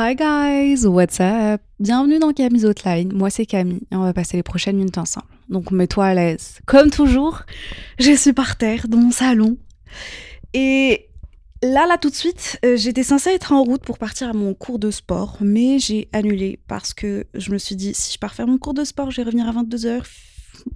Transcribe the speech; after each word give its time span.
Hi 0.00 0.14
guys, 0.14 0.86
what's 0.86 1.18
up? 1.18 1.60
Bienvenue 1.80 2.20
dans 2.20 2.32
Camille's 2.32 2.64
Outline. 2.64 3.12
Moi 3.12 3.30
c'est 3.30 3.46
Camille 3.46 3.82
et 3.90 3.96
on 3.96 4.04
va 4.04 4.12
passer 4.12 4.36
les 4.36 4.44
prochaines 4.44 4.76
minutes 4.76 4.96
ensemble. 4.96 5.26
Donc 5.48 5.72
mets-toi 5.72 6.06
à 6.06 6.14
l'aise. 6.14 6.60
Comme 6.66 6.88
toujours, 6.88 7.42
je 7.98 8.12
suis 8.12 8.32
par 8.32 8.56
terre 8.56 8.86
dans 8.86 8.98
mon 8.98 9.10
salon. 9.10 9.56
Et 10.54 11.08
là, 11.64 11.88
là 11.88 11.98
tout 11.98 12.10
de 12.10 12.14
suite, 12.14 12.60
euh, 12.64 12.76
j'étais 12.76 13.02
censée 13.02 13.30
être 13.30 13.50
en 13.50 13.64
route 13.64 13.82
pour 13.82 13.98
partir 13.98 14.28
à 14.28 14.32
mon 14.34 14.54
cours 14.54 14.78
de 14.78 14.92
sport, 14.92 15.38
mais 15.40 15.80
j'ai 15.80 16.08
annulé 16.12 16.60
parce 16.68 16.94
que 16.94 17.26
je 17.34 17.50
me 17.50 17.58
suis 17.58 17.74
dit 17.74 17.92
si 17.92 18.12
je 18.12 18.20
pars 18.20 18.36
faire 18.36 18.46
mon 18.46 18.58
cours 18.58 18.74
de 18.74 18.84
sport, 18.84 19.10
je 19.10 19.16
vais 19.16 19.24
revenir 19.24 19.48
à 19.48 19.52
22h, 19.64 20.04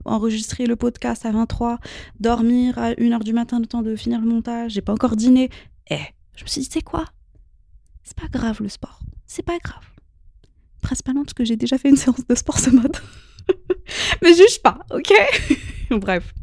enregistrer 0.05 0.67
le 0.67 0.75
podcast 0.75 1.25
à 1.27 1.31
23, 1.31 1.79
dormir 2.19 2.77
à 2.77 2.95
1h 2.95 3.23
du 3.23 3.33
matin 3.33 3.61
le 3.61 3.67
temps 3.67 3.83
de 3.83 3.95
finir 3.95 4.20
le 4.20 4.27
montage, 4.27 4.73
j'ai 4.73 4.83
pas 4.83 4.95
encore 4.95 5.15
dîné. 5.15 5.48
Eh, 5.91 6.01
je 6.34 6.43
me 6.43 6.48
suis 6.48 6.62
dit 6.62 6.69
c'est 6.73 6.83
quoi? 6.83 7.05
C'est 8.03 8.19
pas 8.19 8.27
grave 8.27 8.61
le 8.61 8.69
sport. 8.69 8.98
C'est 9.34 9.42
pas 9.42 9.56
grave. 9.64 9.83
Principalement 10.83 11.22
parce 11.22 11.33
que 11.33 11.42
j'ai 11.42 11.56
déjà 11.56 11.78
fait 11.78 11.88
une 11.88 11.97
séance 11.97 12.27
de 12.28 12.34
sport 12.34 12.58
ce 12.58 12.69
matin. 12.69 13.00
Mais 14.22 14.34
juge 14.34 14.61
pas, 14.62 14.80
ok? 14.91 15.11
Bref. 15.91 16.34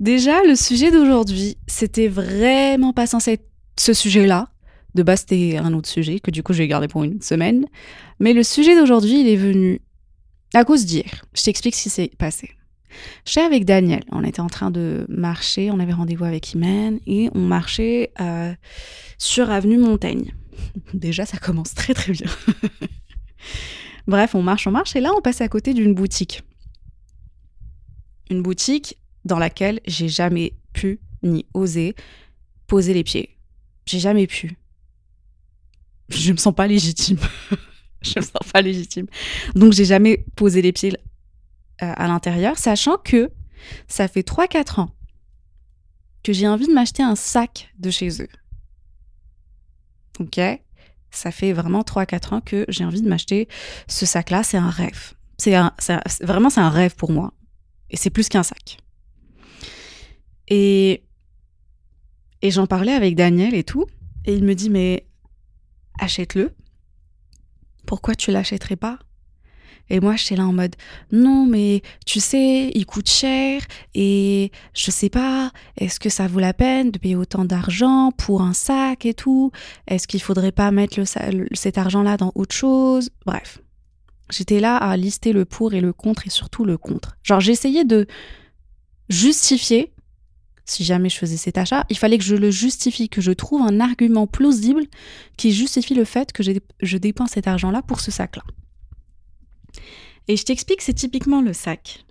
Déjà, 0.00 0.42
le 0.42 0.56
sujet 0.56 0.90
d'aujourd'hui, 0.90 1.56
c'était 1.68 2.08
vraiment 2.08 2.92
pas 2.92 3.06
censé 3.06 3.34
être 3.34 3.48
ce 3.78 3.92
sujet-là. 3.92 4.48
De 4.96 5.04
base, 5.04 5.20
c'était 5.20 5.56
un 5.56 5.72
autre 5.74 5.88
sujet 5.88 6.18
que 6.18 6.32
du 6.32 6.42
coup, 6.42 6.54
j'ai 6.54 6.66
gardé 6.66 6.88
pour 6.88 7.04
une 7.04 7.22
semaine. 7.22 7.66
Mais 8.18 8.32
le 8.32 8.42
sujet 8.42 8.74
d'aujourd'hui, 8.74 9.20
il 9.20 9.28
est 9.28 9.36
venu 9.36 9.80
à 10.54 10.64
cause 10.64 10.84
d'hier. 10.84 11.24
Je 11.34 11.44
t'explique 11.44 11.76
ce 11.76 11.84
qui 11.84 11.90
s'est 11.90 12.10
passé. 12.18 12.50
J'étais 13.24 13.46
avec 13.46 13.64
Daniel. 13.64 14.02
On 14.10 14.24
était 14.24 14.40
en 14.40 14.48
train 14.48 14.72
de 14.72 15.06
marcher. 15.08 15.70
On 15.70 15.78
avait 15.78 15.92
rendez-vous 15.92 16.24
avec 16.24 16.52
Imen 16.54 16.98
et 17.06 17.30
on 17.32 17.40
marchait 17.40 18.10
euh, 18.20 18.52
sur 19.18 19.52
Avenue 19.52 19.78
Montaigne. 19.78 20.34
Déjà, 20.92 21.26
ça 21.26 21.38
commence 21.38 21.74
très 21.74 21.94
très 21.94 22.12
bien. 22.12 22.30
Bref, 24.06 24.34
on 24.34 24.42
marche, 24.42 24.66
on 24.66 24.70
marche 24.70 24.96
et 24.96 25.00
là, 25.00 25.12
on 25.16 25.20
passe 25.20 25.40
à 25.40 25.48
côté 25.48 25.74
d'une 25.74 25.94
boutique. 25.94 26.42
Une 28.30 28.42
boutique 28.42 28.98
dans 29.24 29.38
laquelle 29.38 29.80
j'ai 29.86 30.08
jamais 30.08 30.54
pu 30.72 31.00
ni 31.22 31.46
osé 31.54 31.94
poser 32.66 32.94
les 32.94 33.04
pieds. 33.04 33.36
J'ai 33.86 34.00
jamais 34.00 34.26
pu. 34.26 34.56
Je 36.08 36.32
me 36.32 36.36
sens 36.36 36.54
pas 36.54 36.66
légitime. 36.66 37.18
je 38.02 38.18
me 38.18 38.22
sens 38.22 38.52
pas 38.52 38.60
légitime. 38.60 39.06
Donc 39.54 39.72
j'ai 39.72 39.84
jamais 39.84 40.24
posé 40.36 40.62
les 40.62 40.72
pieds 40.72 40.92
euh, 41.82 41.92
à 41.96 42.06
l'intérieur, 42.06 42.58
sachant 42.58 42.98
que 42.98 43.30
ça 43.88 44.08
fait 44.08 44.26
3-4 44.26 44.80
ans 44.80 44.90
que 46.22 46.32
j'ai 46.32 46.48
envie 46.48 46.66
de 46.66 46.72
m'acheter 46.72 47.02
un 47.02 47.16
sac 47.16 47.72
de 47.78 47.90
chez 47.90 48.22
eux. 48.22 48.28
Ok 50.20 50.40
Ça 51.10 51.30
fait 51.30 51.52
vraiment 51.52 51.82
3-4 51.82 52.34
ans 52.34 52.40
que 52.40 52.64
j'ai 52.68 52.84
envie 52.84 53.02
de 53.02 53.08
m'acheter 53.08 53.48
ce 53.88 54.06
sac-là. 54.06 54.42
C'est 54.42 54.56
un 54.56 54.70
rêve. 54.70 55.14
C'est 55.38 55.52
vraiment, 56.22 56.50
c'est 56.50 56.60
un 56.60 56.70
rêve 56.70 56.94
pour 56.94 57.10
moi. 57.10 57.32
Et 57.90 57.96
c'est 57.96 58.10
plus 58.10 58.28
qu'un 58.28 58.42
sac. 58.42 58.78
Et, 60.48 61.04
et 62.42 62.50
j'en 62.50 62.66
parlais 62.66 62.92
avec 62.92 63.16
Daniel 63.16 63.54
et 63.54 63.64
tout. 63.64 63.86
Et 64.24 64.34
il 64.34 64.44
me 64.44 64.54
dit, 64.54 64.70
mais 64.70 65.06
achète-le. 65.98 66.54
Pourquoi 67.86 68.14
tu 68.14 68.30
l'achèterais 68.30 68.76
pas? 68.76 68.98
Et 69.90 70.00
moi, 70.00 70.16
j'étais 70.16 70.36
là 70.36 70.46
en 70.46 70.52
mode 70.52 70.76
non, 71.12 71.46
mais 71.46 71.82
tu 72.06 72.20
sais, 72.20 72.70
il 72.74 72.86
coûte 72.86 73.08
cher 73.08 73.62
et 73.94 74.50
je 74.74 74.90
sais 74.90 75.10
pas, 75.10 75.52
est-ce 75.76 76.00
que 76.00 76.08
ça 76.08 76.26
vaut 76.26 76.40
la 76.40 76.54
peine 76.54 76.90
de 76.90 76.98
payer 76.98 77.16
autant 77.16 77.44
d'argent 77.44 78.10
pour 78.16 78.42
un 78.42 78.54
sac 78.54 79.04
et 79.04 79.14
tout? 79.14 79.50
Est-ce 79.86 80.08
qu'il 80.08 80.22
faudrait 80.22 80.52
pas 80.52 80.70
mettre 80.70 81.02
cet 81.52 81.78
argent-là 81.78 82.16
dans 82.16 82.32
autre 82.34 82.54
chose? 82.54 83.10
Bref, 83.26 83.58
j'étais 84.30 84.60
là 84.60 84.76
à 84.76 84.96
lister 84.96 85.32
le 85.32 85.44
pour 85.44 85.74
et 85.74 85.80
le 85.80 85.92
contre 85.92 86.26
et 86.26 86.30
surtout 86.30 86.64
le 86.64 86.78
contre. 86.78 87.16
Genre, 87.22 87.40
j'essayais 87.40 87.84
de 87.84 88.06
justifier. 89.10 89.92
Si 90.66 90.82
jamais 90.82 91.10
je 91.10 91.18
faisais 91.18 91.36
cet 91.36 91.58
achat, 91.58 91.84
il 91.90 91.98
fallait 91.98 92.16
que 92.16 92.24
je 92.24 92.36
le 92.36 92.50
justifie, 92.50 93.10
que 93.10 93.20
je 93.20 93.32
trouve 93.32 93.60
un 93.60 93.80
argument 93.80 94.26
plausible 94.26 94.84
qui 95.36 95.52
justifie 95.52 95.92
le 95.92 96.06
fait 96.06 96.32
que 96.32 96.42
je 96.42 96.96
dépense 96.96 97.32
cet 97.32 97.46
argent-là 97.46 97.82
pour 97.82 98.00
ce 98.00 98.10
sac-là. 98.10 98.42
Et 100.28 100.36
je 100.36 100.44
t'explique, 100.44 100.82
c'est 100.82 100.94
typiquement 100.94 101.42
le 101.42 101.52
sac. 101.52 102.04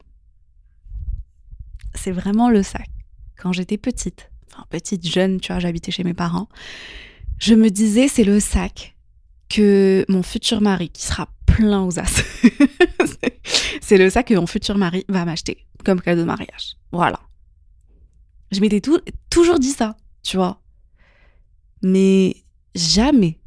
C'est 1.95 2.11
vraiment 2.11 2.49
le 2.49 2.63
sac. 2.63 2.89
Quand 3.37 3.51
j'étais 3.51 3.77
petite, 3.77 4.31
enfin 4.51 4.65
petite, 4.69 5.07
jeune, 5.07 5.39
tu 5.39 5.51
vois, 5.51 5.59
j'habitais 5.59 5.91
chez 5.91 6.03
mes 6.03 6.13
parents, 6.13 6.47
je 7.39 7.55
me 7.55 7.69
disais, 7.69 8.07
c'est 8.07 8.23
le 8.23 8.39
sac 8.39 8.95
que 9.49 10.05
mon 10.09 10.23
futur 10.23 10.61
mari, 10.61 10.89
qui 10.89 11.03
sera 11.03 11.29
plein 11.45 11.83
aux 11.83 11.99
as, 11.99 12.23
c'est 13.81 13.97
le 13.97 14.09
sac 14.09 14.27
que 14.27 14.33
mon 14.33 14.47
futur 14.47 14.77
mari 14.77 15.05
va 15.09 15.25
m'acheter 15.25 15.65
comme 15.83 16.01
cadeau 16.01 16.21
de 16.21 16.27
mariage. 16.27 16.77
Voilà. 16.91 17.19
Je 18.51 18.59
m'étais 18.59 18.81
toujours 19.29 19.59
dit 19.59 19.69
ça, 19.71 19.97
tu 20.21 20.37
vois. 20.37 20.61
Mais 21.81 22.37
jamais 22.75 23.39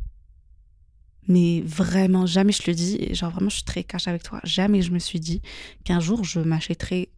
mais 1.28 1.60
vraiment, 1.62 2.26
jamais 2.26 2.52
je 2.52 2.62
le 2.66 2.74
dis, 2.74 2.96
et 3.00 3.14
genre 3.14 3.30
vraiment, 3.32 3.48
je 3.48 3.56
suis 3.56 3.64
très 3.64 3.82
cash 3.82 4.06
avec 4.06 4.22
toi. 4.22 4.40
Jamais 4.44 4.82
je 4.82 4.92
me 4.92 4.98
suis 4.98 5.20
dit 5.20 5.42
qu'un 5.84 6.00
jour, 6.00 6.22
je 6.22 6.40
m'achèterais 6.40 7.10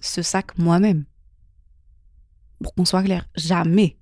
ce 0.00 0.22
sac 0.22 0.58
moi-même. 0.58 1.04
Pour 2.62 2.74
qu'on 2.74 2.84
soit 2.84 3.02
clair, 3.02 3.26
jamais. 3.34 3.96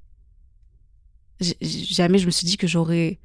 jamais 1.40 2.18
je 2.18 2.26
me 2.26 2.30
suis 2.30 2.46
dit 2.46 2.56
que 2.56 2.66
j'aurais 2.66 3.20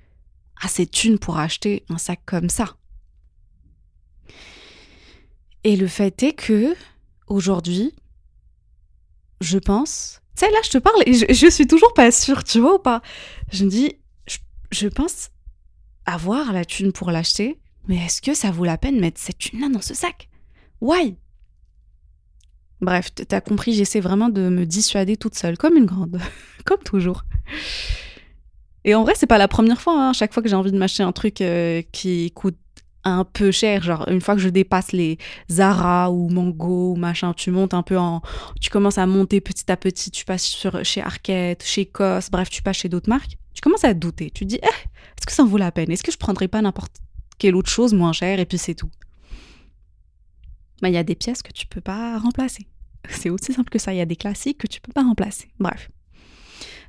assez 0.62 0.86
de 0.86 0.92
thunes 0.92 1.20
pour 1.20 1.38
acheter 1.38 1.86
un 1.90 1.98
sac 1.98 2.22
comme 2.26 2.50
ça. 2.50 2.78
Et 5.64 5.76
le 5.76 5.88
fait 5.88 6.22
est 6.22 6.34
que, 6.34 6.76
aujourd'hui, 7.28 7.94
je 9.42 9.58
pense. 9.58 10.22
Tu 10.38 10.46
sais, 10.46 10.52
là, 10.52 10.60
je 10.64 10.70
te 10.70 10.78
parle 10.78 11.02
et 11.08 11.14
je, 11.34 11.50
suis 11.50 11.66
toujours 11.66 11.94
pas 11.94 12.12
sûre, 12.12 12.44
tu 12.44 12.60
vois 12.60 12.76
ou 12.76 12.80
pas 12.80 13.02
Je 13.52 13.66
me 13.66 13.70
dis, 13.70 13.98
je 14.72 14.88
pense 14.88 15.30
avoir 16.06 16.54
la 16.54 16.66
thune 16.66 16.92
pour 16.92 17.12
l'acheter, 17.12 17.60
mais 17.88 17.98
est-ce 17.98 18.22
que 18.22 18.34
ça 18.34 18.52
vaut 18.52 18.66
la 18.66 18.78
peine 18.78 18.96
de 18.96 19.02
mettre 19.02 19.20
cette 19.20 19.38
thune-là 19.38 19.70
dans 19.70 19.82
ce 19.82 19.94
sac? 19.94 20.30
Why? 20.82 21.16
Bref, 22.82 23.14
t'as 23.14 23.42
compris, 23.42 23.74
j'essaie 23.74 24.00
vraiment 24.00 24.30
de 24.30 24.50
me 24.50 24.66
dissuader 24.66 25.18
toute 25.18 25.36
seule, 25.36 25.58
comme 25.58 25.78
une 25.78 25.86
grande, 25.86 26.20
comme 26.66 26.82
toujours. 26.84 27.24
Et 28.84 28.94
en 28.94 29.04
vrai, 29.04 29.14
c'est 29.16 29.28
pas 29.28 29.38
la 29.38 29.48
première 29.48 29.82
fois. 29.82 30.00
Hein. 30.00 30.14
Chaque 30.14 30.34
fois 30.34 30.44
que 30.44 30.50
j'ai 30.50 30.56
envie 30.56 30.72
de 30.72 30.78
m'acheter 30.78 31.04
un 31.04 31.12
truc 31.12 31.42
euh, 31.42 31.82
qui 31.92 32.32
coûte 32.32 32.58
un 33.04 33.24
peu 33.24 33.52
cher, 33.52 33.84
genre 33.84 34.08
une 34.10 34.20
fois 34.20 34.36
que 34.36 34.42
je 34.42 34.50
dépasse 34.50 34.92
les 34.92 35.18
Zara 35.50 36.12
ou 36.12 36.30
Mango 36.30 36.94
ou 36.94 36.96
machin, 36.96 37.34
tu 37.34 37.52
montes 37.52 37.76
un 37.76 37.84
peu 37.84 37.98
en, 37.98 38.22
tu 38.60 38.70
commences 38.72 38.98
à 38.98 39.06
monter 39.06 39.42
petit 39.42 39.72
à 39.72 39.78
petit, 39.78 40.10
tu 40.10 40.26
passes 40.26 40.44
sur 40.44 40.84
chez 40.84 41.02
Arquette, 41.02 41.64
chez 41.64 41.85
Cos, 41.85 42.29
bref, 42.32 42.50
tu 42.50 42.64
passes 42.64 42.78
chez 42.78 42.90
d'autres 42.90 43.09
marques. 43.09 43.38
Tu 43.55 43.61
commences 43.61 43.85
à 43.85 43.93
te 43.93 43.99
douter. 43.99 44.29
Tu 44.29 44.46
te 44.46 44.49
dis, 44.49 44.59
eh, 44.61 44.66
est-ce 44.67 45.25
que 45.25 45.31
ça 45.31 45.43
en 45.43 45.47
vaut 45.47 45.57
la 45.57 45.72
peine? 45.72 45.90
Est-ce 45.90 46.03
que 46.03 46.11
je 46.11 46.17
prendrais 46.17 46.47
pas 46.47 46.61
n'importe 46.61 46.97
quelle 47.40 47.55
autre 47.55 47.69
chose 47.69 47.93
moins 47.93 48.13
chère 48.13 48.40
et 48.40 48.46
puis 48.46 48.57
c'est 48.57 48.75
tout? 48.75 48.91
Bah, 50.81 50.90
Il 50.90 50.93
y 50.93 50.97
a 50.97 51.03
des 51.03 51.16
pièces 51.16 51.41
que 51.41 51.52
tu 51.52 51.66
peux 51.66 51.81
pas 51.81 52.19
remplacer. 52.19 52.67
C'est 53.09 53.29
aussi 53.29 53.53
simple 53.53 53.69
que 53.69 53.79
ça. 53.79 53.93
Il 53.93 53.97
y 53.97 54.02
a 54.02 54.05
des 54.05 54.16
classiques 54.16 54.57
que 54.57 54.67
tu 54.67 54.81
peux 54.81 54.91
pas 54.91 55.03
remplacer. 55.03 55.47
Bref. 55.59 55.90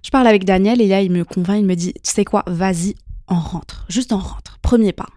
Je 0.02 0.10
parle 0.10 0.26
avec 0.26 0.44
Daniel 0.44 0.80
et 0.80 0.88
là, 0.88 1.02
il 1.02 1.10
me 1.10 1.24
convainc, 1.24 1.60
il 1.60 1.66
me 1.66 1.74
dit, 1.74 1.92
tu 1.94 2.00
sais 2.10 2.24
quoi, 2.24 2.44
vas-y, 2.46 2.94
on 3.28 3.38
rentre. 3.38 3.86
Juste 3.88 4.12
en 4.12 4.18
rentre. 4.18 4.58
Premier 4.60 4.92
pas. 4.92 5.08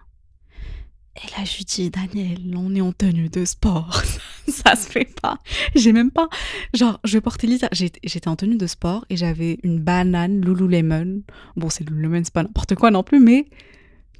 Et 1.16 1.26
là, 1.36 1.44
je 1.44 1.56
lui 1.58 1.64
dis, 1.64 1.90
Daniel, 1.90 2.38
on 2.56 2.74
est 2.74 2.80
en 2.80 2.92
tenue 2.92 3.28
de 3.28 3.44
sport. 3.44 4.02
ça 4.48 4.76
se 4.76 4.88
fait 4.88 5.08
pas. 5.20 5.38
J'ai 5.74 5.92
même 5.92 6.10
pas. 6.10 6.28
Genre, 6.74 7.00
je 7.04 7.14
vais 7.14 7.20
porter 7.20 7.46
Lisa. 7.46 7.68
J'étais 7.72 8.28
en 8.28 8.36
tenue 8.36 8.56
de 8.56 8.66
sport 8.66 9.04
et 9.10 9.16
j'avais 9.16 9.58
une 9.62 9.80
banane 9.80 10.40
Lululemon. 10.40 11.22
Bon, 11.56 11.70
c'est 11.70 11.88
Lululemon, 11.88 12.22
c'est 12.24 12.32
pas 12.32 12.42
n'importe 12.42 12.74
quoi 12.74 12.90
non 12.90 13.02
plus, 13.02 13.20
mais 13.20 13.46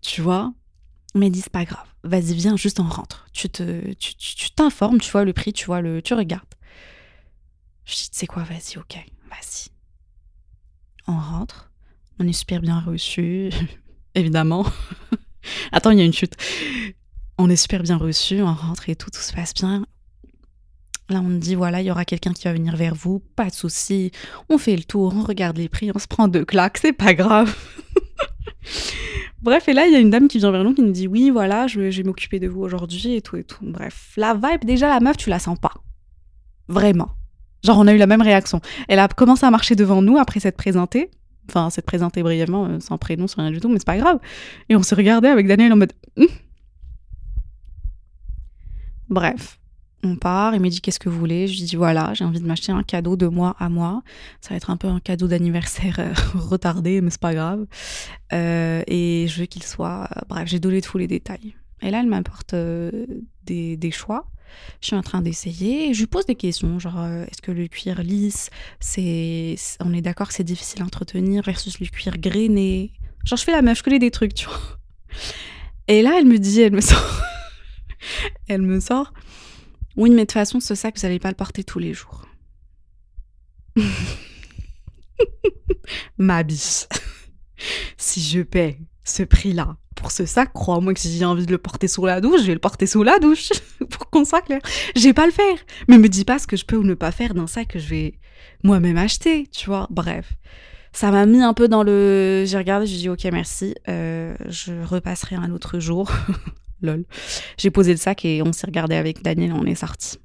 tu 0.02 0.22
vois. 0.22 0.52
Mais 1.14 1.30
dis, 1.30 1.40
c'est 1.40 1.52
pas 1.52 1.64
grave. 1.64 1.86
Vas-y, 2.04 2.34
viens, 2.34 2.56
juste 2.56 2.80
en 2.80 2.88
rentre. 2.88 3.26
Tu 3.32 3.48
te, 3.48 3.92
tu 3.94 4.50
t'informes, 4.52 5.00
tu, 5.00 5.10
vois 5.10 5.24
le 5.24 5.32
prix, 5.32 5.52
tu 5.52 5.66
vois 5.66 5.80
le, 5.80 6.00
tu 6.02 6.14
regardes. 6.14 6.44
Je 7.84 7.94
dis, 7.94 8.08
c'est 8.12 8.26
quoi, 8.26 8.44
vas-y, 8.44 8.78
ok, 8.78 8.94
vas-y. 9.28 9.70
On 11.08 11.18
rentre, 11.18 11.72
on 12.18 12.28
est 12.28 12.32
super 12.32 12.60
bien 12.60 12.78
reçu, 12.78 13.50
évidemment. 14.14 14.64
Attends, 15.72 15.90
il 15.90 15.98
y 15.98 16.02
a 16.02 16.04
une 16.04 16.12
chute. 16.12 16.36
On 17.36 17.50
est 17.50 17.56
super 17.56 17.82
bien 17.82 17.96
reçu, 17.96 18.42
on 18.42 18.54
rentre 18.54 18.88
et 18.88 18.96
tout, 18.96 19.10
tout 19.10 19.20
se 19.20 19.32
passe 19.32 19.54
bien. 19.54 19.86
Là, 21.10 21.20
on 21.20 21.28
dit, 21.28 21.56
voilà, 21.56 21.80
il 21.80 21.86
y 21.86 21.90
aura 21.90 22.04
quelqu'un 22.04 22.32
qui 22.32 22.44
va 22.44 22.52
venir 22.52 22.76
vers 22.76 22.94
vous, 22.94 23.18
pas 23.34 23.46
de 23.46 23.52
souci. 23.52 24.12
On 24.48 24.58
fait 24.58 24.76
le 24.76 24.84
tour, 24.84 25.12
on 25.16 25.24
regarde 25.24 25.58
les 25.58 25.68
prix, 25.68 25.90
on 25.92 25.98
se 25.98 26.06
prend 26.06 26.28
deux 26.28 26.44
claques, 26.44 26.78
c'est 26.78 26.92
pas 26.92 27.14
grave. 27.14 27.52
Bref, 29.42 29.68
et 29.68 29.72
là, 29.72 29.88
il 29.88 29.92
y 29.92 29.96
a 29.96 29.98
une 29.98 30.10
dame 30.10 30.28
qui 30.28 30.38
vient 30.38 30.52
vers 30.52 30.62
nous 30.62 30.72
qui 30.72 30.82
nous 30.82 30.92
dit, 30.92 31.08
oui, 31.08 31.30
voilà, 31.30 31.66
je 31.66 31.80
vais, 31.80 32.02
m'occuper 32.04 32.38
de 32.38 32.46
vous 32.46 32.60
aujourd'hui 32.60 33.16
et 33.16 33.22
tout 33.22 33.36
et 33.36 33.42
tout. 33.42 33.58
Bref, 33.62 34.12
la 34.16 34.34
vibe, 34.34 34.64
déjà, 34.64 34.88
la 34.88 35.00
meuf, 35.00 35.16
tu 35.16 35.30
la 35.30 35.40
sens 35.40 35.58
pas. 35.58 35.74
Vraiment. 36.68 37.10
Genre, 37.64 37.76
on 37.76 37.88
a 37.88 37.92
eu 37.92 37.98
la 37.98 38.06
même 38.06 38.22
réaction. 38.22 38.60
Elle 38.88 39.00
a 39.00 39.08
commencé 39.08 39.44
à 39.44 39.50
marcher 39.50 39.74
devant 39.74 40.02
nous 40.02 40.16
après 40.16 40.38
s'être 40.38 40.56
présentée. 40.56 41.10
Enfin, 41.48 41.70
s'être 41.70 41.86
présentée 41.86 42.22
brièvement, 42.22 42.66
euh, 42.66 42.78
sans 42.78 42.98
prénom, 42.98 43.26
sans 43.26 43.42
rien 43.42 43.50
du 43.50 43.58
tout, 43.58 43.68
mais 43.68 43.78
c'est 43.78 43.84
pas 43.86 43.98
grave. 43.98 44.20
Et 44.68 44.76
on 44.76 44.82
s'est 44.84 44.94
regardé 44.94 45.26
avec 45.26 45.48
Daniel 45.48 45.72
en 45.72 45.76
mode. 45.76 45.92
Hum. 46.16 46.28
Bref, 49.08 49.59
on 50.02 50.16
part, 50.16 50.54
il 50.54 50.60
me 50.60 50.68
dit 50.68 50.80
qu'est-ce 50.80 50.98
que 50.98 51.08
vous 51.08 51.18
voulez? 51.18 51.46
Je 51.46 51.58
lui 51.58 51.62
dis 51.68 51.76
voilà, 51.76 52.14
j'ai 52.14 52.24
envie 52.24 52.40
de 52.40 52.46
m'acheter 52.46 52.72
un 52.72 52.82
cadeau 52.82 53.16
de 53.16 53.26
moi 53.26 53.54
à 53.58 53.68
moi. 53.68 54.02
Ça 54.40 54.50
va 54.50 54.56
être 54.56 54.70
un 54.70 54.76
peu 54.76 54.88
un 54.88 55.00
cadeau 55.00 55.26
d'anniversaire 55.28 55.96
euh, 55.98 56.12
retardé, 56.34 57.00
mais 57.00 57.10
c'est 57.10 57.20
pas 57.20 57.34
grave. 57.34 57.66
Euh, 58.32 58.82
et 58.86 59.26
je 59.28 59.40
veux 59.40 59.46
qu'il 59.46 59.62
soit. 59.62 60.08
euh, 60.16 60.20
bref, 60.28 60.48
j'ai 60.48 60.58
donné 60.60 60.80
tous 60.80 60.98
les 60.98 61.06
détails. 61.06 61.54
Et 61.82 61.90
là, 61.90 62.00
elle 62.00 62.06
m'apporte 62.08 62.54
des, 63.46 63.76
des 63.76 63.90
choix. 63.90 64.26
Je 64.80 64.88
suis 64.88 64.96
en 64.96 65.02
train 65.02 65.22
d'essayer 65.22 65.94
je 65.94 66.00
lui 66.00 66.06
pose 66.08 66.26
des 66.26 66.34
questions, 66.34 66.78
genre 66.80 66.98
est-ce 67.30 67.40
que 67.40 67.52
le 67.52 67.68
cuir 67.68 68.02
lisse, 68.02 68.50
c'est- 68.80 69.54
on 69.80 69.92
est 69.94 70.00
d'accord 70.02 70.26
que 70.28 70.34
c'est 70.34 70.42
difficile 70.44 70.82
à 70.82 70.84
entretenir 70.84 71.42
versus 71.44 71.78
le 71.78 71.86
cuir 71.86 72.18
grainé? 72.18 72.90
Genre 73.24 73.36
je 73.38 73.44
fais 73.44 73.52
la 73.52 73.62
meuf, 73.62 73.78
je 73.78 73.82
connais 73.84 73.98
des 74.00 74.10
trucs, 74.10 74.34
tu 74.34 74.46
vois. 74.46 74.58
Et 75.88 76.02
là, 76.02 76.16
elle 76.18 76.26
me 76.26 76.38
dit, 76.38 76.60
elle 76.60 76.72
me 76.72 76.80
sort, 76.92 77.22
elle 78.48 78.62
me 78.62 78.80
sort, 78.80 79.12
oui, 79.96 80.10
mais 80.10 80.16
de 80.16 80.20
toute 80.22 80.32
façon, 80.32 80.60
ce 80.60 80.74
sac, 80.74 80.96
vous 80.96 81.02
n'allez 81.02 81.18
pas 81.18 81.28
le 81.28 81.34
porter 81.34 81.64
tous 81.64 81.78
les 81.78 81.94
jours. 81.94 82.26
Ma 86.18 86.42
si 87.96 88.22
je 88.22 88.40
paie 88.42 88.78
ce 89.04 89.22
prix-là 89.22 89.76
pour 89.96 90.12
ce 90.12 90.24
sac, 90.24 90.52
crois-moi 90.52 90.94
que 90.94 91.00
si 91.00 91.16
j'ai 91.16 91.24
envie 91.24 91.44
de 91.44 91.50
le 91.50 91.58
porter 91.58 91.88
sous 91.88 92.06
la 92.06 92.20
douche, 92.20 92.40
je 92.40 92.46
vais 92.46 92.54
le 92.54 92.60
porter 92.60 92.86
sous 92.86 93.02
la 93.02 93.18
douche. 93.18 93.50
pour 93.90 94.08
qu'on 94.08 94.24
soit 94.24 94.40
clair. 94.40 94.60
Je 94.96 95.02
vais 95.02 95.12
pas 95.12 95.26
le 95.26 95.32
faire. 95.32 95.56
Mais 95.88 95.98
me 95.98 96.08
dis 96.08 96.24
pas 96.24 96.38
ce 96.38 96.46
que 96.46 96.56
je 96.56 96.64
peux 96.64 96.76
ou 96.76 96.84
ne 96.84 96.94
pas 96.94 97.12
faire 97.12 97.34
d'un 97.34 97.46
sac 97.46 97.68
que 97.68 97.78
je 97.78 97.88
vais 97.88 98.14
moi-même 98.62 98.96
acheter, 98.96 99.46
tu 99.48 99.66
vois. 99.66 99.86
Bref. 99.90 100.32
Ça 100.92 101.10
m'a 101.10 101.26
mis 101.26 101.42
un 101.42 101.54
peu 101.54 101.68
dans 101.68 101.82
le. 101.82 102.44
J'ai 102.46 102.56
regardé, 102.56 102.86
j'ai 102.86 102.96
dit 102.96 103.08
ok, 103.08 103.24
merci. 103.32 103.74
Euh, 103.88 104.34
je 104.48 104.72
repasserai 104.84 105.36
un 105.36 105.50
autre 105.50 105.78
jour. 105.78 106.10
Lol. 106.82 107.04
J'ai 107.58 107.70
posé 107.70 107.92
le 107.92 107.98
sac 107.98 108.24
et 108.24 108.42
on 108.42 108.52
s'est 108.52 108.66
regardé 108.66 108.94
avec 108.94 109.22
Daniel, 109.22 109.52
on 109.52 109.64
est 109.64 109.74
sorti. 109.74 110.18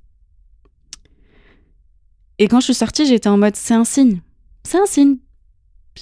Et 2.37 2.47
quand 2.47 2.59
je 2.59 2.65
suis 2.65 2.73
sortie, 2.73 3.05
j'étais 3.05 3.29
en 3.29 3.37
mode 3.37 3.55
c'est 3.55 3.73
un 3.73 3.85
signe. 3.85 4.21
C'est 4.63 4.77
un 4.77 4.85
signe. 4.85 5.17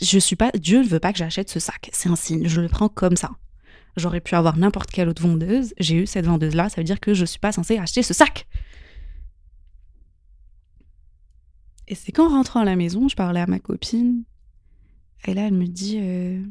Je 0.01 0.17
suis 0.17 0.35
pas 0.35 0.51
Dieu 0.51 0.79
ne 0.79 0.87
veut 0.87 0.99
pas 0.99 1.11
que 1.11 1.19
j'achète 1.19 1.49
ce 1.49 1.59
sac. 1.59 1.89
C'est 1.93 2.09
un 2.09 2.15
signe, 2.15 2.47
je 2.47 2.61
le 2.61 2.69
prends 2.69 2.89
comme 2.89 3.15
ça. 3.15 3.31
J'aurais 3.95 4.21
pu 4.21 4.33
avoir 4.33 4.57
n'importe 4.57 4.89
quelle 4.89 5.07
autre 5.07 5.21
vendeuse, 5.21 5.73
j'ai 5.79 5.95
eu 5.95 6.07
cette 6.07 6.25
vendeuse 6.25 6.55
là, 6.55 6.67
ça 6.67 6.77
veut 6.77 6.83
dire 6.83 6.99
que 6.99 7.13
je 7.13 7.25
suis 7.25 7.39
pas 7.39 7.51
censée 7.51 7.77
acheter 7.77 8.01
ce 8.01 8.13
sac. 8.13 8.47
Et 11.87 11.93
c'est 11.93 12.11
qu'en 12.11 12.29
rentrant 12.29 12.61
à 12.61 12.65
la 12.65 12.75
maison, 12.75 13.07
je 13.07 13.15
parlais 13.15 13.41
à 13.41 13.45
ma 13.45 13.59
copine 13.59 14.23
et 15.25 15.33
là 15.35 15.47
elle 15.47 15.53
me 15.53 15.67
dit 15.67 15.99
euh, 16.01 16.41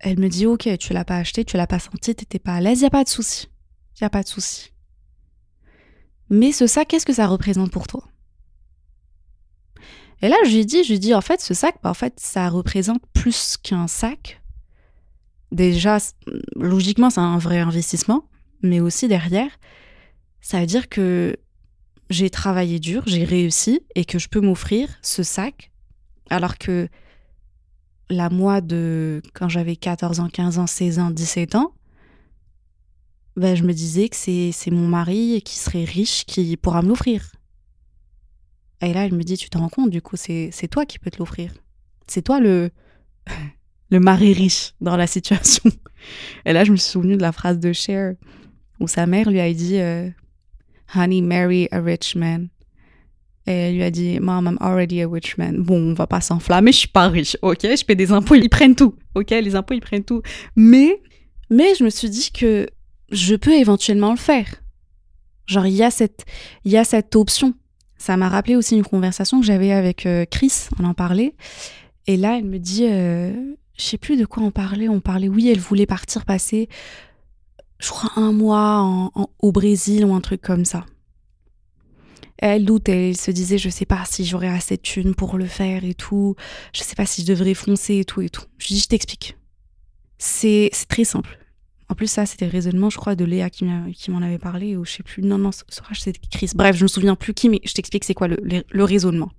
elle 0.00 0.18
me 0.18 0.28
dit 0.28 0.46
OK, 0.46 0.68
tu 0.78 0.92
l'as 0.92 1.04
pas 1.04 1.16
acheté, 1.16 1.44
tu 1.44 1.56
l'as 1.56 1.66
pas 1.66 1.78
senti, 1.78 2.14
t'étais 2.14 2.38
pas 2.38 2.54
à 2.54 2.60
l'aise, 2.60 2.80
y 2.80 2.86
a 2.86 2.90
pas 2.90 3.04
de 3.04 3.08
souci. 3.08 3.48
Y 4.00 4.04
a 4.04 4.10
pas 4.10 4.22
de 4.22 4.28
souci. 4.28 4.72
Mais 6.28 6.52
ce 6.52 6.66
sac, 6.66 6.88
qu'est-ce 6.88 7.06
que 7.06 7.12
ça 7.12 7.26
représente 7.26 7.70
pour 7.70 7.86
toi? 7.86 8.04
Et 10.22 10.28
là, 10.28 10.36
je 10.44 10.50
lui 10.50 10.66
dit, 10.66 10.82
je 10.82 10.92
lui 10.92 10.98
dit, 10.98 11.14
en 11.14 11.20
fait, 11.20 11.40
ce 11.40 11.54
sac, 11.54 11.76
bah, 11.82 11.90
en 11.90 11.94
fait, 11.94 12.18
ça 12.18 12.48
représente 12.48 13.02
plus 13.12 13.56
qu'un 13.56 13.86
sac. 13.86 14.40
Déjà, 15.52 15.98
logiquement, 16.56 17.10
c'est 17.10 17.20
un 17.20 17.38
vrai 17.38 17.58
investissement, 17.58 18.28
mais 18.62 18.80
aussi 18.80 19.08
derrière, 19.08 19.50
ça 20.40 20.60
veut 20.60 20.66
dire 20.66 20.88
que 20.88 21.36
j'ai 22.10 22.30
travaillé 22.30 22.78
dur, 22.78 23.02
j'ai 23.06 23.24
réussi 23.24 23.80
et 23.94 24.04
que 24.04 24.18
je 24.18 24.28
peux 24.28 24.40
m'offrir 24.40 24.88
ce 25.02 25.22
sac, 25.22 25.70
alors 26.30 26.58
que 26.58 26.88
la 28.10 28.30
moi 28.30 28.60
de 28.60 29.22
quand 29.34 29.48
j'avais 29.48 29.76
14 29.76 30.20
ans, 30.20 30.28
15 30.28 30.58
ans, 30.58 30.66
16 30.66 30.98
ans, 30.98 31.10
17 31.10 31.54
ans, 31.54 31.72
ben, 33.36 33.54
je 33.54 33.64
me 33.64 33.72
disais 33.72 34.08
que 34.08 34.16
c'est 34.16 34.70
mon 34.70 34.88
mari 34.88 35.42
qui 35.44 35.58
serait 35.58 35.84
riche 35.84 36.24
qui 36.24 36.56
pourra 36.56 36.82
me 36.82 36.88
l'offrir. 36.88 37.32
Et 38.80 38.92
là, 38.92 39.04
elle 39.04 39.14
me 39.14 39.22
dit, 39.22 39.36
tu 39.36 39.50
te 39.50 39.58
rends 39.58 39.68
compte, 39.68 39.90
du 39.90 40.00
coup, 40.02 40.16
c'est 40.16 40.50
c'est 40.52 40.68
toi 40.68 40.86
qui 40.86 40.98
peux 40.98 41.10
te 41.10 41.18
l'offrir. 41.18 41.52
C'est 42.06 42.22
toi 42.22 42.40
le, 42.40 42.70
le 43.90 44.00
mari 44.00 44.32
riche 44.32 44.72
dans 44.80 44.96
la 44.96 45.06
situation. 45.06 45.70
Et 46.44 46.52
là, 46.52 46.64
je 46.64 46.72
me 46.72 46.76
suis 46.76 46.90
souvenue 46.90 47.16
de 47.16 47.22
la 47.22 47.32
phrase 47.32 47.58
de 47.58 47.72
Cher, 47.72 48.14
où 48.80 48.88
sa 48.88 49.06
mère 49.06 49.30
lui 49.30 49.40
a 49.40 49.52
dit, 49.52 49.78
euh, 49.78 50.08
Honey, 50.94 51.20
marry 51.20 51.68
a 51.72 51.80
rich 51.80 52.14
man. 52.16 52.48
Elle 53.46 53.76
lui 53.76 53.82
a 53.84 53.90
dit, 53.90 54.18
Mom, 54.18 54.46
I'm 54.46 54.58
already 54.60 55.02
a 55.02 55.08
rich 55.08 55.38
man. 55.38 55.62
Bon, 55.62 55.90
on 55.90 55.94
va 55.94 56.08
pas 56.08 56.20
s'enflammer, 56.20 56.72
je 56.72 56.78
suis 56.78 56.88
pas 56.88 57.08
riche, 57.08 57.36
ok? 57.42 57.62
Je 57.62 57.84
paie 57.84 57.94
des 57.94 58.10
impôts, 58.10 58.34
ils 58.34 58.48
prennent 58.48 58.74
tout, 58.74 58.94
ok? 59.14 59.30
Les 59.30 59.54
impôts, 59.54 59.74
ils 59.74 59.80
prennent 59.80 60.04
tout. 60.04 60.22
Mais, 60.56 61.00
mais 61.48 61.74
je 61.76 61.84
me 61.84 61.90
suis 61.90 62.10
dit 62.10 62.32
que 62.32 62.66
je 63.10 63.36
peux 63.36 63.54
éventuellement 63.54 64.10
le 64.10 64.16
faire. 64.16 64.46
Genre, 65.46 65.66
il 65.66 65.74
y 65.74 65.84
a 65.84 65.92
cette, 65.92 66.24
y 66.64 66.76
a 66.76 66.82
cette 66.82 67.14
option. 67.14 67.54
Ça 67.98 68.16
m'a 68.16 68.28
rappelé 68.28 68.56
aussi 68.56 68.76
une 68.76 68.84
conversation 68.84 69.40
que 69.40 69.46
j'avais 69.46 69.72
avec 69.72 70.06
euh, 70.06 70.24
Chris, 70.28 70.68
on 70.80 70.84
en 70.84 70.94
parlait. 70.94 71.34
Et 72.08 72.16
là, 72.16 72.38
elle 72.38 72.44
me 72.44 72.58
dit, 72.58 72.86
euh, 72.88 73.32
je 73.78 73.82
sais 73.82 73.98
plus 73.98 74.16
de 74.16 74.24
quoi 74.24 74.42
on 74.42 74.50
parlait. 74.50 74.88
On 74.88 75.00
parlait, 75.00 75.28
oui, 75.28 75.48
elle 75.48 75.60
voulait 75.60 75.86
partir 75.86 76.24
passer, 76.24 76.68
je 77.78 77.90
crois, 77.90 78.10
un 78.16 78.32
mois 78.32 79.10
au 79.38 79.52
Brésil 79.52 80.04
ou 80.04 80.14
un 80.14 80.20
truc 80.20 80.42
comme 80.42 80.64
ça. 80.64 80.84
Elle 82.38 82.64
doutait, 82.66 83.10
elle 83.10 83.16
se 83.16 83.30
disait, 83.30 83.56
je 83.58 83.70
sais 83.70 83.86
pas 83.86 84.04
si 84.04 84.24
j'aurai 84.26 84.48
assez 84.48 84.76
de 84.76 84.82
thunes 84.82 85.14
pour 85.14 85.38
le 85.38 85.46
faire 85.46 85.84
et 85.84 85.94
tout. 85.94 86.36
Je 86.74 86.82
sais 86.82 86.94
pas 86.94 87.06
si 87.06 87.22
je 87.22 87.26
devrais 87.26 87.54
foncer 87.54 87.96
et 87.98 88.04
tout 88.04 88.20
et 88.20 88.28
tout. 88.28 88.44
Je 88.58 88.66
dis, 88.68 88.78
je 88.80 88.88
t'explique. 88.88 89.36
C'est 90.18 90.68
c'est 90.72 90.86
très 90.88 91.04
simple. 91.04 91.38
En 91.88 91.94
plus, 91.94 92.08
ça, 92.10 92.26
c'était 92.26 92.46
le 92.46 92.50
raisonnement, 92.52 92.90
je 92.90 92.96
crois, 92.98 93.14
de 93.14 93.24
Léa 93.24 93.48
qui 93.48 93.64
m'en 93.64 94.22
avait 94.22 94.38
parlé, 94.38 94.76
ou 94.76 94.84
je 94.84 94.90
sais 94.92 95.02
plus. 95.04 95.22
Non, 95.22 95.38
non, 95.38 95.50
Sorage, 95.68 96.00
c'était 96.00 96.18
Chris. 96.30 96.50
Bref, 96.54 96.76
je 96.76 96.82
me 96.82 96.88
souviens 96.88 97.14
plus 97.14 97.32
qui, 97.32 97.48
mais 97.48 97.60
je 97.64 97.72
t'explique 97.74 98.02
c'est 98.04 98.12
quoi 98.14 98.26
le, 98.26 98.36
le- 98.42 98.64
le 98.68 98.84
raisonnement. 98.84 99.30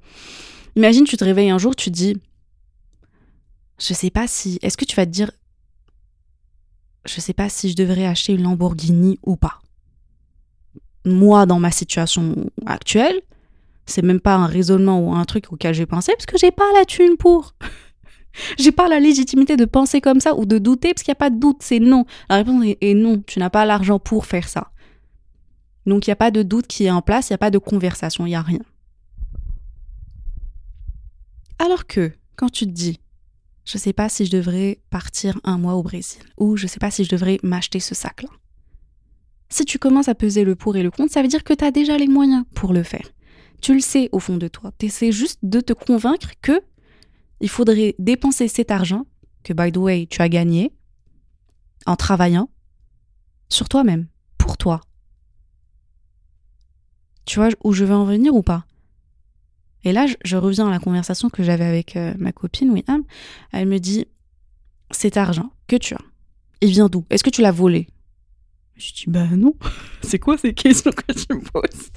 Imagine, 0.78 1.04
tu 1.04 1.18
te 1.18 1.26
réveilles 1.26 1.50
un 1.50 1.58
jour, 1.58 1.76
tu 1.76 1.92
te 1.92 1.96
dis, 1.96 2.16
je 3.80 3.94
sais 3.94 4.10
pas 4.10 4.28
si. 4.28 4.60
Est-ce 4.62 4.78
que 4.78 4.86
tu 4.86 4.96
vas 4.96 5.06
te 5.06 5.12
dire, 5.12 5.30
je 7.06 7.20
sais 7.22 7.34
pas 7.34 7.50
si 7.50 7.70
je 7.70 7.76
devrais 7.76 8.06
acheter 8.06 8.34
une 8.34 8.44
Lamborghini 8.44 9.20
ou 9.24 9.36
pas? 9.36 9.60
Moi, 11.08 11.46
dans 11.46 11.60
ma 11.60 11.72
situation 11.72 12.36
actuelle, 12.66 13.22
c'est 13.86 14.04
même 14.04 14.20
pas 14.20 14.36
un 14.36 14.46
raisonnement 14.46 15.00
ou 15.00 15.14
un 15.14 15.26
truc 15.26 15.52
auquel 15.52 15.74
j'ai 15.74 15.86
pensé, 15.86 16.12
parce 16.14 16.26
que 16.26 16.38
j'ai 16.38 16.52
pas 16.52 16.70
la 16.76 16.86
thune 16.86 17.18
pour. 17.18 17.56
J'ai 18.60 18.72
pas 18.72 18.88
la 18.88 19.00
légitimité 19.00 19.58
de 19.58 19.66
penser 19.66 20.00
comme 20.00 20.20
ça 20.20 20.36
ou 20.36 20.46
de 20.46 20.60
douter 20.60 20.94
parce 20.94 21.02
qu'il 21.02 21.12
n'y 21.12 21.18
a 21.18 21.22
pas 21.22 21.32
de 21.32 21.40
doute, 21.40 21.58
c'est 21.62 21.80
non. 21.80 22.06
La 22.30 22.36
réponse 22.36 22.66
est, 22.82 22.94
non, 22.94 23.20
tu 23.26 23.40
n'as 23.40 23.50
pas 23.50 23.66
l'argent 23.66 23.98
pour 23.98 24.28
faire 24.28 24.48
ça. 24.48 24.70
Donc 25.88 26.06
il 26.06 26.12
n'y 26.12 26.14
a 26.14 26.18
pas 26.18 26.30
de 26.30 26.44
doute 26.44 26.68
qui 26.68 26.86
est 26.86 26.92
en 26.92 27.02
place, 27.02 27.30
il 27.30 27.34
n'y 27.34 27.36
a 27.36 27.40
pas 27.40 27.50
de 27.50 27.58
conversation, 27.58 28.28
il 28.28 28.30
n'y 28.30 28.36
a 28.36 28.44
rien. 28.44 28.60
Alors 31.58 31.88
que 31.88 32.12
quand 32.36 32.50
tu 32.50 32.66
te 32.68 32.72
dis, 32.72 33.00
je 33.66 33.80
sais 33.80 33.94
pas 33.94 34.08
si 34.08 34.26
je 34.26 34.32
devrais 34.32 34.82
partir 34.92 35.40
un 35.44 35.58
mois 35.58 35.74
au 35.74 35.82
Brésil 35.82 36.22
ou 36.38 36.58
je 36.58 36.68
sais 36.68 36.80
pas 36.80 36.92
si 36.92 37.04
je 37.04 37.10
devrais 37.10 37.40
m'acheter 37.42 37.80
ce 37.80 37.96
sac-là. 37.96 38.30
Si 39.50 39.66
tu 39.66 39.80
commences 39.80 40.10
à 40.10 40.16
peser 40.16 40.44
le 40.44 40.56
pour 40.56 40.76
et 40.76 40.84
le 40.84 40.92
contre, 40.92 41.14
ça 41.14 41.22
veut 41.22 41.28
dire 41.28 41.44
que 41.44 41.54
tu 41.54 41.64
as 41.64 41.72
déjà 41.72 41.98
les 41.98 42.08
moyens 42.08 42.44
pour 42.54 42.74
le 42.74 42.84
faire. 42.84 43.12
Tu 43.62 43.74
le 43.74 43.80
sais 43.80 44.10
au 44.12 44.20
fond 44.20 44.38
de 44.38 44.48
toi. 44.48 44.72
Tu 44.78 44.88
essaies 44.88 45.12
juste 45.12 45.40
de 45.44 45.62
te 45.62 45.74
convaincre 45.74 46.32
que 46.42 46.62
il 47.40 47.50
faudrait 47.50 47.96
dépenser 48.00 48.48
cet 48.48 48.72
argent 48.72 49.06
que, 49.44 49.54
by 49.54 49.72
the 49.72 49.78
way, 49.78 50.08
tu 50.10 50.22
as 50.22 50.30
gagné 50.30 50.74
en 51.86 51.96
travaillant 51.96 52.50
sur 53.50 53.70
toi-même, 53.70 54.08
pour 54.38 54.58
toi. 54.58 54.82
Tu 57.26 57.40
vois 57.40 57.50
où 57.64 57.74
je 57.74 57.86
veux 57.86 57.96
en 57.96 58.06
venir 58.06 58.36
ou 58.36 58.42
pas? 58.42 58.66
Et 59.84 59.94
là, 59.94 60.06
je, 60.24 60.36
reviens 60.36 60.68
à 60.68 60.72
la 60.72 60.80
conversation 60.80 61.30
que 61.30 61.44
j'avais 61.44 61.66
avec 61.66 61.96
euh, 61.96 62.14
ma 62.18 62.32
copine, 62.32 62.72
Winham. 62.72 63.04
Elle 63.52 63.68
me 63.68 63.80
dit 63.80 64.06
Cet 64.92 65.16
argent 65.16 65.52
que 65.68 65.76
tu 65.76 65.94
as, 65.94 66.02
il 66.62 66.72
vient 66.72 66.90
d'où? 66.90 67.06
Est-ce 67.10 67.24
que 67.24 67.30
tu 67.30 67.42
l'as 67.42 67.52
volé? 67.52 67.88
Je 68.78 68.94
dis, 68.94 69.06
bah 69.08 69.26
non, 69.26 69.56
c'est 70.04 70.20
quoi 70.20 70.38
ces 70.38 70.54
questions 70.54 70.92
que 70.92 71.14
tu 71.14 71.34
me 71.34 71.42
poses? 71.42 71.90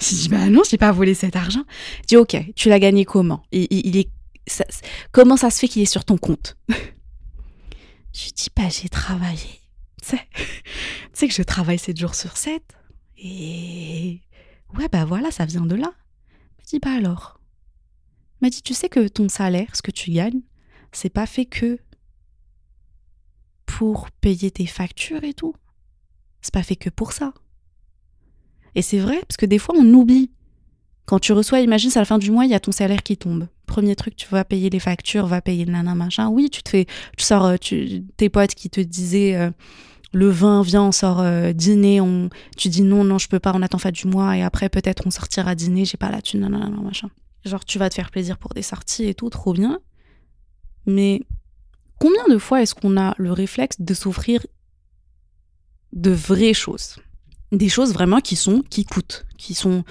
Je 0.00 0.14
dis, 0.14 0.28
bah 0.28 0.48
non, 0.48 0.62
j'ai 0.68 0.78
pas 0.78 0.92
volé 0.92 1.14
cet 1.14 1.34
argent. 1.34 1.64
Je 2.02 2.06
dis, 2.08 2.16
ok, 2.16 2.36
tu 2.54 2.68
l'as 2.68 2.78
gagné 2.78 3.04
comment? 3.04 3.42
Il, 3.50 3.66
il, 3.70 3.96
est, 3.96 4.08
Comment 5.12 5.36
ça 5.36 5.50
se 5.50 5.58
fait 5.58 5.68
qu'il 5.68 5.82
est 5.82 5.86
sur 5.86 6.04
ton 6.04 6.16
compte? 6.16 6.56
Je 8.14 8.30
dis, 8.30 8.48
bah 8.56 8.68
j'ai 8.68 8.88
travaillé. 8.88 9.60
Tu 10.02 10.08
sais, 10.08 10.28
tu 10.34 10.42
sais 11.12 11.28
que 11.28 11.34
je 11.34 11.42
travaille 11.42 11.78
7 11.78 11.96
jours 11.96 12.14
sur 12.14 12.36
7. 12.36 12.62
Et 13.18 14.22
ouais, 14.76 14.88
bah 14.90 15.04
voilà, 15.04 15.30
ça 15.30 15.44
vient 15.44 15.66
de 15.66 15.74
là. 15.76 15.92
Je 16.62 16.70
dis, 16.70 16.78
bah 16.78 16.94
alors? 16.96 17.40
M'a 18.40 18.50
dit, 18.50 18.62
tu 18.62 18.74
sais 18.74 18.88
que 18.88 19.06
ton 19.08 19.28
salaire, 19.28 19.74
ce 19.74 19.82
que 19.82 19.90
tu 19.90 20.10
gagnes, 20.10 20.40
c'est 20.90 21.10
pas 21.12 21.26
fait 21.26 21.44
que 21.44 21.78
pour 23.66 24.10
payer 24.10 24.50
tes 24.50 24.66
factures 24.66 25.22
et 25.22 25.34
tout. 25.34 25.54
C'est 26.40 26.54
pas 26.54 26.62
fait 26.62 26.76
que 26.76 26.90
pour 26.90 27.12
ça. 27.12 27.32
Et 28.74 28.82
c'est 28.82 28.98
vrai, 28.98 29.18
parce 29.26 29.36
que 29.36 29.46
des 29.46 29.58
fois, 29.58 29.74
on 29.78 29.86
oublie. 29.94 30.30
Quand 31.06 31.18
tu 31.18 31.32
reçois, 31.32 31.60
imagine, 31.60 31.90
c'est 31.90 31.98
à 31.98 32.02
la 32.02 32.06
fin 32.06 32.18
du 32.18 32.30
mois, 32.30 32.44
il 32.44 32.50
y 32.50 32.54
a 32.54 32.60
ton 32.60 32.70
salaire 32.70 33.02
qui 33.02 33.16
tombe. 33.16 33.48
Premier 33.66 33.96
truc, 33.96 34.14
tu 34.14 34.28
vas 34.28 34.44
payer 34.44 34.70
les 34.70 34.78
factures, 34.78 35.26
va 35.26 35.40
payer 35.40 35.64
le 35.64 35.72
nana 35.72 35.94
machin. 35.94 36.28
Oui, 36.28 36.50
tu 36.50 36.62
te 36.62 36.68
fais, 36.68 36.86
tu 37.16 37.24
sors, 37.24 37.46
euh, 37.46 37.56
tes 38.16 38.28
potes 38.28 38.54
qui 38.54 38.68
te 38.68 38.80
disaient 38.80 39.34
euh, 39.34 39.50
le 40.12 40.28
vin, 40.28 40.62
viens, 40.62 40.84
on 40.84 40.92
sort 40.92 41.20
euh, 41.20 41.52
dîner, 41.52 42.00
on, 42.00 42.28
tu 42.56 42.68
dis 42.68 42.82
non, 42.82 43.04
non, 43.04 43.18
je 43.18 43.28
peux 43.28 43.38
pas, 43.38 43.52
on 43.54 43.62
attend 43.62 43.78
fin 43.78 43.90
du 43.90 44.06
mois 44.06 44.36
et 44.36 44.42
après 44.42 44.68
peut-être 44.68 45.06
on 45.06 45.10
sortira 45.10 45.54
dîner, 45.54 45.84
j'ai 45.84 45.96
pas 45.96 46.10
la 46.10 46.22
thune, 46.22 46.40
nanana 46.40 46.68
machin. 46.68 47.10
Genre, 47.44 47.64
tu 47.64 47.78
vas 47.78 47.88
te 47.88 47.94
faire 47.94 48.10
plaisir 48.10 48.36
pour 48.38 48.52
des 48.54 48.62
sorties 48.62 49.04
et 49.04 49.14
tout, 49.14 49.30
trop 49.30 49.52
bien. 49.52 49.80
Mais 50.86 51.22
combien 51.98 52.26
de 52.28 52.38
fois 52.38 52.62
est-ce 52.62 52.74
qu'on 52.74 52.96
a 52.96 53.14
le 53.18 53.32
réflexe 53.32 53.80
de 53.80 53.94
s'offrir 53.94 54.40
de 55.92 56.10
vraies 56.10 56.54
choses. 56.54 56.96
Des 57.52 57.68
choses 57.68 57.92
vraiment 57.92 58.20
qui 58.20 58.36
sont, 58.36 58.62
qui 58.68 58.84
coûtent, 58.84 59.26
qui 59.38 59.54
sont, 59.54 59.84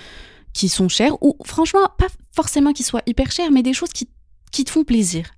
qui 0.53 0.69
sont 0.69 0.89
chères, 0.89 1.21
ou 1.23 1.37
franchement, 1.45 1.89
pas 1.97 2.07
forcément 2.35 2.73
qui 2.73 2.83
soient 2.83 3.01
hyper 3.05 3.31
chères, 3.31 3.51
mais 3.51 3.63
des 3.63 3.73
choses 3.73 3.91
qui, 3.91 4.09
qui 4.51 4.63
te 4.63 4.71
font 4.71 4.83
plaisir. 4.83 5.31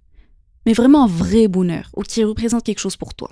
Mais 0.66 0.74
vraiment 0.74 1.06
un 1.06 1.08
vrai 1.08 1.48
bonheur, 1.48 1.90
ou 1.96 2.04
qui 2.04 2.24
représentent 2.24 2.64
quelque 2.64 2.80
chose 2.80 2.98
pour 2.98 3.14
toi. 3.14 3.32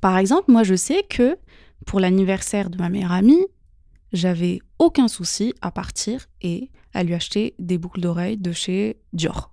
Par 0.00 0.16
exemple, 0.16 0.50
moi 0.50 0.62
je 0.62 0.74
sais 0.74 1.02
que 1.08 1.36
pour 1.84 2.00
l'anniversaire 2.00 2.70
de 2.70 2.78
ma 2.78 2.88
meilleure 2.88 3.12
amie, 3.12 3.46
j'avais 4.12 4.60
aucun 4.78 5.08
souci 5.08 5.54
à 5.60 5.70
partir 5.70 6.26
et 6.40 6.70
à 6.94 7.02
lui 7.02 7.14
acheter 7.14 7.54
des 7.58 7.78
boucles 7.78 8.00
d'oreilles 8.00 8.38
de 8.38 8.52
chez 8.52 9.00
Dior. 9.12 9.52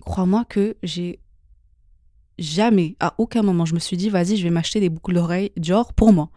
Crois-moi 0.00 0.44
que 0.44 0.76
j'ai 0.82 1.20
jamais, 2.38 2.96
à 3.00 3.14
aucun 3.18 3.42
moment, 3.42 3.64
je 3.64 3.74
me 3.74 3.78
suis 3.78 3.96
dit, 3.96 4.08
vas-y, 4.08 4.36
je 4.36 4.44
vais 4.44 4.50
m'acheter 4.50 4.80
des 4.80 4.88
boucles 4.88 5.14
d'oreilles 5.14 5.52
Dior 5.56 5.92
pour 5.92 6.12
moi. 6.12 6.30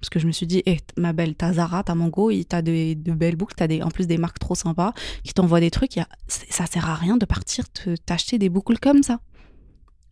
Parce 0.00 0.10
que 0.10 0.20
je 0.20 0.26
me 0.26 0.32
suis 0.32 0.46
dit, 0.46 0.62
hey, 0.66 0.78
ma 0.96 1.12
belle, 1.12 1.34
t'as 1.34 1.54
Zara, 1.54 1.82
t'as 1.82 1.94
Mango, 1.94 2.30
t'as 2.44 2.62
de, 2.62 2.94
de 2.94 3.12
belles 3.12 3.36
boucles, 3.36 3.54
t'as 3.56 3.66
des, 3.66 3.82
en 3.82 3.88
plus 3.88 4.06
des 4.06 4.16
marques 4.16 4.38
trop 4.38 4.54
sympas 4.54 4.92
qui 5.24 5.34
t'envoient 5.34 5.60
des 5.60 5.70
trucs. 5.70 5.96
Y 5.96 6.04
ça 6.28 6.66
sert 6.66 6.88
à 6.88 6.94
rien 6.94 7.16
de 7.16 7.26
partir 7.26 7.64
t'acheter 8.06 8.38
des 8.38 8.48
boucles 8.48 8.78
comme 8.78 9.02
ça. 9.02 9.20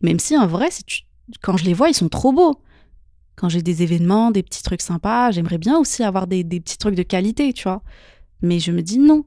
Même 0.01 0.19
si 0.19 0.37
en 0.37 0.45
vrai, 0.45 0.71
si 0.71 0.83
tu, 0.83 1.03
quand 1.41 1.55
je 1.57 1.65
les 1.65 1.73
vois, 1.73 1.89
ils 1.89 1.93
sont 1.93 2.09
trop 2.09 2.33
beaux. 2.33 2.61
Quand 3.35 3.49
j'ai 3.49 3.61
des 3.61 3.83
événements, 3.83 4.31
des 4.31 4.43
petits 4.43 4.63
trucs 4.63 4.81
sympas, 4.81 5.31
j'aimerais 5.31 5.57
bien 5.57 5.77
aussi 5.77 6.03
avoir 6.03 6.27
des, 6.27 6.43
des 6.43 6.59
petits 6.59 6.77
trucs 6.77 6.95
de 6.95 7.03
qualité, 7.03 7.53
tu 7.53 7.63
vois. 7.63 7.81
Mais 8.41 8.59
je 8.59 8.71
me 8.71 8.81
dis 8.81 8.99
non. 8.99 9.25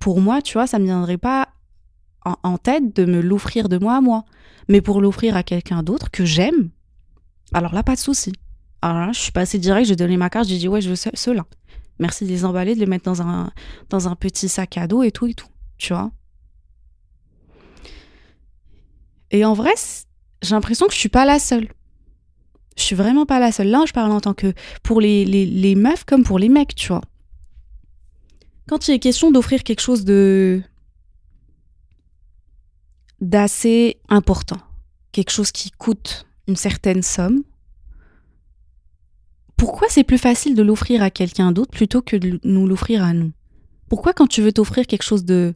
Pour 0.00 0.20
moi, 0.20 0.42
tu 0.42 0.54
vois, 0.54 0.66
ça 0.66 0.78
ne 0.78 0.82
me 0.82 0.88
viendrait 0.88 1.18
pas 1.18 1.48
en, 2.24 2.58
tête 2.58 2.94
de 2.94 3.04
me 3.04 3.20
l'offrir 3.20 3.68
de 3.68 3.78
moi 3.78 3.96
à 3.96 4.00
moi. 4.00 4.24
Mais 4.68 4.80
pour 4.80 5.00
l'offrir 5.00 5.36
à 5.36 5.42
quelqu'un 5.42 5.82
d'autre 5.82 6.10
que 6.10 6.24
j'aime, 6.24 6.70
alors 7.52 7.74
là, 7.74 7.82
pas 7.82 7.94
de 7.94 8.00
souci. 8.00 8.32
Alors 8.82 9.06
là, 9.06 9.12
je 9.12 9.18
suis 9.18 9.32
passée 9.32 9.58
direct, 9.58 9.88
j'ai 9.88 9.96
donné 9.96 10.16
ma 10.16 10.30
carte, 10.30 10.48
j'ai 10.48 10.58
dit 10.58 10.68
ouais, 10.68 10.80
je 10.80 10.90
veux 10.90 10.96
ceux-là. 10.96 11.46
Merci 11.98 12.24
de 12.24 12.28
les 12.28 12.44
emballer, 12.44 12.74
de 12.74 12.80
les 12.80 12.86
mettre 12.86 13.04
dans 13.04 13.22
un, 13.22 13.50
dans 13.90 14.08
un 14.08 14.14
petit 14.14 14.48
sac 14.48 14.76
à 14.76 14.86
dos 14.86 15.02
et 15.02 15.10
tout 15.10 15.26
et 15.26 15.34
tout. 15.34 15.48
Tu 15.78 15.92
vois 15.92 16.10
Et 19.30 19.44
en 19.44 19.54
vrai, 19.54 19.72
j'ai 20.42 20.54
l'impression 20.54 20.86
que 20.86 20.92
je 20.92 20.98
suis 20.98 21.08
pas 21.08 21.24
la 21.24 21.38
seule. 21.38 21.68
Je 22.76 22.82
suis 22.82 22.94
vraiment 22.94 23.26
pas 23.26 23.40
la 23.40 23.50
seule. 23.50 23.68
Là, 23.68 23.84
je 23.86 23.92
parle 23.92 24.12
en 24.12 24.20
tant 24.20 24.34
que 24.34 24.52
pour 24.84 25.00
les, 25.00 25.24
les, 25.24 25.44
les 25.44 25.74
meufs 25.74 26.04
comme 26.04 26.22
pour 26.22 26.38
les 26.38 26.48
mecs, 26.48 26.74
tu 26.74 26.88
vois. 26.88 27.02
Quand 28.68 28.86
il 28.86 28.94
est 28.94 28.98
question 28.98 29.30
d'offrir 29.30 29.64
quelque 29.64 29.80
chose 29.80 30.04
de 30.04 30.62
d'assez 33.20 34.00
important, 34.08 34.60
quelque 35.12 35.30
chose 35.30 35.52
qui 35.52 35.70
coûte 35.70 36.26
une 36.46 36.56
certaine 36.56 37.02
somme, 37.02 37.42
pourquoi 39.56 39.88
c'est 39.90 40.04
plus 40.04 40.18
facile 40.18 40.54
de 40.54 40.62
l'offrir 40.62 41.02
à 41.02 41.10
quelqu'un 41.10 41.52
d'autre 41.52 41.72
plutôt 41.72 42.00
que 42.00 42.16
de 42.16 42.40
nous 42.44 42.66
l'offrir 42.66 43.02
à 43.02 43.12
nous? 43.12 43.32
Pourquoi 43.88 44.12
quand 44.12 44.28
tu 44.28 44.40
veux 44.40 44.52
t'offrir 44.52 44.86
quelque 44.86 45.02
chose 45.02 45.24
de 45.24 45.54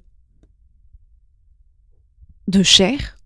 de 2.49 2.65
cher, 2.65 3.17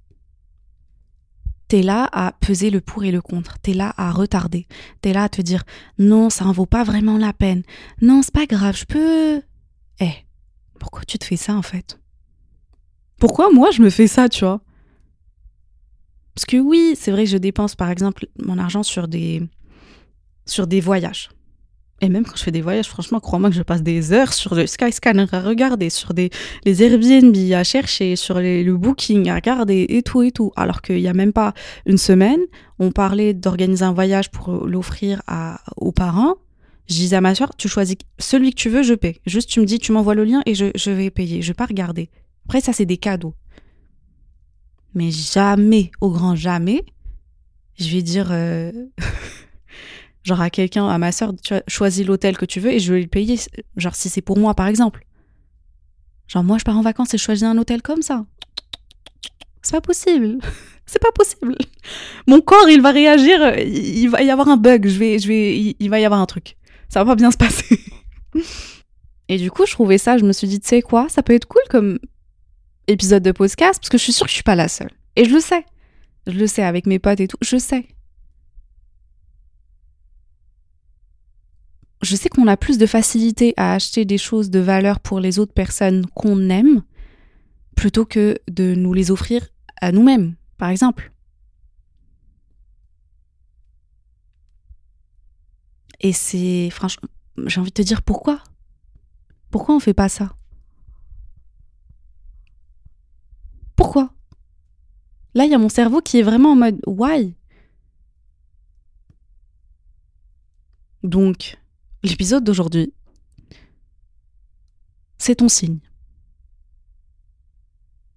t'es 1.69 1.83
là 1.83 2.09
à 2.13 2.33
peser 2.33 2.71
le 2.71 2.83
pour 2.83 3.05
et 3.05 3.11
le 3.11 3.23
contre, 3.23 3.59
t'es 3.59 3.73
là 3.73 3.95
à 3.97 4.13
retarder, 4.13 4.67
t'es 5.01 5.15
là 5.15 5.25
à 5.25 5.29
te 5.31 5.41
dire 5.41 5.65
non, 5.99 6.29
ça 6.29 6.45
en 6.45 6.53
vaut 6.53 6.67
pas 6.67 6.85
vraiment 6.85 7.17
la 7.17 7.33
peine, 7.33 7.63
non, 8.03 8.21
c'est 8.23 8.35
pas 8.35 8.47
grave, 8.47 8.77
je 8.77 8.85
peux. 8.85 9.43
Eh, 10.01 10.13
pourquoi 10.79 11.05
tu 11.07 11.19
te 11.19 11.25
fais 11.25 11.37
ça 11.37 11.55
en 11.55 11.63
fait? 11.63 11.99
Pourquoi 13.19 13.51
moi 13.53 13.71
je 13.71 13.83
me 13.83 13.91
fais 13.91 14.07
ça, 14.07 14.29
tu 14.29 14.45
vois? 14.45 14.61
Parce 16.35 16.45
que 16.45 16.59
oui, 16.59 16.95
c'est 16.99 17.11
vrai 17.11 17.25
que 17.25 17.31
je 17.31 17.39
dépense 17.39 17.75
par 17.75 17.91
exemple 17.91 18.27
mon 18.39 18.59
argent 18.59 18.83
sur 18.83 19.09
des, 19.09 19.43
sur 20.45 20.67
des 20.67 20.81
voyages. 20.81 21.31
Et 22.03 22.11
même 22.11 22.27
quand 22.27 22.37
je 22.37 22.43
fais 22.43 22.51
des 22.51 22.61
voyages, 22.61 22.89
franchement, 22.89 23.21
crois-moi 23.21 23.49
que 23.49 23.57
je 23.57 23.63
passe 23.63 23.83
des 23.83 24.13
heures 24.13 24.35
sur 24.35 24.55
le 24.55 24.67
Skyscanner 24.67 25.25
à 25.33 25.41
regarder, 25.41 25.89
sur 25.89 26.13
des, 26.13 26.29
les 26.67 26.83
Airbnb 26.83 27.35
à 27.55 27.65
chercher, 27.65 28.17
sur 28.17 28.39
le 28.39 28.77
Booking 28.77 29.31
à 29.31 29.37
regarder 29.37 29.87
et 29.89 30.03
tout 30.03 30.23
et 30.23 30.31
tout. 30.31 30.53
Alors 30.57 30.83
qu'il 30.83 30.97
n'y 30.97 31.09
a 31.09 31.15
même 31.15 31.33
pas 31.33 31.55
une 31.87 31.97
semaine, 31.97 32.41
on 32.79 32.93
parlait 32.93 33.33
d'organiser 33.33 33.85
un 33.85 33.95
voyage 33.95 34.31
pour 34.31 34.67
l'offrir 34.67 35.23
aux 35.79 35.93
parents. 35.93 36.35
Je 36.87 36.95
disais 36.95 37.17
à 37.17 37.23
ma 37.23 37.35
soeur, 37.35 37.57
tu 37.57 37.69
choisis 37.69 37.97
celui 38.19 38.51
que 38.51 38.57
tu 38.57 38.69
veux, 38.69 38.83
je 38.83 38.95
paie. 38.95 39.21
Juste, 39.27 39.49
tu 39.49 39.61
me 39.61 39.65
dis, 39.65 39.79
tu 39.79 39.93
m'envoies 39.93 40.15
le 40.15 40.25
lien 40.25 40.43
et 40.45 40.55
je, 40.55 40.91
vais 40.91 41.11
payer. 41.11 41.41
Je 41.41 41.49
vais 41.49 41.55
pas 41.55 41.67
regarder. 41.67 42.11
Après, 42.47 42.61
ça, 42.61 42.73
c'est 42.73 42.87
des 42.87 42.97
cadeaux. 42.97 43.35
Mais 44.95 45.11
jamais, 45.11 45.91
au 46.01 46.11
grand 46.11 46.37
jamais, 46.37 46.85
je 47.77 47.91
vais 47.91 48.03
dire, 48.03 48.29
euh, 48.31 48.71
genre 50.23 50.41
à 50.41 50.49
quelqu'un, 50.49 50.87
à 50.87 50.97
ma 50.97 51.11
soeur, 51.11 51.33
tu 51.43 51.55
choisis 51.67 52.07
l'hôtel 52.07 52.37
que 52.39 52.45
tu 52.45 52.61
veux 52.61 52.71
et 52.71 52.79
je 52.79 52.95
vais 52.95 53.01
le 53.01 53.09
payer. 53.09 53.37
Genre, 53.77 53.97
si 53.97 54.09
c'est 54.09 54.21
pour 54.21 54.39
moi, 54.39 54.55
par 54.55 54.69
exemple. 54.69 55.05
Genre, 56.29 56.45
moi, 56.45 56.57
je 56.59 56.63
pars 56.63 56.79
en 56.79 56.83
vacances 56.83 57.15
et 57.15 57.19
je 57.19 57.23
choisis 57.25 57.43
un 57.43 57.59
hôtel 57.59 57.83
comme 57.83 58.03
ça. 58.03 58.25
C'est 59.63 59.73
pas 59.73 59.81
possible. 59.81 60.39
C'est 60.89 61.03
pas 61.03 61.11
possible. 61.11 61.57
Mon 62.29 62.41
corps, 62.41 62.69
il 62.69 62.81
va 62.81 62.93
réagir. 62.93 63.59
Il 63.59 64.07
va 64.07 64.23
y 64.23 64.31
avoir 64.31 64.49
un 64.49 64.57
bug. 64.57 64.87
Je 64.87 65.01
vais, 65.01 65.19
je 65.19 65.27
vais, 65.27 65.75
il 65.77 65.91
va 65.91 65.99
y 65.99 66.05
avoir 66.05 66.21
un 66.21 66.27
truc. 66.27 66.57
Ça 66.89 67.03
va 67.03 67.11
pas 67.11 67.17
bien 67.17 67.33
se 67.33 67.37
passer. 67.37 67.81
Et 69.29 69.37
du 69.37 69.51
coup, 69.51 69.67
je 69.67 69.73
trouvais 69.73 69.99
ça. 69.99 70.17
Je 70.17 70.25
me 70.25 70.33
suis 70.33 70.47
dit, 70.47 70.61
tu 70.61 70.69
sais 70.69 70.81
quoi, 70.81 71.09
ça 71.09 71.25
peut 71.25 71.35
être 71.35 71.49
cool 71.49 71.63
comme 71.69 71.99
épisode 72.89 73.23
de 73.23 73.33
podcast 73.33 73.81
parce 73.81 73.89
que 73.89 73.99
je 73.99 74.03
suis 74.03 74.13
sûre 74.13 74.27
que 74.27 74.31
je 74.31 74.35
suis 74.35 74.43
pas 74.43 74.55
la 74.55 74.69
seule. 74.69 74.91
Et 75.17 75.25
je 75.25 75.35
le 75.35 75.41
sais. 75.41 75.65
Je 76.27 76.39
le 76.39 76.47
sais 76.47 76.63
avec 76.63 76.87
mes 76.87 76.99
potes 76.99 77.21
et 77.21 77.29
tout. 77.29 77.39
Je 77.43 77.57
sais. 77.57 77.87
Je 82.03 82.15
sais 82.15 82.29
qu'on 82.29 82.47
a 82.47 82.57
plus 82.57 82.79
de 82.79 82.87
facilité 82.87 83.55
à 83.57 83.73
acheter 83.75 84.05
des 84.05 84.19
choses 84.19 84.51
de 84.51 84.59
valeur 84.59 85.01
pour 85.01 85.19
les 85.19 85.39
autres 85.39 85.55
personnes 85.55 86.07
qu'on 86.15 86.51
aime 86.51 86.83
plutôt 87.75 88.05
que 88.05 88.39
de 88.49 88.75
nous 88.75 88.93
les 88.93 89.11
offrir 89.11 89.49
à 89.81 89.93
nous-mêmes, 89.93 90.35
par 90.59 90.71
exemple. 90.71 91.13
Et 96.01 96.13
c'est 96.13 96.71
franchement, 96.71 97.09
j'ai 97.47 97.61
envie 97.61 97.71
de 97.71 97.75
te 97.75 97.83
dire 97.83 98.03
pourquoi? 98.03 98.43
Pourquoi 99.51 99.75
on 99.75 99.81
fait 99.81 99.95
pas 99.95 100.09
ça? 100.09 100.37
Pourquoi? 103.77 104.11
Là, 105.35 105.45
il 105.45 105.51
y 105.51 105.55
a 105.55 105.59
mon 105.59 105.69
cerveau 105.69 106.01
qui 106.01 106.19
est 106.19 106.23
vraiment 106.23 106.53
en 106.53 106.57
mode 106.57 106.81
why? 106.87 107.35
Donc, 111.03 111.59
l'épisode 112.03 112.43
d'aujourd'hui, 112.43 112.93
c'est 115.19 115.37
ton 115.37 115.49
signe. 115.49 115.79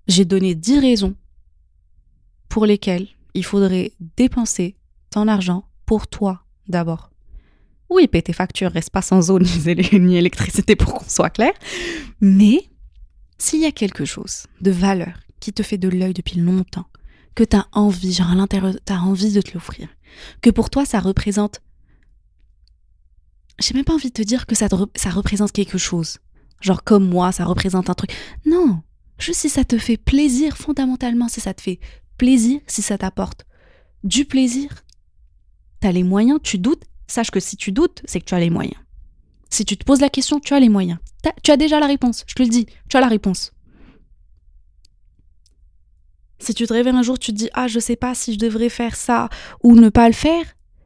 J'ai 0.07 0.25
donné 0.25 0.55
10 0.55 0.79
raisons 0.79 1.15
pour 2.47 2.65
lesquelles 2.65 3.07
il 3.33 3.45
faudrait 3.45 3.91
dépenser 4.15 4.75
ton 5.11 5.27
argent 5.27 5.65
pour 5.85 6.07
toi 6.07 6.43
d'abord. 6.67 7.11
Oui, 7.89 8.07
paie 8.07 8.21
tes 8.21 8.33
factures, 8.33 8.71
reste 8.71 8.91
pas 8.91 9.01
sans 9.01 9.29
eau 9.29 9.39
ni 9.39 10.17
électricité 10.17 10.75
pour 10.75 10.93
qu'on 10.93 11.09
soit 11.09 11.29
clair. 11.29 11.53
Mais 12.21 12.69
s'il 13.37 13.61
y 13.61 13.65
a 13.65 13.71
quelque 13.71 14.05
chose 14.05 14.47
de 14.61 14.71
valeur 14.71 15.19
qui 15.39 15.53
te 15.53 15.63
fait 15.63 15.77
de 15.77 15.89
l'œil 15.89 16.13
depuis 16.13 16.39
longtemps, 16.39 16.87
que 17.35 17.43
tu 17.43 17.55
as 17.55 17.67
envie, 17.71 18.13
genre 18.13 18.31
à 18.31 18.35
l'intérieur, 18.35 18.75
tu 18.85 18.93
as 18.93 19.01
envie 19.01 19.31
de 19.31 19.41
te 19.41 19.53
l'offrir. 19.53 19.87
Que 20.41 20.49
pour 20.49 20.69
toi, 20.69 20.85
ça 20.85 20.99
représente. 20.99 21.61
J'ai 23.59 23.73
même 23.73 23.85
pas 23.85 23.93
envie 23.93 24.09
de 24.09 24.13
te 24.13 24.21
dire 24.21 24.45
que 24.45 24.55
ça, 24.55 24.67
représente 24.67 25.51
quelque 25.51 25.77
chose. 25.77 26.17
Genre 26.61 26.83
comme 26.83 27.07
moi, 27.07 27.31
ça 27.31 27.45
représente 27.45 27.89
un 27.89 27.93
truc. 27.93 28.11
Non, 28.45 28.81
juste 29.17 29.41
si 29.41 29.49
ça 29.49 29.65
te 29.65 29.77
fait 29.77 29.97
plaisir, 29.97 30.57
fondamentalement, 30.57 31.27
si 31.27 31.41
ça 31.41 31.53
te 31.53 31.61
fait 31.61 31.79
plaisir, 32.17 32.59
si 32.67 32.81
ça 32.81 32.97
t'apporte 32.97 33.45
du 34.03 34.25
plaisir, 34.25 34.69
tu 35.81 35.87
as 35.87 35.91
les 35.91 36.03
moyens, 36.03 36.39
tu 36.41 36.57
doutes, 36.57 36.83
sache 37.07 37.31
que 37.31 37.39
si 37.39 37.57
tu 37.57 37.71
doutes, 37.71 38.01
c'est 38.05 38.19
que 38.19 38.25
tu 38.25 38.33
as 38.33 38.39
les 38.39 38.49
moyens. 38.49 38.79
Si 39.49 39.65
tu 39.65 39.77
te 39.77 39.83
poses 39.83 40.01
la 40.01 40.09
question, 40.09 40.39
tu 40.39 40.53
as 40.53 40.59
les 40.59 40.69
moyens. 40.69 40.99
tu 41.43 41.51
as 41.51 41.57
déjà 41.57 41.79
la 41.79 41.87
réponse, 41.87 42.23
je 42.27 42.35
te 42.35 42.43
le 42.43 42.49
dis, 42.49 42.65
tu 42.87 42.97
as 42.97 43.01
la 43.01 43.07
réponse. 43.07 43.51
Si 46.39 46.53
tu 46.53 46.65
te 46.65 46.73
réveilles 46.73 46.95
un 46.95 47.03
jour, 47.03 47.19
tu 47.19 47.31
te 47.31 47.37
dis 47.37 47.49
Ah, 47.53 47.67
je 47.67 47.79
sais 47.79 47.95
pas 47.95 48.15
si 48.15 48.33
je 48.33 48.39
devrais 48.39 48.69
faire 48.69 48.95
ça 48.95 49.29
ou 49.63 49.75
ne 49.75 49.89
pas 49.89 50.07
le 50.07 50.13
faire, 50.13 50.45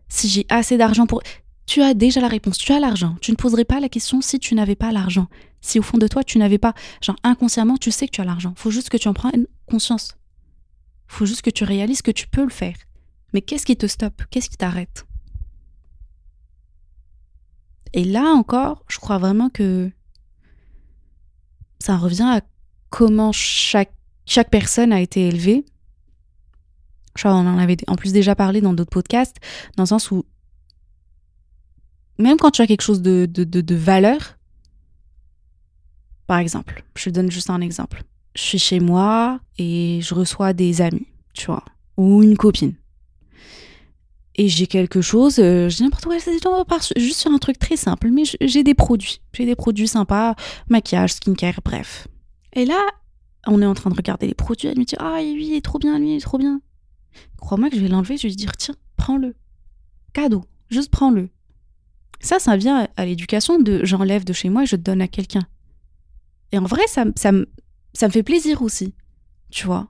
si 0.09 0.27
j'ai 0.27 0.45
assez 0.49 0.77
d'argent 0.77 1.05
pour. 1.05 1.21
Tu 1.65 1.81
as 1.81 1.93
déjà 1.93 2.19
la 2.19 2.27
réponse, 2.27 2.57
tu 2.57 2.73
as 2.73 2.79
l'argent. 2.79 3.15
Tu 3.21 3.31
ne 3.31 3.37
poserais 3.37 3.65
pas 3.65 3.79
la 3.79 3.87
question 3.87 4.21
si 4.21 4.39
tu 4.39 4.53
n'avais 4.55 4.75
pas 4.75 4.91
l'argent. 4.91 5.27
Si 5.61 5.79
au 5.79 5.81
fond 5.81 5.97
de 5.97 6.07
toi, 6.07 6.23
tu 6.23 6.37
n'avais 6.37 6.57
pas. 6.57 6.73
Genre, 7.01 7.15
inconsciemment, 7.23 7.77
tu 7.77 7.89
sais 7.91 8.07
que 8.07 8.11
tu 8.11 8.21
as 8.21 8.25
l'argent. 8.25 8.53
Faut 8.57 8.71
juste 8.71 8.89
que 8.89 8.97
tu 8.97 9.07
en 9.07 9.13
prennes 9.13 9.47
conscience. 9.65 10.17
Faut 11.07 11.25
juste 11.25 11.41
que 11.41 11.49
tu 11.49 11.63
réalises 11.63 12.01
que 12.01 12.11
tu 12.11 12.27
peux 12.27 12.43
le 12.43 12.49
faire. 12.49 12.75
Mais 13.33 13.41
qu'est-ce 13.41 13.65
qui 13.65 13.77
te 13.77 13.87
stoppe? 13.87 14.23
Qu'est-ce 14.29 14.49
qui 14.49 14.57
t'arrête? 14.57 15.05
Et 17.93 18.03
là 18.03 18.25
encore, 18.25 18.83
je 18.87 18.97
crois 18.97 19.19
vraiment 19.19 19.49
que 19.49 19.91
ça 21.79 21.97
revient 21.97 22.23
à 22.23 22.41
comment 22.89 23.31
chaque 23.31 23.93
chaque 24.25 24.49
personne 24.49 24.93
a 24.93 25.01
été 25.01 25.27
élevée. 25.27 25.65
on 27.25 27.29
en 27.29 27.57
avait 27.57 27.77
en 27.87 27.95
plus 27.95 28.13
déjà 28.13 28.35
parlé 28.35 28.61
dans 28.61 28.73
d'autres 28.73 28.91
podcasts, 28.91 29.37
dans 29.77 29.83
le 29.83 29.87
sens 29.87 30.11
où 30.11 30.25
même 32.17 32.37
quand 32.37 32.51
tu 32.51 32.61
as 32.61 32.67
quelque 32.67 32.81
chose 32.81 33.01
de, 33.01 33.25
de, 33.25 33.75
valeur, 33.75 34.37
par 36.27 36.37
exemple, 36.37 36.83
je 36.95 37.05
te 37.05 37.09
donne 37.09 37.31
juste 37.31 37.49
un 37.49 37.61
exemple. 37.61 38.03
Je 38.35 38.41
suis 38.41 38.59
chez 38.59 38.79
moi 38.79 39.39
et 39.57 39.99
je 40.01 40.13
reçois 40.13 40.53
des 40.53 40.81
amis, 40.81 41.07
tu 41.33 41.47
vois, 41.47 41.63
ou 41.97 42.23
une 42.23 42.37
copine. 42.37 42.75
Et 44.35 44.47
j'ai 44.47 44.65
quelque 44.65 45.01
chose, 45.01 45.37
euh, 45.37 45.69
je 45.69 45.77
dis 45.77 45.83
n'importe 45.83 46.05
quoi, 46.05 46.19
c'est 46.19 46.99
juste 46.99 47.19
sur 47.19 47.31
un 47.31 47.37
truc 47.37 47.59
très 47.59 47.77
simple, 47.77 48.09
mais 48.09 48.23
j'ai 48.41 48.63
des 48.63 48.73
produits. 48.73 49.21
J'ai 49.33 49.45
des 49.45 49.55
produits 49.55 49.87
sympas, 49.87 50.35
maquillage, 50.69 51.13
skincare, 51.13 51.59
bref. 51.63 52.07
Et 52.53 52.65
là, 52.65 52.81
on 53.47 53.61
est 53.61 53.65
en 53.65 53.73
train 53.73 53.89
de 53.89 53.95
regarder 53.95 54.27
les 54.27 54.33
produits, 54.33 54.67
elle 54.67 54.77
me 54.77 54.85
dit 54.85 54.95
Ah, 54.99 55.17
oui, 55.19 55.47
il 55.49 55.55
est 55.55 55.61
trop 55.61 55.79
bien, 55.79 55.99
lui, 55.99 56.13
il 56.13 56.17
est 56.17 56.21
trop 56.21 56.37
bien. 56.37 56.61
Crois-moi 57.37 57.69
que 57.69 57.75
je 57.75 57.81
vais 57.81 57.87
l'enlever, 57.87 58.17
je 58.17 58.23
vais 58.23 58.29
lui 58.29 58.35
dire 58.35 58.55
Tiens, 58.57 58.75
prends-le. 58.95 59.35
Cadeau, 60.13 60.45
juste 60.69 60.91
prends-le. 60.91 61.29
Ça, 62.19 62.39
ça 62.39 62.55
vient 62.55 62.87
à 62.95 63.05
l'éducation 63.05 63.59
de 63.59 63.83
j'enlève 63.83 64.23
de 64.23 64.33
chez 64.33 64.49
moi 64.49 64.63
et 64.63 64.65
je 64.65 64.77
te 64.77 64.81
donne 64.81 65.01
à 65.01 65.07
quelqu'un. 65.07 65.45
Et 66.51 66.57
en 66.57 66.63
vrai, 66.63 66.83
ça, 66.87 67.05
ça, 67.15 67.31
ça 67.93 68.07
me 68.07 68.11
fait 68.11 68.23
plaisir 68.23 68.61
aussi, 68.61 68.93
tu 69.49 69.65
vois. 69.65 69.89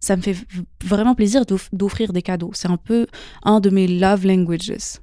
Ça 0.00 0.16
me 0.16 0.22
fait 0.22 0.36
vraiment 0.82 1.14
plaisir 1.14 1.44
d'offrir 1.72 2.12
des 2.12 2.22
cadeaux. 2.22 2.50
C'est 2.54 2.68
un 2.68 2.76
peu 2.76 3.06
un 3.42 3.60
de 3.60 3.70
mes 3.70 3.86
love 3.86 4.26
languages, 4.26 5.00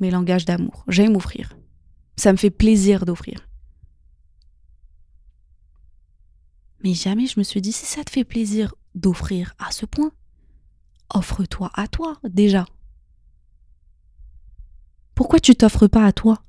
mes 0.00 0.10
langages 0.10 0.44
d'amour. 0.44 0.84
J'aime 0.88 1.16
offrir. 1.16 1.56
Ça 2.16 2.32
me 2.32 2.36
fait 2.36 2.50
plaisir 2.50 3.04
d'offrir. 3.04 3.48
Mais 6.86 6.94
jamais 6.94 7.26
je 7.26 7.40
me 7.40 7.42
suis 7.42 7.60
dit, 7.60 7.72
si 7.72 7.84
ça 7.84 8.04
te 8.04 8.10
fait 8.10 8.22
plaisir 8.22 8.72
d'offrir 8.94 9.54
à 9.58 9.72
ce 9.72 9.86
point, 9.86 10.12
offre-toi 11.12 11.68
à 11.74 11.88
toi 11.88 12.16
déjà. 12.22 12.64
Pourquoi 15.16 15.40
tu 15.40 15.56
t'offres 15.56 15.88
pas 15.88 16.06
à 16.06 16.12
toi? 16.12 16.44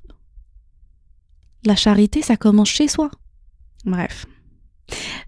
La 1.66 1.76
charité, 1.76 2.22
ça 2.22 2.38
commence 2.38 2.70
chez 2.70 2.88
soi. 2.88 3.10
Bref. 3.84 4.28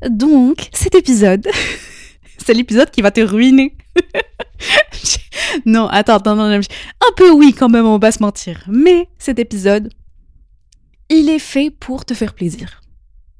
Donc, 0.07 0.69
cet 0.73 0.93
épisode, 0.93 1.47
c'est 2.37 2.53
l'épisode 2.53 2.91
qui 2.91 3.01
va 3.01 3.09
te 3.09 3.21
ruiner. 3.21 3.75
non, 5.65 5.87
attends, 5.87 6.17
attends, 6.17 6.39
un 6.39 6.61
peu 7.17 7.31
oui 7.31 7.55
quand 7.57 7.69
même, 7.69 7.87
on 7.87 7.97
va 7.97 8.11
se 8.11 8.21
mentir. 8.21 8.63
Mais 8.67 9.09
cet 9.17 9.39
épisode, 9.39 9.91
il 11.09 11.29
est 11.29 11.39
fait 11.39 11.71
pour 11.71 12.05
te 12.05 12.13
faire 12.13 12.35
plaisir. 12.35 12.81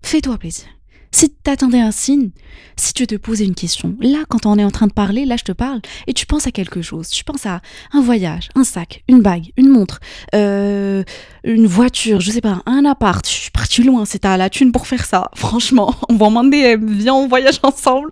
Fais-toi 0.02 0.40
plaisir. 0.40 0.66
Si 1.12 1.32
t'attendais 1.32 1.80
un 1.80 1.92
signe, 1.92 2.30
si 2.76 2.94
tu 2.94 3.08
te 3.08 3.16
posais 3.16 3.46
une 3.46 3.56
question, 3.56 3.98
là, 4.00 4.26
quand 4.30 4.46
on 4.46 4.60
est 4.60 4.64
en 4.64 4.70
train 4.70 4.86
de 4.86 4.94
parler, 4.94 5.26
là, 5.26 5.38
je 5.38 5.44
te 5.44 5.52
parle, 5.52 5.82
et 6.06 6.14
tu 6.14 6.28
penses 6.28 6.46
à 6.46 6.52
quelque 6.52 6.82
chose. 6.84 7.10
Tu 7.10 7.24
penses 7.24 7.48
à 7.48 7.62
un 7.92 8.02
voyage, 8.02 8.50
un 8.56 8.64
sac, 8.64 9.04
une 9.08 9.22
bague, 9.22 9.52
une 9.58 9.70
montre, 9.70 10.00
euh, 10.36 11.04
une 11.44 11.66
voiture, 11.66 12.22
je 12.22 12.30
sais 12.30 12.42
pas, 12.42 12.62
un 12.68 12.86
appart. 12.86 13.26
Je 13.28 13.32
suis 13.32 13.52
partie 13.52 13.84
loin, 13.84 14.06
c'est 14.06 14.24
à 14.24 14.38
la 14.38 14.52
thune 14.52 14.72
pour 14.72 14.86
faire 14.86 15.06
ça. 15.06 15.32
Franchement, 15.34 15.96
on 16.10 16.16
va 16.16 16.28
en 16.28 16.30
demander, 16.30 16.78
viens, 16.78 17.16
on 17.16 17.28
voyage 17.28 17.60
ensemble. 17.64 18.12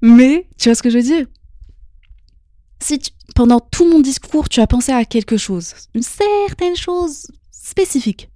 Mais, 0.00 0.46
tu 0.56 0.68
vois 0.68 0.76
ce 0.76 0.82
que 0.82 0.90
je 0.90 0.98
veux 0.98 1.04
dire? 1.04 1.26
Si 2.80 3.00
pendant 3.34 3.58
tout 3.58 3.88
mon 3.88 4.00
discours, 4.00 4.48
tu 4.48 4.60
as 4.60 4.66
pensé 4.68 4.92
à 4.92 5.04
quelque 5.04 5.36
chose, 5.36 5.74
une 5.94 6.02
certaine 6.02 6.76
chose 6.76 7.26
spécifique, 7.50 8.28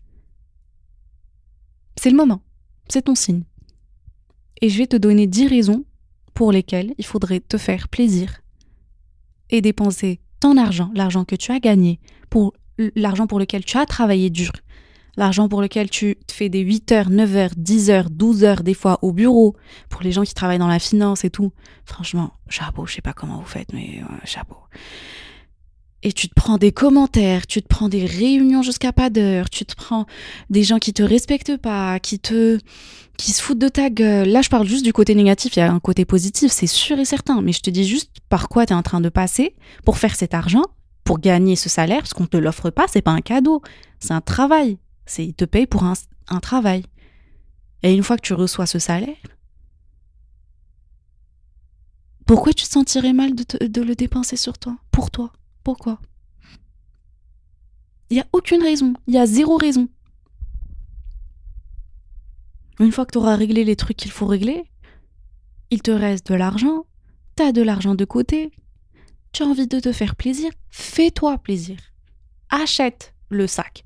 c'est 1.97 2.11
le 2.11 2.17
moment, 2.17 2.41
c'est 2.89 3.03
ton 3.03 3.15
signe 3.15 3.45
et 4.61 4.69
je 4.69 4.79
vais 4.79 4.87
te 4.87 4.97
donner 4.97 5.27
10 5.27 5.49
raisons 5.49 5.85
pour 6.35 6.53
lesquelles 6.53 6.95
il 6.99 7.05
faudrait 7.05 7.41
te 7.41 7.57
faire 7.57 7.89
plaisir 7.89 8.41
et 9.51 9.61
dépenser 9.61 10.21
ton 10.41 10.57
argent, 10.57 10.91
l'argent 10.95 11.25
que 11.25 11.37
tu 11.37 11.53
as 11.53 11.59
gagné, 11.59 11.99
pour 12.31 12.55
l'argent 12.95 13.27
pour 13.27 13.39
lequel 13.39 13.65
tu 13.65 13.77
as 13.77 13.87
travaillé 13.87 14.31
dur, 14.31 14.53
l'argent 15.17 15.49
pour 15.49 15.63
lequel 15.63 15.91
tu 15.91 16.17
te 16.27 16.33
fais 16.33 16.49
des 16.49 16.61
8 16.61 16.93
heures, 16.93 17.11
9 17.11 17.37
heures, 17.37 17.51
10 17.57 17.91
heures, 17.91 18.11
12 18.11 18.45
heures 18.45 18.63
des 18.63 18.75
fois 18.75 18.99
au 19.03 19.13
bureau, 19.13 19.57
pour 19.89 20.03
les 20.03 20.13
gens 20.13 20.23
qui 20.23 20.35
travaillent 20.35 20.59
dans 20.59 20.69
la 20.69 20.79
finance 20.79 21.25
et 21.25 21.31
tout. 21.31 21.53
Franchement, 21.85 22.33
chapeau, 22.49 22.87
je 22.87 22.95
sais 22.95 23.03
pas 23.03 23.13
comment 23.13 23.39
vous 23.39 23.47
faites, 23.47 23.73
mais 23.73 24.01
chapeau. 24.25 24.57
Et 26.05 26.13
tu 26.13 26.29
te 26.29 26.35
prends 26.35 26.59
des 26.59 26.71
commentaires, 26.71 27.47
tu 27.47 27.61
te 27.61 27.67
prends 27.67 27.89
des 27.89 28.07
réunions 28.07 28.63
jusqu'à 28.63 28.93
pas 28.93 29.11
d'heure, 29.11 29.51
tu 29.51 29.65
te 29.65 29.75
prends 29.75 30.07
des 30.49 30.63
gens 30.63 30.79
qui 30.79 30.93
te 30.93 31.03
respectent 31.03 31.57
pas, 31.57 31.99
qui 31.99 32.21
te 32.21 32.59
qui 33.17 33.33
se 33.33 33.43
foutent 33.43 33.59
de 33.59 33.69
ta 33.69 33.91
gueule. 33.91 34.29
Là, 34.29 34.43
je 34.43 34.49
parle 34.49 34.69
juste 34.69 34.85
du 34.85 34.93
côté 34.93 35.17
négatif, 35.17 35.57
il 35.57 35.59
y 35.59 35.63
a 35.63 35.73
un 35.73 35.81
côté 35.81 36.05
positif, 36.05 36.53
c'est 36.53 36.69
sûr 36.69 37.01
et 37.01 37.05
certain, 37.05 37.43
mais 37.43 37.53
je 37.53 37.61
te 37.61 37.69
dis 37.71 37.85
juste 37.85 38.13
par 38.29 38.49
quoi 38.49 38.65
tu 38.65 38.73
es 38.73 38.77
en 38.77 38.83
train 38.83 39.01
de 39.01 39.09
passer 39.09 39.57
pour 39.85 39.99
faire 39.99 40.15
cet 40.15 40.35
argent, 40.35 40.63
pour 41.03 41.19
gagner 41.19 41.57
ce 41.57 41.69
salaire, 41.69 41.99
parce 41.99 42.15
qu'on 42.15 42.27
te 42.27 42.37
l'offre 42.37 42.71
pas, 42.71 42.87
c'est 42.87 43.03
pas 43.03 43.11
un 43.11 43.21
cadeau, 43.21 43.61
c'est 43.99 44.13
un 44.13 44.21
travail. 44.21 44.79
C'est 45.05 45.27
ils 45.27 45.35
te 45.35 45.45
payent 45.45 45.67
pour 45.67 45.83
un, 45.83 45.95
un 46.29 46.39
travail. 46.39 46.85
Et 47.83 47.93
une 47.93 48.05
fois 48.05 48.17
que 48.17 48.23
tu 48.23 48.35
reçois 48.35 48.67
ce 48.67 48.79
salaire, 48.79 49.17
pourquoi 52.25 52.53
tu 52.53 52.67
te 52.67 52.71
sentirais 52.71 53.13
mal 53.15 53.33
de 53.35 53.83
le 53.83 53.97
dépenser 53.97 54.37
sur 54.37 54.59
toi, 54.59 54.77
pour 54.93 55.11
toi? 55.11 55.33
Pourquoi 55.69 56.01
Il 58.09 58.15
n'y 58.15 58.23
a 58.23 58.27
aucune 58.33 58.63
raison, 58.63 58.95
il 59.07 59.13
y 59.13 59.19
a 59.19 59.27
zéro 59.27 59.59
raison. 59.59 59.87
Une 62.81 62.91
fois 62.91 63.05
que 63.05 63.13
tu 63.13 63.19
auras 63.19 63.37
réglé 63.37 63.65
les 63.65 63.77
trucs 63.77 63.99
qu'il 63.99 64.11
faut 64.11 64.25
régler, 64.25 64.65
il 65.71 65.83
te 65.83 65.91
reste 65.91 66.33
de 66.33 66.37
l'argent, 66.37 66.87
tu 67.37 67.43
as 67.43 67.53
de 67.53 67.61
l'argent 67.61 67.95
de 67.95 68.07
côté, 68.07 68.51
tu 69.33 69.43
as 69.43 69.47
envie 69.47 69.67
de 69.67 69.79
te 69.79 69.93
faire 69.93 70.17
plaisir, 70.17 70.51
fais-toi 70.71 71.37
plaisir. 71.37 71.77
Achète 72.49 73.13
le 73.29 73.47
sac, 73.47 73.85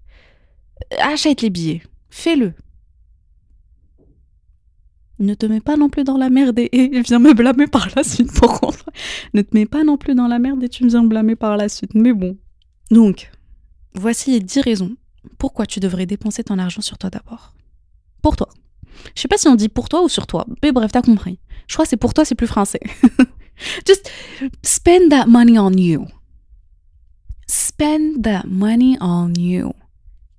achète 1.01 1.42
les 1.42 1.51
billets, 1.51 1.83
fais-le. 2.11 2.55
Ne 5.22 5.35
te 5.35 5.46
mets 5.46 5.61
pas 5.61 5.76
non 5.76 5.88
plus 5.88 6.02
dans 6.02 6.16
la 6.16 6.30
merde 6.30 6.58
et, 6.58 7.00
viens 7.02 7.20
me 7.20 7.32
blâmer 7.32 7.68
par 7.68 7.88
la 7.94 8.02
suite 8.02 8.32
pour 8.40 8.61
contre. 8.61 8.90
Ne 9.35 9.42
te 9.42 9.54
mets 9.54 9.66
pas 9.66 9.85
non 9.85 9.96
plus 9.96 10.16
dans 10.16 10.26
la 10.26 10.40
merde 10.40 10.64
et 10.64 10.68
tu 10.68 10.85
viens 10.85 11.02
me 11.02 11.08
blâmer 11.08 11.37
par 11.37 11.56
la 11.56 11.68
suite. 11.68 11.94
Mais 11.94 12.12
bon. 12.12 12.37
Donc, 12.90 13.30
voici 13.94 14.32
les 14.32 14.40
10 14.40 14.61
raisons 14.61 14.96
pourquoi 15.38 15.64
tu 15.64 15.78
devrais 15.78 16.06
dépenser 16.06 16.42
ton 16.42 16.58
argent 16.58 16.80
sur 16.80 16.98
toi 16.98 17.08
d'abord. 17.08 17.54
Pour 18.20 18.35
toi. 18.37 18.48
Je 19.14 19.22
sais 19.22 19.28
pas 19.28 19.38
si 19.38 19.46
on 19.46 19.54
dit 19.54 19.68
pour 19.68 19.88
toi 19.88 20.02
ou 20.02 20.08
sur 20.08 20.26
toi, 20.26 20.44
mais 20.61 20.72
bref, 20.72 20.90
t'as 20.90 21.02
compris. 21.02 21.38
Je 21.68 21.74
crois 21.74 21.85
que 21.85 21.90
c'est 21.90 21.96
pour 21.96 22.14
toi, 22.14 22.24
c'est 22.24 22.35
plus 22.35 22.48
français. 22.48 22.80
Just 23.87 24.11
spend 24.64 25.08
that 25.11 25.26
money 25.26 25.56
on 25.56 25.72
you. 25.72 26.06
Spend 27.46 28.22
that 28.24 28.42
money 28.48 28.98
on 29.00 29.32
you. 29.38 29.72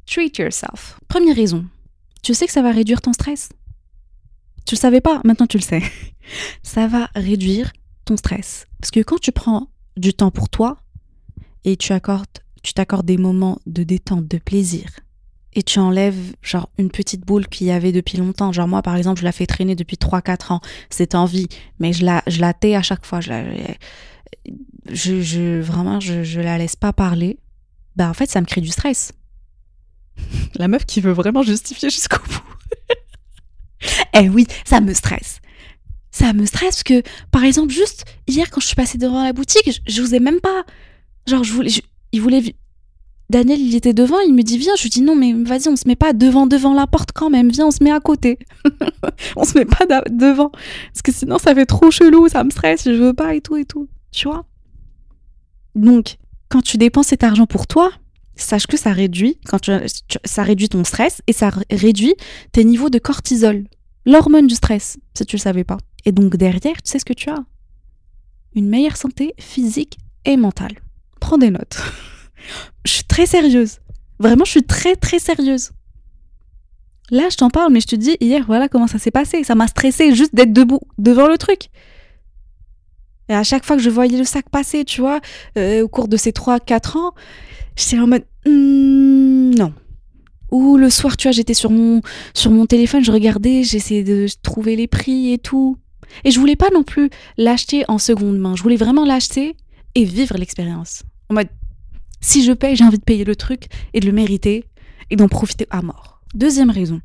Treat 0.05 0.37
yourself. 0.37 0.99
Première 1.07 1.37
raison. 1.37 1.65
Tu 2.21 2.33
sais 2.33 2.45
que 2.45 2.51
ça 2.51 2.61
va 2.61 2.71
réduire 2.71 3.01
ton 3.01 3.13
stress? 3.13 3.49
Tu 4.65 4.75
le 4.75 4.79
savais 4.79 5.01
pas, 5.01 5.21
maintenant 5.23 5.47
tu 5.47 5.57
le 5.57 5.63
sais. 5.63 5.83
ça 6.63 6.87
va 6.87 7.09
réduire 7.15 7.71
ton 8.05 8.17
stress. 8.17 8.65
Parce 8.79 8.91
que 8.91 9.01
quand 9.01 9.19
tu 9.19 9.31
prends 9.31 9.69
du 9.97 10.13
temps 10.13 10.31
pour 10.31 10.49
toi 10.49 10.77
et 11.63 11.77
tu 11.77 11.93
accordes, 11.93 12.27
tu 12.63 12.73
t'accordes 12.73 13.05
des 13.05 13.17
moments 13.17 13.59
de 13.65 13.83
détente, 13.83 14.27
de 14.27 14.37
plaisir, 14.37 14.89
et 15.55 15.63
tu 15.63 15.79
enlèves 15.79 16.35
genre 16.41 16.69
une 16.77 16.89
petite 16.89 17.25
boule 17.25 17.47
qu'il 17.47 17.67
y 17.67 17.71
avait 17.71 17.91
depuis 17.91 18.17
longtemps. 18.17 18.51
Genre 18.51 18.67
moi 18.67 18.81
par 18.81 18.95
exemple, 18.95 19.19
je 19.19 19.25
la 19.25 19.31
fais 19.31 19.45
traîner 19.45 19.75
depuis 19.75 19.97
3-4 19.97 20.53
ans, 20.53 20.61
cette 20.89 21.15
envie, 21.15 21.47
mais 21.79 21.93
je 21.93 22.05
la, 22.05 22.23
je 22.27 22.39
la 22.39 22.53
tais 22.53 22.75
à 22.75 22.81
chaque 22.81 23.05
fois. 23.05 23.21
Je, 23.21 23.29
la, 23.29 23.43
je 24.89 25.61
vraiment, 25.61 25.99
je, 25.99 26.23
je 26.23 26.39
la 26.39 26.57
laisse 26.57 26.75
pas 26.75 26.93
parler. 26.93 27.37
Bah 27.95 28.09
en 28.09 28.13
fait, 28.13 28.29
ça 28.29 28.41
me 28.41 28.45
crée 28.45 28.61
du 28.61 28.69
stress. 28.69 29.13
La 30.55 30.67
meuf 30.67 30.85
qui 30.85 31.01
veut 31.01 31.11
vraiment 31.11 31.43
justifier 31.43 31.89
jusqu'au 31.89 32.17
bout. 32.27 32.42
Eh 34.13 34.29
oui, 34.29 34.45
ça 34.65 34.81
me 34.81 34.93
stresse. 34.93 35.39
Ça 36.11 36.33
me 36.33 36.45
stresse 36.45 36.83
que, 36.83 37.01
par 37.31 37.43
exemple, 37.43 37.73
juste 37.73 38.05
hier 38.27 38.51
quand 38.51 38.61
je 38.61 38.67
suis 38.67 38.75
passée 38.75 38.97
devant 38.97 39.23
la 39.23 39.33
boutique, 39.33 39.71
je, 39.71 39.79
je 39.91 40.01
vous 40.01 40.13
ai 40.13 40.19
même 40.19 40.39
pas. 40.39 40.63
Genre, 41.27 41.43
je 41.43 41.53
voulais, 41.53 41.71
il 42.11 42.21
voulait. 42.21 42.55
Daniel, 43.29 43.59
il 43.59 43.75
était 43.75 43.93
devant, 43.93 44.19
il 44.19 44.33
me 44.33 44.43
dit 44.43 44.59
viens. 44.59 44.75
Je 44.77 44.83
lui 44.83 44.89
dis 44.89 45.01
non, 45.01 45.15
mais 45.15 45.33
vas-y, 45.33 45.69
on 45.69 45.75
se 45.75 45.87
met 45.87 45.95
pas 45.95 46.13
devant 46.13 46.45
devant 46.45 46.73
la 46.73 46.85
porte 46.85 47.11
quand 47.13 47.31
même. 47.31 47.49
Viens, 47.49 47.67
on 47.67 47.71
se 47.71 47.83
met 47.83 47.91
à 47.91 47.99
côté. 47.99 48.37
on 49.35 49.43
se 49.43 49.57
met 49.57 49.65
pas 49.65 49.85
devant 50.09 50.49
parce 50.49 51.01
que 51.03 51.11
sinon 51.11 51.39
ça 51.39 51.55
fait 51.55 51.65
trop 51.65 51.89
chelou, 51.89 52.27
ça 52.29 52.43
me 52.43 52.51
stresse, 52.51 52.83
je 52.85 52.91
veux 52.91 53.13
pas 53.13 53.33
et 53.33 53.41
tout 53.41 53.57
et 53.57 53.65
tout. 53.65 53.87
Tu 54.11 54.27
vois? 54.27 54.45
Donc, 55.73 56.17
quand 56.49 56.61
tu 56.61 56.77
dépenses 56.77 57.07
cet 57.07 57.23
argent 57.23 57.47
pour 57.47 57.65
toi, 57.65 57.91
sache 58.35 58.67
que 58.67 58.77
ça 58.77 58.91
réduit, 58.91 59.39
quand 59.45 59.71
ça 60.25 60.43
réduit 60.43 60.69
ton 60.69 60.83
stress 60.83 61.21
et 61.25 61.33
ça 61.33 61.51
réduit 61.71 62.13
tes 62.51 62.63
niveaux 62.63 62.89
de 62.89 62.99
cortisol, 62.99 63.63
l'hormone 64.05 64.47
du 64.47 64.55
stress, 64.55 64.97
si 65.13 65.25
tu 65.25 65.35
le 65.35 65.41
savais 65.41 65.63
pas. 65.63 65.77
Et 66.05 66.11
donc 66.11 66.35
derrière, 66.35 66.81
tu 66.81 66.91
sais 66.91 66.99
ce 66.99 67.05
que 67.05 67.13
tu 67.13 67.29
as? 67.29 67.43
Une 68.55 68.67
meilleure 68.67 68.97
santé 68.97 69.33
physique 69.39 69.97
et 70.25 70.37
mentale. 70.37 70.75
Prends 71.19 71.37
des 71.37 71.49
notes. 71.49 71.77
je 72.85 72.91
suis 72.91 73.03
très 73.03 73.25
sérieuse. 73.25 73.79
Vraiment, 74.19 74.45
je 74.45 74.51
suis 74.51 74.63
très 74.63 74.95
très 74.95 75.19
sérieuse. 75.19 75.71
Là, 77.09 77.29
je 77.29 77.37
t'en 77.37 77.49
parle, 77.49 77.73
mais 77.73 77.81
je 77.81 77.87
te 77.87 77.95
dis, 77.95 78.17
hier, 78.21 78.43
voilà 78.45 78.69
comment 78.69 78.87
ça 78.87 78.97
s'est 78.97 79.11
passé. 79.11 79.43
Ça 79.43 79.55
m'a 79.55 79.67
stressé 79.67 80.15
juste 80.15 80.33
d'être 80.33 80.53
debout 80.53 80.81
devant 80.97 81.27
le 81.27 81.37
truc. 81.37 81.69
Et 83.29 83.33
à 83.33 83.43
chaque 83.43 83.65
fois 83.65 83.75
que 83.75 83.81
je 83.81 83.89
voyais 83.89 84.17
le 84.17 84.23
sac 84.23 84.49
passer, 84.49 84.85
tu 84.85 85.01
vois, 85.01 85.19
euh, 85.57 85.83
au 85.83 85.87
cours 85.87 86.07
de 86.07 86.17
ces 86.17 86.31
3-4 86.31 86.97
ans, 86.97 87.13
j'étais 87.75 87.99
en 87.99 88.07
mode 88.07 88.25
Hmm, 88.45 89.55
non. 89.55 89.73
Ou 90.53 90.77
le 90.77 90.91
soir, 90.91 91.17
tu 91.17 91.27
vois, 91.27 91.31
j'étais 91.31 91.55
sur 91.55 91.71
mon, 91.71 92.03
sur 92.35 92.51
mon 92.51 92.67
téléphone, 92.67 93.03
je 93.03 93.11
regardais, 93.11 93.63
j'essayais 93.63 94.03
de 94.03 94.27
trouver 94.43 94.75
les 94.75 94.85
prix 94.85 95.33
et 95.33 95.39
tout. 95.39 95.79
Et 96.23 96.29
je 96.29 96.39
voulais 96.39 96.55
pas 96.55 96.69
non 96.71 96.83
plus 96.83 97.09
l'acheter 97.37 97.85
en 97.87 97.97
seconde 97.97 98.37
main. 98.37 98.55
Je 98.55 98.61
voulais 98.61 98.75
vraiment 98.75 99.03
l'acheter 99.03 99.57
et 99.95 100.03
vivre 100.03 100.37
l'expérience. 100.37 101.01
En 101.29 101.33
mode, 101.33 101.49
si 102.21 102.43
je 102.43 102.51
paye, 102.51 102.75
j'ai 102.75 102.83
envie 102.83 102.99
de 102.99 103.03
payer 103.03 103.23
le 103.23 103.35
truc 103.35 103.65
et 103.95 103.99
de 103.99 104.05
le 104.05 104.11
mériter 104.11 104.65
et 105.09 105.15
d'en 105.15 105.27
profiter 105.27 105.65
à 105.71 105.81
mort. 105.81 106.21
Deuxième 106.35 106.69
raison. 106.69 107.01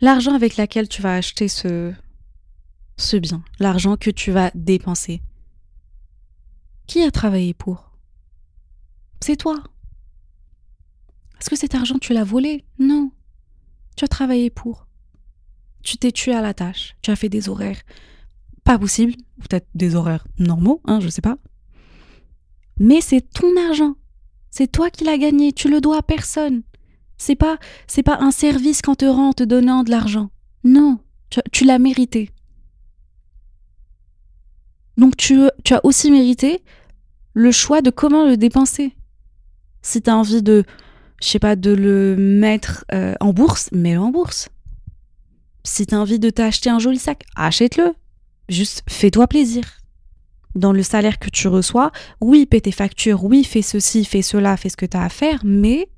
L'argent 0.00 0.34
avec 0.34 0.56
lequel 0.56 0.88
tu 0.88 1.02
vas 1.02 1.14
acheter 1.14 1.46
ce, 1.46 1.92
ce 2.96 3.16
bien, 3.16 3.44
l'argent 3.60 3.96
que 3.96 4.10
tu 4.10 4.32
vas 4.32 4.50
dépenser. 4.56 5.22
Qui 6.88 7.04
a 7.04 7.12
travaillé 7.12 7.54
pour? 7.54 7.92
C'est 9.20 9.36
toi. 9.36 9.62
Est-ce 11.40 11.50
que 11.50 11.56
cet 11.56 11.74
argent, 11.74 11.98
tu 11.98 12.12
l'as 12.12 12.24
volé 12.24 12.64
Non. 12.78 13.10
Tu 13.96 14.04
as 14.04 14.08
travaillé 14.08 14.50
pour. 14.50 14.86
Tu 15.82 15.98
t'es 15.98 16.12
tué 16.12 16.34
à 16.34 16.40
la 16.40 16.54
tâche. 16.54 16.96
Tu 17.02 17.10
as 17.10 17.16
fait 17.16 17.28
des 17.28 17.48
horaires 17.48 17.82
pas 18.64 18.78
possibles, 18.78 19.14
peut-être 19.40 19.68
des 19.74 19.94
horaires 19.94 20.26
normaux, 20.38 20.80
hein, 20.86 20.98
je 21.00 21.08
sais 21.08 21.20
pas. 21.20 21.36
Mais 22.80 23.00
c'est 23.00 23.20
ton 23.20 23.54
argent. 23.68 23.94
C'est 24.50 24.72
toi 24.72 24.90
qui 24.90 25.04
l'as 25.04 25.18
gagné. 25.18 25.52
Tu 25.52 25.68
le 25.68 25.80
dois 25.80 25.98
à 25.98 26.02
personne. 26.02 26.62
C'est 27.18 27.36
pas, 27.36 27.58
c'est 27.86 28.02
pas 28.02 28.18
un 28.20 28.30
service 28.30 28.82
qu'on 28.82 28.94
te 28.94 29.04
rend 29.04 29.28
en 29.28 29.32
te 29.32 29.44
donnant 29.44 29.84
de 29.84 29.90
l'argent. 29.90 30.30
Non, 30.64 30.98
tu, 31.30 31.40
tu 31.52 31.64
l'as 31.64 31.78
mérité. 31.78 32.30
Donc 34.96 35.16
tu, 35.16 35.40
tu 35.64 35.74
as 35.74 35.84
aussi 35.84 36.10
mérité 36.10 36.62
le 37.34 37.52
choix 37.52 37.82
de 37.82 37.90
comment 37.90 38.26
le 38.26 38.36
dépenser. 38.36 38.96
Si 39.82 40.00
tu 40.00 40.10
as 40.10 40.16
envie 40.16 40.42
de, 40.42 40.64
je 41.24 41.30
sais 41.30 41.38
pas, 41.38 41.56
de 41.56 41.70
le 41.70 42.16
mettre 42.16 42.84
euh, 42.92 43.14
en 43.20 43.32
bourse, 43.32 43.70
mets-le 43.72 44.00
en 44.00 44.10
bourse. 44.10 44.50
Si 45.64 45.86
tu 45.86 45.94
as 45.94 46.00
envie 46.00 46.18
de 46.18 46.28
t'acheter 46.28 46.68
un 46.68 46.78
joli 46.78 46.98
sac, 46.98 47.24
achète-le. 47.34 47.94
Juste 48.50 48.82
fais-toi 48.86 49.26
plaisir. 49.26 49.64
Dans 50.54 50.72
le 50.72 50.82
salaire 50.82 51.18
que 51.18 51.30
tu 51.30 51.48
reçois, 51.48 51.92
oui, 52.20 52.44
paie 52.44 52.60
tes 52.60 52.72
factures, 52.72 53.24
oui, 53.24 53.42
fais 53.42 53.62
ceci, 53.62 54.04
fais 54.04 54.20
cela, 54.20 54.58
fais 54.58 54.68
ce 54.68 54.76
que 54.76 54.84
tu 54.84 54.98
as 54.98 55.02
à 55.02 55.08
faire, 55.08 55.40
mais 55.44 55.88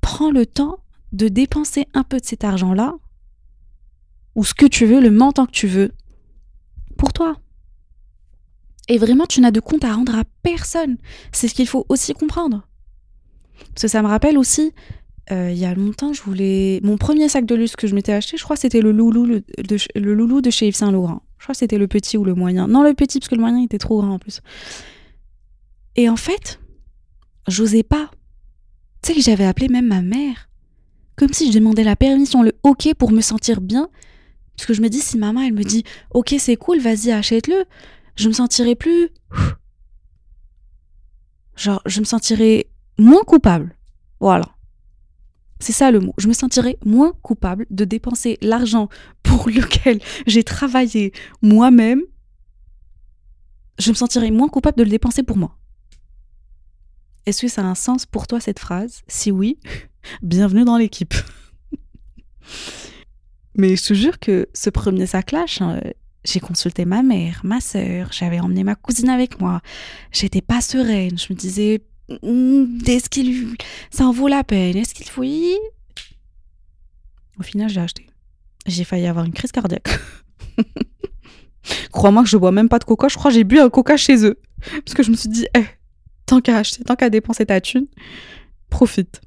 prends 0.00 0.32
le 0.32 0.44
temps 0.44 0.80
de 1.12 1.28
dépenser 1.28 1.86
un 1.94 2.02
peu 2.02 2.18
de 2.18 2.24
cet 2.24 2.42
argent-là, 2.42 2.94
ou 4.34 4.44
ce 4.44 4.54
que 4.54 4.66
tu 4.66 4.86
veux, 4.86 5.00
le 5.00 5.10
montant 5.12 5.46
que 5.46 5.52
tu 5.52 5.68
veux, 5.68 5.92
pour 6.98 7.12
toi. 7.12 7.36
Et 8.88 8.98
vraiment, 8.98 9.26
tu 9.26 9.40
n'as 9.40 9.52
de 9.52 9.60
compte 9.60 9.84
à 9.84 9.94
rendre 9.94 10.16
à 10.16 10.24
personne. 10.42 10.98
C'est 11.30 11.46
ce 11.46 11.54
qu'il 11.54 11.68
faut 11.68 11.86
aussi 11.88 12.12
comprendre. 12.12 12.66
Parce 13.68 13.82
que 13.82 13.88
ça 13.88 14.02
me 14.02 14.08
rappelle 14.08 14.38
aussi, 14.38 14.72
euh, 15.30 15.50
il 15.50 15.58
y 15.58 15.64
a 15.64 15.74
longtemps, 15.74 16.12
je 16.12 16.22
voulais. 16.22 16.80
Mon 16.82 16.96
premier 16.96 17.28
sac 17.28 17.46
de 17.46 17.54
luxe 17.54 17.76
que 17.76 17.86
je 17.86 17.94
m'étais 17.94 18.12
acheté, 18.12 18.36
je 18.36 18.42
crois 18.42 18.56
que 18.56 18.62
c'était 18.62 18.80
le 18.80 18.92
loulou, 18.92 19.24
le, 19.24 19.40
de, 19.40 19.76
le 19.94 20.14
loulou 20.14 20.40
de 20.40 20.50
chez 20.50 20.66
Yves 20.66 20.76
Saint 20.76 20.90
Laurent. 20.90 21.22
Je 21.38 21.44
crois 21.44 21.54
que 21.54 21.58
c'était 21.58 21.78
le 21.78 21.86
petit 21.86 22.16
ou 22.18 22.24
le 22.24 22.34
moyen. 22.34 22.66
Non, 22.66 22.82
le 22.82 22.94
petit, 22.94 23.20
parce 23.20 23.28
que 23.28 23.34
le 23.34 23.40
moyen 23.40 23.62
était 23.62 23.78
trop 23.78 24.00
grand 24.00 24.14
en 24.14 24.18
plus. 24.18 24.40
Et 25.96 26.08
en 26.08 26.16
fait, 26.16 26.60
j'osais 27.48 27.82
pas. 27.82 28.10
Tu 29.02 29.08
sais 29.12 29.14
que 29.14 29.22
j'avais 29.22 29.44
appelé 29.44 29.68
même 29.68 29.86
ma 29.86 30.02
mère. 30.02 30.48
Comme 31.16 31.32
si 31.32 31.50
je 31.50 31.58
demandais 31.58 31.84
la 31.84 31.96
permission, 31.96 32.42
le 32.42 32.52
OK 32.62 32.92
pour 32.98 33.12
me 33.12 33.20
sentir 33.20 33.60
bien. 33.60 33.88
Parce 34.56 34.66
que 34.66 34.74
je 34.74 34.82
me 34.82 34.88
dis, 34.88 35.00
si 35.00 35.16
maman, 35.16 35.40
elle 35.42 35.54
me 35.54 35.64
dit 35.64 35.84
OK, 36.10 36.34
c'est 36.38 36.56
cool, 36.56 36.80
vas-y, 36.80 37.12
achète-le, 37.12 37.64
je 38.16 38.28
me 38.28 38.32
sentirais 38.34 38.74
plus. 38.74 39.08
Genre, 41.56 41.80
je 41.86 42.00
me 42.00 42.04
sentirais 42.04 42.66
moins 43.00 43.22
coupable. 43.22 43.76
Voilà. 44.20 44.46
C'est 45.58 45.72
ça 45.72 45.90
le 45.90 46.00
mot. 46.00 46.14
Je 46.18 46.28
me 46.28 46.32
sentirais 46.32 46.78
moins 46.84 47.12
coupable 47.22 47.66
de 47.70 47.84
dépenser 47.84 48.38
l'argent 48.40 48.88
pour 49.22 49.48
lequel 49.50 50.00
j'ai 50.26 50.44
travaillé 50.44 51.12
moi-même. 51.42 52.02
Je 53.78 53.90
me 53.90 53.94
sentirais 53.94 54.30
moins 54.30 54.48
coupable 54.48 54.78
de 54.78 54.84
le 54.84 54.90
dépenser 54.90 55.22
pour 55.22 55.36
moi. 55.36 55.56
Est-ce 57.26 57.42
que 57.42 57.48
ça 57.48 57.62
a 57.62 57.64
un 57.64 57.74
sens 57.74 58.06
pour 58.06 58.26
toi 58.26 58.40
cette 58.40 58.58
phrase? 58.58 59.02
Si 59.08 59.30
oui, 59.30 59.58
bienvenue 60.22 60.64
dans 60.64 60.76
l'équipe. 60.76 61.14
Mais 63.54 63.76
je 63.76 63.86
te 63.86 63.94
jure 63.94 64.18
que 64.18 64.48
ce 64.54 64.70
premier 64.70 65.06
sac-là, 65.06 65.44
j'ai 66.24 66.40
consulté 66.40 66.84
ma 66.84 67.02
mère, 67.02 67.40
ma 67.44 67.60
sœur, 67.60 68.12
j'avais 68.12 68.40
emmené 68.40 68.64
ma 68.64 68.74
cousine 68.74 69.10
avec 69.10 69.40
moi. 69.40 69.60
J'étais 70.12 70.40
pas 70.40 70.60
sereine. 70.60 71.18
Je 71.18 71.32
me 71.32 71.38
disais, 71.38 71.82
est-ce 72.10 73.08
qu'il 73.08 73.56
ça 73.90 74.04
en 74.06 74.12
vaut 74.12 74.28
la 74.28 74.44
peine? 74.44 74.76
Est-ce 74.76 74.94
qu'il 74.94 75.08
faut 75.08 75.22
y 75.22 75.54
Au 77.38 77.42
final, 77.42 77.68
j'ai 77.68 77.80
acheté. 77.80 78.06
J'ai 78.66 78.84
failli 78.84 79.06
avoir 79.06 79.24
une 79.24 79.32
crise 79.32 79.52
cardiaque. 79.52 79.88
Crois-moi 81.92 82.22
que 82.22 82.28
je 82.28 82.36
bois 82.36 82.52
même 82.52 82.68
pas 82.68 82.78
de 82.78 82.84
coca. 82.84 83.08
Je 83.08 83.16
crois 83.16 83.30
que 83.30 83.36
j'ai 83.36 83.44
bu 83.44 83.58
un 83.58 83.70
coca 83.70 83.96
chez 83.96 84.24
eux 84.24 84.40
parce 84.84 84.94
que 84.94 85.02
je 85.02 85.10
me 85.10 85.16
suis 85.16 85.28
dit, 85.28 85.46
eh, 85.56 85.64
tant 86.26 86.40
qu'à 86.40 86.58
acheter, 86.58 86.84
tant 86.84 86.96
qu'à 86.96 87.10
dépenser 87.10 87.46
ta 87.46 87.60
thune, 87.60 87.86
profite. 88.68 89.20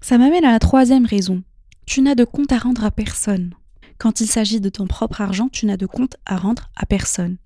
Ça 0.00 0.18
m'amène 0.18 0.44
à 0.44 0.52
la 0.52 0.58
troisième 0.58 1.06
raison. 1.06 1.42
Tu 1.86 2.00
n'as 2.00 2.14
de 2.14 2.24
compte 2.24 2.52
à 2.52 2.58
rendre 2.58 2.84
à 2.84 2.90
personne. 2.90 3.54
Quand 3.98 4.20
il 4.20 4.26
s'agit 4.26 4.60
de 4.60 4.68
ton 4.68 4.86
propre 4.86 5.20
argent, 5.20 5.48
tu 5.48 5.66
n'as 5.66 5.76
de 5.76 5.86
compte 5.86 6.16
à 6.26 6.36
rendre 6.36 6.70
à 6.76 6.86
personne. 6.86 7.36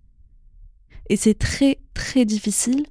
Et 1.08 1.16
c'est 1.16 1.34
très 1.34 1.78
très 1.94 2.24
difficile 2.24 2.86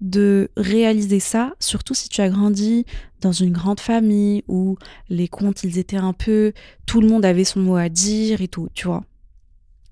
de 0.00 0.50
réaliser 0.56 1.20
ça, 1.20 1.54
surtout 1.58 1.94
si 1.94 2.08
tu 2.08 2.20
as 2.20 2.28
grandi 2.28 2.86
dans 3.20 3.32
une 3.32 3.52
grande 3.52 3.80
famille 3.80 4.44
où 4.46 4.76
les 5.08 5.28
comptes, 5.28 5.64
ils 5.64 5.78
étaient 5.78 5.96
un 5.96 6.12
peu... 6.12 6.52
Tout 6.86 7.00
le 7.00 7.08
monde 7.08 7.24
avait 7.24 7.44
son 7.44 7.60
mot 7.60 7.76
à 7.76 7.88
dire 7.88 8.40
et 8.40 8.48
tout, 8.48 8.68
tu 8.74 8.86
vois. 8.86 9.04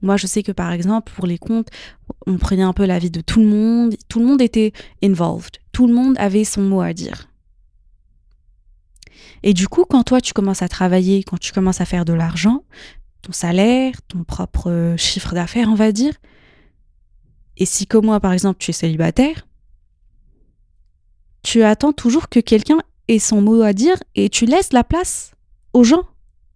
Moi, 0.02 0.16
je 0.16 0.26
sais 0.26 0.42
que 0.42 0.52
par 0.52 0.72
exemple, 0.72 1.12
pour 1.14 1.26
les 1.26 1.38
comptes, 1.38 1.68
on 2.26 2.38
prenait 2.38 2.62
un 2.62 2.72
peu 2.72 2.84
l'avis 2.84 3.10
de 3.10 3.20
tout 3.20 3.40
le 3.40 3.46
monde. 3.46 3.96
Tout 4.08 4.20
le 4.20 4.26
monde 4.26 4.42
était 4.42 4.72
involved. 5.02 5.56
Tout 5.72 5.86
le 5.86 5.94
monde 5.94 6.14
avait 6.18 6.44
son 6.44 6.62
mot 6.62 6.80
à 6.80 6.92
dire. 6.92 7.28
Et 9.42 9.54
du 9.54 9.68
coup, 9.68 9.84
quand 9.84 10.04
toi, 10.04 10.20
tu 10.20 10.32
commences 10.32 10.62
à 10.62 10.68
travailler, 10.68 11.24
quand 11.24 11.38
tu 11.38 11.52
commences 11.52 11.80
à 11.80 11.84
faire 11.84 12.04
de 12.04 12.12
l'argent, 12.12 12.64
ton 13.22 13.32
salaire, 13.32 14.00
ton 14.08 14.24
propre 14.24 14.94
chiffre 14.96 15.34
d'affaires, 15.34 15.68
on 15.68 15.74
va 15.74 15.92
dire, 15.92 16.14
et 17.56 17.66
si 17.66 17.86
comme 17.86 18.06
moi, 18.06 18.20
par 18.20 18.32
exemple, 18.32 18.58
tu 18.58 18.70
es 18.70 18.74
célibataire, 18.74 19.46
tu 21.46 21.62
attends 21.62 21.92
toujours 21.92 22.28
que 22.28 22.40
quelqu'un 22.40 22.78
ait 23.06 23.20
son 23.20 23.40
mot 23.40 23.62
à 23.62 23.72
dire 23.72 23.96
et 24.16 24.28
tu 24.28 24.46
laisses 24.46 24.72
la 24.72 24.82
place 24.82 25.30
aux 25.72 25.84
gens 25.84 26.02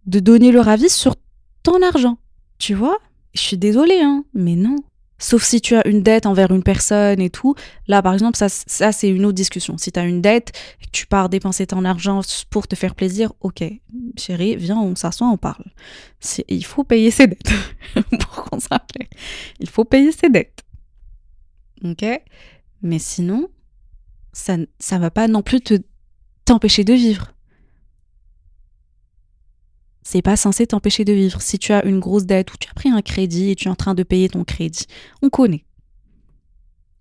de 0.07 0.18
donner 0.18 0.50
leur 0.50 0.68
avis 0.68 0.90
sur 0.90 1.14
ton 1.62 1.81
argent. 1.81 2.18
Tu 2.59 2.74
vois? 2.74 2.98
Je 3.33 3.40
suis 3.40 3.57
désolée, 3.57 4.00
hein, 4.03 4.24
mais 4.35 4.57
non. 4.57 4.74
Sauf 5.16 5.44
si 5.44 5.61
tu 5.61 5.76
as 5.76 5.87
une 5.87 6.03
dette 6.03 6.26
envers 6.26 6.50
une 6.50 6.64
personne 6.64 7.20
et 7.20 7.31
tout. 7.31 7.55
Là, 7.87 8.03
par 8.03 8.14
exemple, 8.14 8.37
ça, 8.37 8.48
ça 8.48 8.90
c'est 8.90 9.09
une 9.09 9.24
autre 9.26 9.37
discussion. 9.37 9.79
Si 9.79 9.92
tu 9.92 10.00
as 10.00 10.05
une 10.05 10.22
dette 10.22 10.53
tu 10.90 11.07
pars 11.07 11.29
dépenser 11.29 11.68
ton 11.68 11.85
argent 11.85 12.22
pour 12.50 12.66
te 12.66 12.74
faire 12.74 12.96
plaisir, 12.96 13.33
ok, 13.42 13.62
chérie, 14.16 14.57
viens, 14.57 14.81
on 14.81 14.96
s'assoit, 14.96 15.29
on 15.29 15.37
parle. 15.37 15.66
Il 16.48 16.64
faut 16.64 16.83
payer 16.83 17.12
ses 17.12 17.29
dettes. 17.29 17.53
pour 18.18 18.44
qu'on 18.44 18.59
s'appelle. 18.59 19.07
Il 19.61 19.68
faut 19.68 19.85
payer 19.85 20.11
ses 20.11 20.31
dettes. 20.31 20.64
Ok? 21.85 22.05
Mais 22.83 22.98
sinon, 22.98 23.48
ça 24.33 24.57
ne 24.57 24.99
va 24.99 25.11
pas 25.11 25.29
non 25.29 25.43
plus 25.43 25.61
te 25.61 25.75
t'empêcher 26.45 26.85
de 26.85 26.95
vivre 26.95 27.33
c'est 30.03 30.23
pas 30.23 30.37
censé 30.37 30.66
t'empêcher 30.66 31.05
de 31.05 31.12
vivre. 31.12 31.40
Si 31.40 31.59
tu 31.59 31.73
as 31.73 31.85
une 31.85 32.01
grosse 32.01 32.25
dette 32.25 32.53
ou 32.53 32.57
tu 32.59 32.69
as 32.69 32.75
pris 32.75 32.88
un 32.88 33.03
crédit 33.03 33.51
et 33.51 33.55
tu 33.55 33.69
es 33.69 33.71
en 33.71 33.77
train 33.77 33.95
de 33.95 34.03
payer 34.03 34.29
ton 34.29 34.45
crédit, 34.45 34.87
on 35.23 35.29
connaît. 35.29 35.64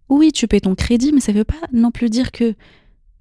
Oui, 0.09 0.31
tu 0.31 0.47
payes 0.47 0.61
ton 0.61 0.75
crédit, 0.75 1.11
mais 1.11 1.19
ça 1.19 1.31
veut 1.31 1.43
pas 1.43 1.55
non 1.71 1.91
plus 1.91 2.09
dire 2.09 2.31
que 2.31 2.55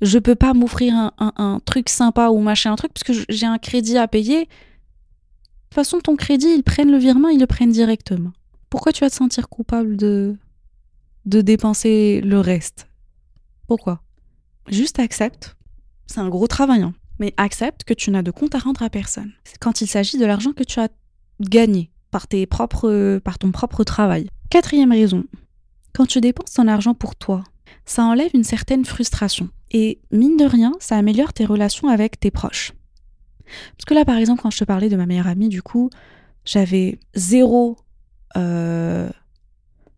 je 0.00 0.18
peux 0.18 0.34
pas 0.34 0.54
m'offrir 0.54 0.94
un, 1.18 1.60
truc 1.64 1.88
sympa 1.88 2.28
ou 2.28 2.38
machin 2.40 2.72
un 2.72 2.76
truc 2.76 2.92
parce 2.92 3.04
que 3.04 3.24
j'ai 3.28 3.46
un 3.46 3.58
crédit 3.58 3.98
à 3.98 4.08
payer. 4.08 4.40
De 4.40 4.44
toute 4.44 5.74
façon, 5.74 6.00
ton 6.00 6.16
crédit, 6.16 6.48
ils 6.48 6.62
prennent 6.62 6.90
le 6.90 6.98
virement, 6.98 7.28
ils 7.28 7.40
le 7.40 7.46
prennent 7.46 7.72
directement. 7.72 8.32
Pourquoi 8.70 8.92
tu 8.92 9.00
vas 9.00 9.10
te 9.10 9.14
sentir 9.14 9.48
coupable 9.48 9.96
de, 9.96 10.36
de 11.24 11.40
dépenser 11.40 12.20
le 12.22 12.40
reste? 12.40 12.87
Pourquoi? 13.68 14.02
Juste 14.66 14.98
accepte. 14.98 15.56
C'est 16.06 16.18
un 16.18 16.28
gros 16.28 16.48
travail. 16.48 16.82
Hein 16.82 16.94
mais 17.18 17.34
accepte 17.36 17.84
que 17.84 17.94
tu 17.94 18.10
n'as 18.10 18.22
de 18.22 18.30
compte 18.30 18.54
à 18.54 18.58
rendre 18.58 18.82
à 18.82 18.90
personne. 18.90 19.32
Quand 19.60 19.80
il 19.80 19.86
s'agit 19.86 20.18
de 20.18 20.24
l'argent 20.24 20.52
que 20.52 20.64
tu 20.64 20.80
as 20.80 20.88
gagné 21.40 21.90
par, 22.10 22.26
tes 22.26 22.46
propres, 22.46 23.18
par 23.18 23.38
ton 23.38 23.50
propre 23.50 23.84
travail. 23.84 24.28
Quatrième 24.50 24.92
raison, 24.92 25.24
quand 25.92 26.06
tu 26.06 26.20
dépenses 26.20 26.52
ton 26.52 26.68
argent 26.68 26.94
pour 26.94 27.16
toi, 27.16 27.44
ça 27.84 28.04
enlève 28.04 28.30
une 28.34 28.44
certaine 28.44 28.84
frustration. 28.84 29.48
Et 29.70 30.00
mine 30.10 30.36
de 30.36 30.44
rien, 30.44 30.72
ça 30.80 30.96
améliore 30.96 31.32
tes 31.32 31.44
relations 31.44 31.88
avec 31.88 32.18
tes 32.18 32.30
proches. 32.30 32.72
Parce 33.76 33.84
que 33.86 33.94
là, 33.94 34.04
par 34.04 34.16
exemple, 34.16 34.42
quand 34.42 34.50
je 34.50 34.58
te 34.58 34.64
parlais 34.64 34.88
de 34.88 34.96
ma 34.96 35.06
meilleure 35.06 35.26
amie, 35.26 35.48
du 35.48 35.62
coup, 35.62 35.90
j'avais 36.44 36.98
zéro... 37.14 37.76
Euh, 38.36 39.08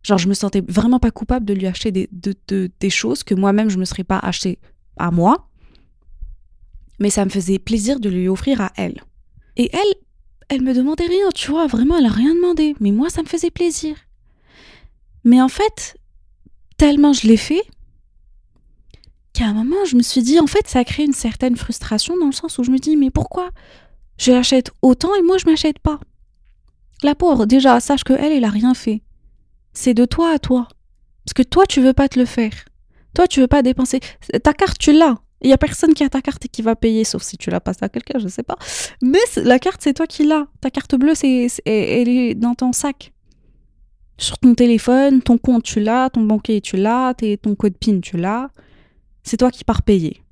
genre, 0.03 0.19
je 0.19 0.29
me 0.29 0.35
sentais 0.35 0.63
vraiment 0.67 0.99
pas 0.99 1.11
coupable 1.11 1.45
de 1.47 1.55
lui 1.55 1.67
acheter 1.67 1.93
des, 1.93 2.09
des 2.81 2.91
choses 2.91 3.23
que 3.23 3.35
moi-même, 3.35 3.69
je 3.69 3.79
me 3.79 3.85
serais 3.85 4.05
pas 4.05 4.19
acheté 4.19 4.59
à 4.97 5.11
moi 5.11 5.51
mais 7.01 7.11
ça 7.11 7.25
me 7.25 7.31
faisait 7.31 7.59
plaisir 7.59 7.99
de 7.99 8.09
lui 8.09 8.29
offrir 8.29 8.61
à 8.61 8.71
elle. 8.77 9.03
Et 9.57 9.71
elle, 9.73 9.95
elle 10.49 10.63
me 10.63 10.75
demandait 10.75 11.07
rien, 11.07 11.31
tu 11.35 11.51
vois, 11.51 11.67
vraiment, 11.67 11.99
elle 11.99 12.07
a 12.07 12.11
rien 12.11 12.35
demandé, 12.35 12.77
mais 12.79 12.93
moi, 12.93 13.09
ça 13.11 13.23
me 13.23 13.27
faisait 13.27 13.51
plaisir. 13.51 13.97
Mais 15.25 15.43
en 15.43 15.49
fait, 15.49 15.97
tellement 16.77 17.13
je 17.13 17.27
l'ai 17.27 17.39
fait, 17.39 17.63
qu'à 19.33 19.47
un 19.47 19.55
moment, 19.55 19.85
je 19.87 19.97
me 19.97 20.03
suis 20.03 20.23
dit, 20.23 20.39
en 20.39 20.47
fait, 20.47 20.69
ça 20.69 20.81
a 20.81 20.85
créé 20.85 21.07
une 21.07 21.13
certaine 21.13 21.57
frustration 21.57 22.17
dans 22.19 22.27
le 22.27 22.33
sens 22.33 22.59
où 22.59 22.63
je 22.63 22.71
me 22.71 22.79
dis, 22.79 22.97
mais 22.97 23.11
pourquoi 23.11 23.51
je 24.19 24.33
l'achète 24.33 24.71
autant 24.83 25.15
et 25.15 25.23
moi, 25.23 25.39
je 25.39 25.47
m'achète 25.47 25.79
pas? 25.79 25.99
La 27.03 27.15
pauvre, 27.15 27.47
déjà, 27.47 27.81
sache 27.81 28.05
que 28.05 28.13
elle, 28.13 28.33
elle 28.33 28.45
a 28.45 28.51
rien 28.51 28.75
fait. 28.75 29.03
C'est 29.73 29.95
de 29.95 30.05
toi 30.05 30.33
à 30.33 30.39
toi. 30.39 30.69
Parce 31.25 31.35
que 31.35 31.43
toi, 31.43 31.67
tu 31.67 31.81
veux 31.81 31.93
pas 31.93 32.09
te 32.09 32.19
le 32.19 32.25
faire. 32.25 32.53
Toi, 33.15 33.27
tu 33.27 33.41
veux 33.41 33.47
pas 33.47 33.63
dépenser. 33.63 34.01
Ta 34.43 34.53
carte, 34.53 34.79
tu 34.79 34.93
l'as. 34.93 35.19
Il 35.43 35.49
y 35.49 35.53
a 35.53 35.59
personne 35.59 35.95
qui 35.95 36.05
a 36.05 36.09
ta 36.09 36.21
carte 36.21 36.45
et 36.45 36.49
qui 36.49 36.61
va 36.61 36.77
payer, 36.77 37.05
sauf 37.05 37.23
si 37.23 37.39
tu 37.39 37.51
la 37.51 37.61
passes 37.61 37.83
à 37.83 37.89
quelqu'un, 37.89 38.19
je 38.19 38.29
sais 38.29 38.43
pas. 38.43 38.59
Mais 39.01 39.19
la 39.37 39.59
carte, 39.59 39.81
c'est 39.83 39.95
toi 39.95 40.07
qui 40.07 40.25
l'as. 40.27 40.47
Ta 40.61 40.71
carte 40.71 40.95
bleue, 40.97 41.15
c'est, 41.15 41.49
elle 41.65 42.09
est 42.09 42.35
dans 42.35 42.55
ton 42.55 42.73
sac. 42.73 43.13
Sur 44.19 44.39
ton 44.39 44.55
téléphone, 44.55 45.23
ton 45.23 45.39
compte, 45.39 45.63
tu 45.63 45.81
l'as, 45.81 46.11
ton 46.11 46.21
banquier, 46.23 46.61
tu 46.61 46.77
l'as, 46.77 47.15
ton 47.15 47.55
code 47.55 47.77
PIN, 47.79 48.01
tu 48.01 48.19
l'as. 48.19 48.51
C'est 49.23 49.39
toi 49.39 49.51
qui 49.51 49.65
pars 49.65 49.83
payer. 49.83 50.23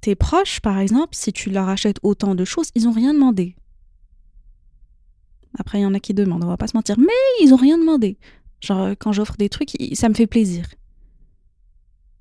Tes 0.00 0.16
proches, 0.16 0.60
par 0.60 0.80
exemple, 0.80 1.14
si 1.14 1.32
tu 1.32 1.48
leur 1.48 1.68
achètes 1.68 1.98
autant 2.02 2.34
de 2.34 2.44
choses, 2.44 2.70
ils 2.74 2.84
n'ont 2.84 2.92
rien 2.92 3.14
demandé. 3.14 3.54
Après, 5.58 5.78
il 5.78 5.82
y 5.82 5.86
en 5.86 5.94
a 5.94 6.00
qui 6.00 6.14
demandent, 6.14 6.44
on 6.44 6.48
va 6.48 6.56
pas 6.56 6.66
se 6.66 6.76
mentir, 6.76 6.96
mais 6.98 7.06
ils 7.40 7.50
n'ont 7.50 7.56
rien 7.56 7.78
demandé. 7.78 8.18
Genre, 8.60 8.90
quand 8.98 9.12
j'offre 9.12 9.36
des 9.36 9.48
trucs, 9.48 9.70
ça 9.92 10.08
me 10.08 10.14
fait 10.14 10.26
plaisir. 10.26 10.66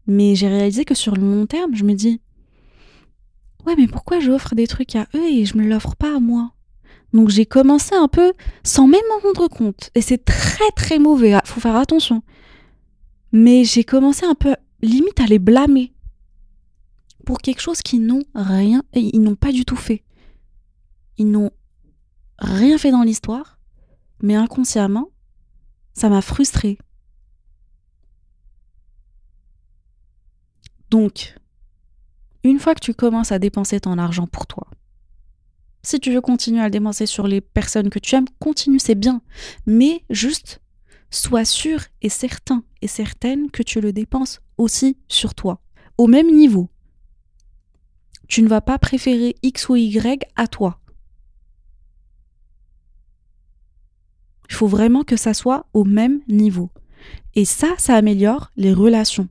Mais 0.08 0.36
j'ai 0.36 0.48
réalisé 0.48 0.86
que 0.86 0.96
sur 0.96 1.16
le 1.16 1.22
long 1.22 1.46
terme, 1.46 1.76
je 1.76 1.84
me 1.84 1.94
dis 1.94 2.22
Ouais, 3.66 3.76
mais 3.78 3.88
pourquoi 3.88 4.20
j'offre 4.20 4.56
des 4.56 4.68
trucs 4.68 4.96
à 4.96 5.08
eux 5.16 5.26
et 5.30 5.46
je 5.46 5.58
me 5.58 5.66
l'offre 5.66 5.96
pas 5.96 6.16
à 6.16 6.20
moi? 6.20 6.52
Donc 7.14 7.30
j'ai 7.30 7.46
commencé 7.46 7.96
un 7.96 8.08
peu 8.08 8.34
sans 8.64 8.88
même 8.88 9.02
m'en 9.10 9.20
rendre 9.20 9.48
compte. 9.48 9.92
Et 9.96 10.02
c'est 10.02 10.26
très 10.26 10.70
très 10.76 11.00
mauvais, 11.00 11.38
faut 11.46 11.62
faire 11.62 11.76
attention. 11.76 12.24
Mais 13.32 13.64
j'ai 13.64 13.84
commencé 13.84 14.26
un 14.26 14.36
peu 14.36 14.56
limite 14.82 15.20
à 15.20 15.26
les 15.26 15.40
blâmer 15.40 15.94
pour 17.26 17.40
quelque 17.40 17.62
chose 17.62 17.82
qu'ils 17.82 18.06
n'ont 18.06 18.24
rien, 18.36 18.84
ils 18.94 19.22
n'ont 19.22 19.36
pas 19.36 19.52
du 19.52 19.64
tout 19.64 19.78
fait. 19.78 20.04
Ils 21.18 21.30
n'ont 21.30 21.52
rien 22.40 22.78
fait 22.78 22.92
dans 22.92 23.04
l'histoire, 23.04 23.60
mais 24.22 24.36
inconsciemment, 24.36 25.10
ça 25.94 26.10
m'a 26.10 26.22
frustrée. 26.22 26.78
Donc, 30.90 31.36
une 32.44 32.60
fois 32.60 32.76
que 32.76 32.80
tu 32.80 32.94
commences 32.94 33.32
à 33.32 33.40
dépenser 33.40 33.80
ton 33.80 33.98
argent 33.98 34.28
pour 34.28 34.48
toi, 34.48 34.68
si 35.82 36.00
tu 36.00 36.14
veux 36.14 36.22
continuer 36.22 36.62
à 36.62 36.66
le 36.66 36.72
dépenser 36.72 37.06
sur 37.06 37.28
les 37.28 37.42
personnes 37.42 37.90
que 37.90 38.00
tu 38.00 38.16
aimes, 38.16 38.28
continue, 38.40 38.80
c'est 38.80 38.96
bien. 38.96 39.22
Mais 39.66 40.06
juste, 40.10 40.62
sois 41.10 41.46
sûr 41.46 41.82
et 42.02 42.10
certain 42.10 42.64
et 42.82 42.88
certaine 42.88 43.52
que 43.52 43.64
tu 43.64 43.82
le 43.82 43.92
dépenses 43.92 44.40
aussi 44.58 44.98
sur 45.08 45.36
toi, 45.36 45.62
au 45.98 46.08
même 46.08 46.34
niveau. 46.34 46.70
Tu 48.28 48.42
ne 48.42 48.48
vas 48.48 48.62
pas 48.62 48.80
préférer 48.80 49.36
X 49.44 49.68
ou 49.70 49.76
Y 49.76 50.24
à 50.36 50.48
toi. 50.48 50.80
Il 54.50 54.56
faut 54.56 54.68
vraiment 54.68 55.04
que 55.04 55.18
ça 55.18 55.34
soit 55.34 55.66
au 55.74 55.84
même 55.84 56.20
niveau. 56.28 56.70
Et 57.36 57.46
ça, 57.46 57.70
ça 57.78 57.96
améliore 57.96 58.52
les 58.56 58.74
relations 58.74 59.28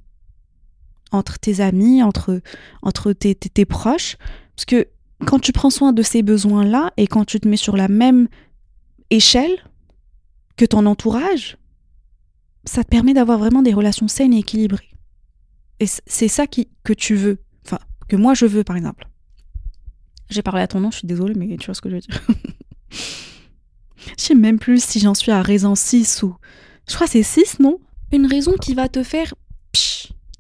entre 1.13 1.39
tes 1.39 1.61
amis, 1.61 2.03
entre, 2.03 2.41
entre 2.83 3.13
tes, 3.13 3.35
tes, 3.35 3.65
proches. 3.65 4.17
Parce 4.57 4.65
que 4.65 4.89
quand 5.27 5.39
tu 5.39 5.53
prends 5.53 5.71
soin 5.71 5.93
de 5.93 6.03
ces 6.03 6.23
besoins-là 6.23 6.93
et 6.97 7.07
quand 7.07 7.25
tu 7.25 7.39
te 7.39 7.47
mets 7.47 7.57
sur 7.57 7.77
la 7.77 7.89
même 7.89 8.29
échelle 9.11 9.63
que 10.57 10.65
ton 10.65 10.87
entourage, 10.87 11.59
ça 12.65 12.83
te 12.83 12.89
permet 12.89 13.15
d'avoir 13.15 13.39
vraiment 13.39 13.63
des 13.63 13.75
relations 13.75 14.09
saines 14.09 14.33
et 14.33 14.39
équilibrées. 14.39 14.89
Et 15.81 15.87
c'est 15.87 16.29
ça 16.29 16.47
qui, 16.47 16.69
que 16.83 16.93
tu 16.93 17.15
veux. 17.15 17.39
Enfin, 17.67 17.79
que 18.09 18.17
moi 18.17 18.35
je 18.35 18.47
veux, 18.47 18.65
par 18.65 18.77
exemple. 18.77 19.09
J'ai 20.31 20.43
parlé 20.43 20.63
à 20.63 20.69
ton 20.69 20.81
nom, 20.81 20.91
je 20.91 20.99
suis 20.99 21.09
désolée, 21.09 21.35
mais 21.35 21.57
tu 21.59 21.67
vois 21.67 21.75
ce 21.75 21.81
que 21.83 21.91
je 21.91 21.97
veux 21.97 22.01
dire. 22.01 22.23
je 24.19 24.25
sais 24.25 24.35
même 24.35 24.59
plus 24.59 24.83
si 24.83 25.01
j'en 25.01 25.15
suis 25.15 25.33
à 25.33 25.43
raison 25.43 25.75
6 25.75 26.23
ou. 26.23 26.35
Je 26.89 26.95
crois 26.95 27.07
que 27.07 27.13
c'est 27.13 27.23
6, 27.23 27.61
non? 27.61 27.79
Une 28.13 28.27
raison 28.27 28.53
qui 28.61 28.75
va 28.75 28.89
te 28.89 29.03
faire 29.03 29.33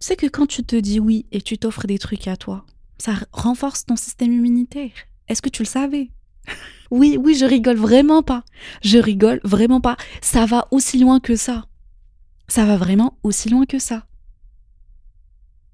tu 0.02 0.06
sais 0.08 0.16
que 0.16 0.26
quand 0.26 0.46
tu 0.46 0.64
te 0.64 0.74
dis 0.74 0.98
oui 0.98 1.26
et 1.30 1.40
tu 1.40 1.58
t'offres 1.58 1.86
des 1.86 2.00
trucs 2.00 2.26
à 2.26 2.36
toi, 2.36 2.66
ça 2.98 3.12
renforce 3.30 3.86
ton 3.86 3.94
système 3.94 4.32
immunitaire. 4.32 4.90
Est-ce 5.28 5.40
que 5.40 5.48
tu 5.48 5.62
le 5.62 5.68
savais? 5.68 6.10
Oui, 6.90 7.16
oui, 7.18 7.34
je 7.34 7.46
rigole 7.46 7.78
vraiment 7.78 8.22
pas. 8.22 8.44
Je 8.82 8.98
rigole 8.98 9.40
vraiment 9.44 9.80
pas. 9.80 9.96
Ça 10.20 10.44
va 10.44 10.68
aussi 10.72 10.98
loin 10.98 11.20
que 11.20 11.36
ça. 11.36 11.64
Ça 12.48 12.66
va 12.66 12.76
vraiment 12.76 13.16
aussi 13.22 13.48
loin 13.48 13.64
que 13.64 13.78
ça. 13.78 14.04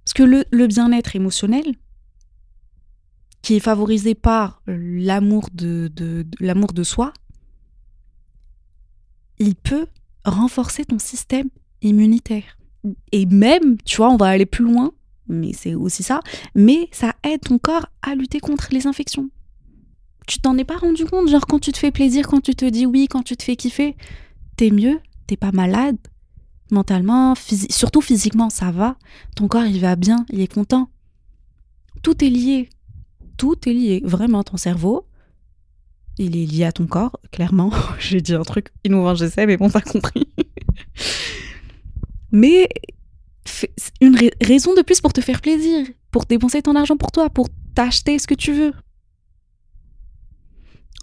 Parce 0.05 0.13
que 0.13 0.23
le, 0.23 0.67
bien-être 0.69 1.17
émotionnel, 1.17 1.75
qui 3.43 3.57
est 3.57 3.61
favorisé 3.61 4.15
par 4.15 4.63
l'amour 4.69 5.49
de, 5.53 5.91
l'amour 6.39 6.73
de 6.73 6.85
soi, 6.85 7.13
il 9.39 9.55
peut 9.55 9.87
renforcer 10.25 10.85
ton 10.85 10.99
système 10.99 11.49
immunitaire 11.83 12.59
et 13.13 13.27
même, 13.27 13.77
tu 13.85 13.97
vois, 13.97 14.11
on 14.11 14.17
va 14.17 14.27
aller 14.27 14.47
plus 14.47 14.65
loin, 14.65 14.93
mais 15.29 15.53
c'est 15.53 15.75
aussi 15.75 16.03
ça, 16.03 16.21
mais 16.55 16.89
ça 16.93 17.15
aide 17.25 17.41
ton 17.41 17.59
corps 17.59 17.87
à 18.03 18.15
lutter 18.15 18.41
contre 18.41 18.69
les 18.73 18.87
infections. 18.87 19.31
Tu 20.27 20.41
t'en 20.41 20.57
es 20.59 20.65
pas 20.65 20.77
rendu 20.77 21.05
compte, 21.05 21.29
genre 21.29 21.47
quand 21.47 21.59
tu 21.59 21.73
te 21.73 21.79
fais 21.79 21.91
plaisir, 21.91 22.27
quand 22.27 22.41
tu 22.41 22.55
te 22.55 22.65
dis 22.65 22.87
oui, 22.87 23.07
quand 23.09 23.23
tu 23.23 23.37
te 23.37 23.43
fais 23.43 23.57
kiffer, 23.57 23.97
t'es 24.57 24.71
mieux, 24.71 25.01
t'es 25.27 25.37
pas 25.37 25.53
malade, 25.53 25.97
mentalement, 26.71 27.35
surtout 27.71 28.01
physiquement, 28.01 28.51
ça 28.51 28.71
va, 28.71 28.97
ton 29.37 29.49
corps 29.49 29.65
il 29.65 29.81
va 29.81 29.97
bien, 29.97 30.25
il 30.31 30.41
est 30.41 30.53
content. 30.53 30.91
Tout 32.03 32.25
est 32.25 32.31
lié, 32.31 32.69
tout 33.37 33.57
est 33.69 33.73
lié, 33.73 34.03
vraiment 34.05 34.45
ton 34.45 34.57
cerveau, 34.57 35.07
il 36.19 36.37
est 36.37 36.47
lié 36.47 36.65
à 36.65 36.73
ton 36.73 36.87
corps, 36.87 37.19
clairement. 37.33 37.71
J'ai 37.99 38.21
dit 38.21 38.35
un 38.35 38.43
truc 38.43 38.69
innovant, 38.85 39.15
je 39.15 39.27
sais, 39.27 39.47
mais 39.47 39.57
bon, 39.57 39.71
t'as 39.71 39.81
compris. 39.81 40.29
Mais 42.31 42.69
une 44.01 44.17
raison 44.43 44.75
de 44.75 44.83
plus 44.83 45.01
pour 45.01 45.13
te 45.13 45.21
faire 45.21 45.41
plaisir, 45.41 45.87
pour 46.11 46.27
dépenser 46.27 46.61
ton 46.63 46.77
argent 46.77 46.97
pour 46.97 47.11
toi, 47.11 47.31
pour 47.31 47.49
t'acheter 47.75 48.19
ce 48.19 48.27
que 48.27 48.35
tu 48.35 48.53
veux. 48.53 48.75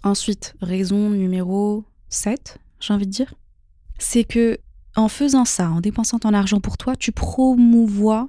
Ensuite, 0.04 0.54
raison 0.60 1.10
numéro 1.10 1.84
7, 2.10 2.58
j'ai 2.78 2.94
envie 2.94 3.06
de 3.06 3.10
dire, 3.10 3.34
c'est 3.98 4.24
que 4.24 4.58
en 4.94 5.08
faisant 5.08 5.44
ça, 5.44 5.68
en 5.70 5.80
dépensant 5.80 6.18
ton 6.18 6.32
argent 6.32 6.60
pour 6.60 6.78
toi, 6.78 6.94
tu 6.96 7.10
promouvois, 7.10 8.28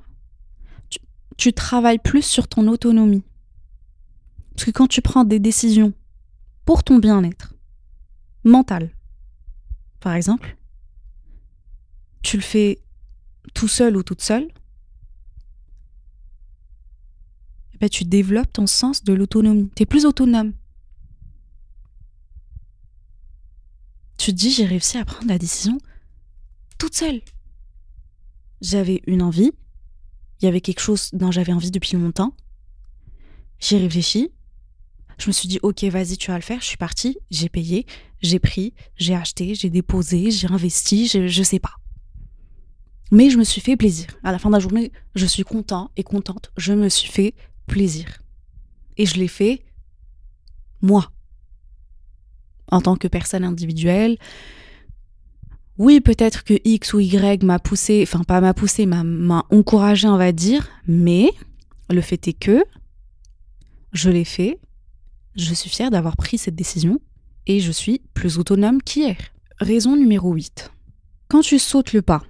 tu, 0.89 0.99
tu 1.37 1.53
travailles 1.53 1.99
plus 1.99 2.23
sur 2.23 2.47
ton 2.47 2.67
autonomie. 2.67 3.23
Parce 4.55 4.65
que 4.65 4.71
quand 4.71 4.87
tu 4.87 5.01
prends 5.01 5.23
des 5.23 5.39
décisions 5.39 5.93
pour 6.67 6.83
ton 6.83 6.99
bien-être 6.99 7.55
mental, 8.43 8.91
par 10.01 10.15
exemple, 10.15 10.57
tu 12.21 12.35
le 12.35 12.43
fais 12.43 12.83
tout 13.53 13.69
seul 13.69 13.95
ou 13.95 14.03
toute 14.03 14.21
seule, 14.21 14.49
eh 17.73 17.77
ben, 17.77 17.87
tu 17.87 18.03
développes 18.03 18.51
ton 18.51 18.67
sens 18.67 19.01
de 19.05 19.13
l'autonomie. 19.13 19.71
Tu 19.77 19.83
es 19.83 19.85
plus 19.85 20.05
autonome. 20.05 20.51
Tu 24.17 24.31
te 24.31 24.37
dis, 24.37 24.51
j'ai 24.51 24.65
réussi 24.65 24.97
à 24.97 25.05
prendre 25.05 25.29
la 25.29 25.37
décision 25.37 25.77
toute 26.77 26.95
seule. 26.95 27.21
J'avais 28.59 29.03
une 29.07 29.21
envie, 29.21 29.53
il 30.41 30.45
y 30.45 30.47
avait 30.49 30.59
quelque 30.59 30.81
chose 30.81 31.11
dont 31.13 31.31
j'avais 31.31 31.53
envie 31.53 31.71
depuis 31.71 31.95
longtemps. 31.95 32.35
J'ai 33.57 33.77
réfléchi. 33.77 34.33
Je 35.17 35.27
me 35.27 35.31
suis 35.31 35.47
dit, 35.47 35.59
ok, 35.63 35.83
vas-y, 35.85 36.17
tu 36.17 36.31
vas 36.31 36.37
le 36.37 36.43
faire. 36.43 36.61
Je 36.61 36.65
suis 36.65 36.77
partie, 36.77 37.17
j'ai 37.31 37.49
payé, 37.49 37.85
j'ai 38.21 38.39
pris, 38.39 38.73
j'ai 38.97 39.15
acheté, 39.15 39.55
j'ai 39.55 39.69
déposé, 39.69 40.31
j'ai 40.31 40.47
investi, 40.47 41.07
je, 41.07 41.27
je 41.27 41.43
sais 41.43 41.59
pas. 41.59 41.73
Mais 43.11 43.29
je 43.29 43.37
me 43.37 43.43
suis 43.43 43.61
fait 43.61 43.77
plaisir. 43.77 44.07
À 44.23 44.31
la 44.31 44.39
fin 44.39 44.49
de 44.49 44.55
la 44.55 44.59
journée, 44.59 44.91
je 45.15 45.25
suis 45.25 45.43
content 45.43 45.91
et 45.95 46.03
contente. 46.03 46.51
Je 46.57 46.73
me 46.73 46.89
suis 46.89 47.09
fait 47.09 47.33
plaisir. 47.65 48.21
Et 48.97 49.05
je 49.05 49.15
l'ai 49.15 49.27
fait 49.27 49.63
moi. 50.81 51.11
En 52.69 52.81
tant 52.81 52.95
que 52.95 53.07
personne 53.07 53.43
individuelle. 53.43 54.17
Oui, 55.77 56.01
peut-être 56.01 56.43
que 56.43 56.55
X 56.65 56.93
ou 56.93 56.99
Y 56.99 57.43
m'a 57.43 57.59
poussé, 57.59 58.03
enfin 58.03 58.23
pas 58.23 58.41
m'a 58.41 58.53
poussé, 58.53 58.85
m'a 58.85 59.45
encouragé, 59.51 60.07
on 60.07 60.17
va 60.17 60.31
dire, 60.31 60.67
mais 60.87 61.31
le 61.89 62.01
fait 62.01 62.27
est 62.27 62.33
que 62.33 62.63
je 63.93 64.09
l'ai 64.09 64.25
fait, 64.25 64.59
je 65.37 65.53
suis 65.53 65.69
fière 65.69 65.91
d'avoir 65.91 66.17
pris 66.17 66.37
cette 66.37 66.55
décision 66.55 66.99
et 67.45 67.59
je 67.59 67.71
suis 67.71 68.01
plus 68.13 68.39
autonome 68.39 68.81
qu'hier. 68.81 69.17
Raison 69.59 69.95
numéro 69.95 70.33
8. 70.33 70.71
Quand 71.29 71.41
tu 71.41 71.59
sautes 71.59 71.93
le 71.93 72.01
pas, 72.01 72.23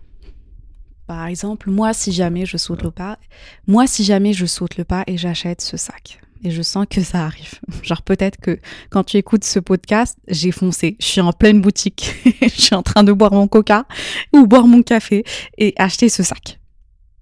par 1.08 1.26
exemple, 1.26 1.70
moi, 1.70 1.94
si 1.94 2.12
jamais 2.12 2.46
je 2.46 2.58
saute 2.58 2.84
le 2.84 2.92
pas, 2.92 3.18
moi, 3.66 3.88
si 3.88 4.04
jamais 4.04 4.34
je 4.34 4.46
saute 4.46 4.78
le 4.78 4.84
pas 4.84 5.04
et 5.08 5.18
j'achète 5.18 5.62
ce 5.62 5.78
sac, 5.78 6.20
et 6.44 6.52
je 6.52 6.62
sens 6.62 6.86
que 6.90 7.02
ça 7.02 7.26
arrive. 7.26 7.54
Genre 7.84 8.02
peut-être 8.02 8.38
que 8.38 8.60
quand 8.90 9.04
tu 9.04 9.18
écoutes 9.18 9.46
ce 9.46 9.60
podcast, 9.60 10.18
j'ai 10.28 10.52
foncé. 10.52 10.98
Je 11.00 11.06
suis 11.06 11.22
en 11.22 11.32
pleine 11.32 11.62
boutique. 11.62 12.14
je 12.42 12.50
suis 12.50 12.76
en 12.76 12.84
train 12.84 13.04
de 13.04 13.14
boire 13.14 13.34
mon 13.34 13.48
coca 13.48 13.86
ou 14.34 14.46
boire 14.46 14.68
mon 14.68 14.84
café 14.84 15.24
et 15.58 15.74
acheter 15.78 16.10
ce 16.10 16.24
sac. 16.24 16.60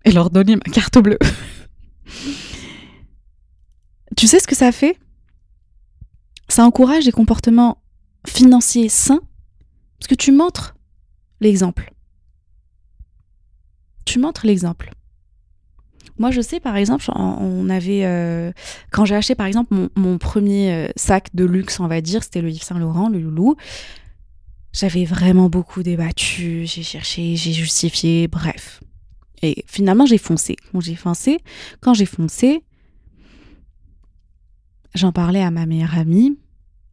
Et 0.04 0.12
leur 0.12 0.32
donner 0.32 0.56
ma 0.56 0.72
carte 0.72 0.98
bleue. 0.98 1.20
tu 4.18 4.28
sais 4.28 4.40
ce 4.40 4.48
que 4.48 4.56
ça 4.56 4.72
fait? 4.72 4.98
Ça 6.48 6.66
encourage 6.66 7.06
des 7.06 7.12
comportements 7.12 7.78
financiers 8.28 8.90
sains 8.90 9.22
parce 10.00 10.08
que 10.08 10.16
tu 10.16 10.32
montres 10.32 10.76
l'exemple 11.42 11.92
tu 14.06 14.20
montres 14.20 14.46
l'exemple. 14.46 14.92
Moi, 16.18 16.32
je 16.32 16.40
sais, 16.40 16.62
par 16.62 16.78
exemple, 16.78 17.12
on 17.14 17.70
avait. 17.70 18.06
Euh, 18.06 18.54
quand 18.92 19.04
j'ai 19.04 19.16
acheté, 19.16 19.36
par 19.36 19.48
exemple, 19.48 19.76
mon, 19.98 20.18
premier 20.18 20.72
euh, 20.72 20.88
sac 20.96 21.28
de 21.34 21.44
luxe, 21.44 21.82
on 21.82 21.88
va 21.88 22.00
dire, 22.00 22.24
c'était 22.24 22.40
le 22.40 22.50
Yves 22.50 22.64
Saint 22.64 22.80
Laurent, 22.80 23.10
le 23.10 23.20
loulou. 23.20 23.56
J'avais 24.72 25.04
vraiment 25.04 25.50
beaucoup 25.50 25.84
débattu, 25.84 26.66
j'ai 26.66 26.84
cherché, 26.84 27.36
j'ai 27.36 27.52
justifié, 27.52 28.28
bref. 28.28 28.82
Et 29.42 29.66
finalement, 29.68 30.06
j'ai 30.06 30.18
foncé. 30.18 30.56
J'ai 30.80 30.96
foncé. 30.96 31.40
Quand 31.82 31.94
j'ai 31.94 32.06
foncé, 32.06 32.64
j'en 34.96 35.12
parlais 35.12 35.42
à 35.42 35.52
ma 35.52 35.66
meilleure 35.66 35.98
amie. 35.98 36.38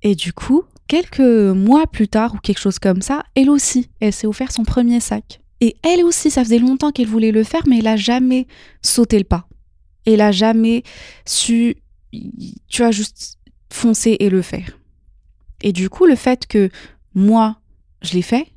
Et 0.03 0.15
du 0.15 0.33
coup, 0.33 0.65
quelques 0.89 1.21
mois 1.21 1.87
plus 1.87 2.09
tard, 2.09 2.35
ou 2.35 2.39
quelque 2.39 2.61
chose 2.61 2.79
comme 2.79 3.03
ça, 3.03 3.25
elle 3.35 3.51
aussi, 3.51 3.89
elle 4.01 4.13
s'est 4.13 4.27
offert 4.27 4.53
son 4.53 4.65
premier 4.65 5.01
sac. 5.01 5.41
Et 5.61 5.77
elle 5.83 6.05
aussi, 6.05 6.31
ça 6.31 6.43
faisait 6.45 6.59
longtemps 6.59 6.91
qu'elle 6.91 7.07
voulait 7.07 7.31
le 7.31 7.45
faire, 7.45 7.63
mais 7.67 7.79
elle 7.79 7.87
a 7.87 7.97
jamais 7.97 8.47
sauté 8.83 9.17
le 9.19 9.25
pas. 9.25 9.47
Elle 10.05 10.21
a 10.21 10.33
jamais 10.33 10.83
su, 11.25 11.77
tu 12.69 12.83
as 12.83 12.91
juste 12.91 13.39
foncer 13.71 14.17
et 14.19 14.29
le 14.29 14.43
faire. 14.43 14.79
Et 15.63 15.73
du 15.73 15.89
coup, 15.89 16.07
le 16.07 16.17
fait 16.17 16.47
que 16.47 16.69
moi, 17.15 17.57
je 18.03 18.15
l'ai 18.15 18.23
fait, 18.23 18.49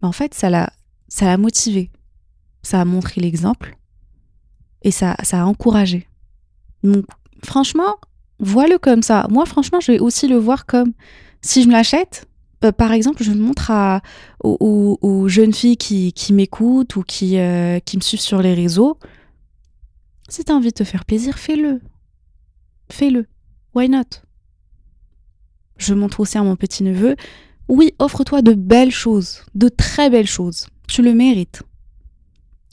ben, 0.00 0.08
en 0.08 0.12
fait, 0.12 0.34
ça 0.34 0.50
l'a, 0.50 0.72
ça 1.08 1.26
l'a 1.26 1.36
motivé. 1.36 1.90
Ça 2.62 2.80
a 2.80 2.84
montré 2.84 3.20
l'exemple 3.20 3.76
et 4.82 4.90
ça, 4.90 5.16
ça 5.22 5.42
a 5.42 5.44
encouragé. 5.44 6.06
Donc, 6.82 7.06
franchement, 7.44 7.96
vois-le 8.38 8.78
comme 8.78 9.02
ça. 9.02 9.26
Moi, 9.30 9.46
franchement, 9.46 9.80
je 9.80 9.92
vais 9.92 9.98
aussi 9.98 10.28
le 10.28 10.36
voir 10.36 10.66
comme 10.66 10.92
si 11.40 11.62
je 11.62 11.68
me 11.68 11.72
l'achète, 11.72 12.28
euh, 12.64 12.72
par 12.72 12.92
exemple, 12.92 13.22
je 13.22 13.30
montre 13.32 13.70
à, 13.70 14.02
aux, 14.42 15.28
jeunes 15.28 15.54
filles 15.54 15.76
qui, 15.76 16.32
m'écoutent 16.32 16.96
ou 16.96 17.02
qui, 17.02 17.38
euh, 17.38 17.78
qui 17.80 17.96
me 17.96 18.02
suivent 18.02 18.20
sur 18.20 18.42
les 18.42 18.54
réseaux, 18.54 18.98
si 20.28 20.44
tu 20.44 20.52
as 20.52 20.54
envie 20.54 20.68
de 20.68 20.74
te 20.74 20.84
faire 20.84 21.04
plaisir, 21.04 21.38
fais-le. 21.38 21.80
Fais-le. 22.90 23.26
Why 23.74 23.88
not? 23.88 24.22
Je 25.78 25.94
montre 25.94 26.20
aussi 26.20 26.36
à 26.36 26.42
mon 26.42 26.56
petit-neveu, 26.56 27.16
oui, 27.68 27.94
offre-toi 27.98 28.42
de 28.42 28.52
belles 28.52 28.90
choses, 28.90 29.42
de 29.54 29.68
très 29.68 30.10
belles 30.10 30.26
choses. 30.26 30.66
Tu 30.88 31.02
le 31.02 31.14
mérites. 31.14 31.62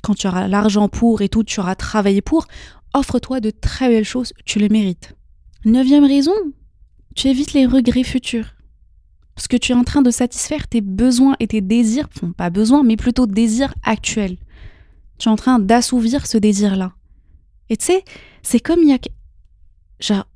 Quand 0.02 0.16
tu 0.16 0.28
auras 0.28 0.48
l'argent 0.48 0.90
pour 0.90 1.22
et 1.22 1.30
tout, 1.30 1.44
tu 1.44 1.60
auras 1.60 1.76
travaillé 1.76 2.22
pour, 2.22 2.48
offre-toi 2.94 3.40
de 3.40 3.52
très 3.52 3.90
belles 3.90 4.06
choses, 4.06 4.34
tu 4.46 4.60
le 4.60 4.70
mérites. 4.70 5.16
Neuvième 5.66 6.06
raison, 6.06 6.36
tu 7.16 7.28
évites 7.28 7.54
les 7.54 7.66
regrets 7.66 8.04
futurs. 8.04 8.54
Parce 9.34 9.48
que 9.48 9.58
tu 9.58 9.72
es 9.72 9.76
en 9.76 9.84
train 9.84 10.04
de 10.04 10.12
satisfaire 10.12 10.68
tes 10.68 10.80
besoins 10.80 11.36
et 11.40 11.48
tes 11.48 11.62
désirs, 11.62 12.08
enfin 12.16 12.32
pas 12.32 12.52
besoins, 12.52 12.84
mais 12.84 12.98
plutôt 12.98 13.26
désirs 13.26 13.74
actuels. 13.82 14.38
Tu 15.18 15.28
es 15.28 15.32
en 15.32 15.36
train 15.36 15.58
d'assouvir 15.58 16.28
ce 16.28 16.38
désir-là. 16.38 16.94
Et 17.70 17.78
tu 17.78 17.86
sais, 17.86 18.04
c'est 18.44 18.60
comme 18.60 18.84
il 18.84 18.90
y 18.90 18.94
a... 18.94 19.00
Genre, 20.00 20.28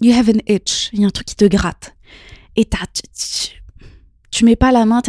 you 0.00 0.12
have 0.12 0.30
an 0.30 0.38
itch, 0.46 0.90
il 0.92 1.00
y 1.00 1.04
a 1.04 1.08
un 1.08 1.10
truc 1.10 1.26
qui 1.26 1.36
te 1.36 1.44
gratte. 1.44 1.96
Et 2.54 2.64
t'as... 2.64 2.86
Tu, 2.94 3.60
tu, 4.30 4.44
mets 4.44 4.54
pas 4.54 4.70
la 4.70 4.86
main, 4.86 5.02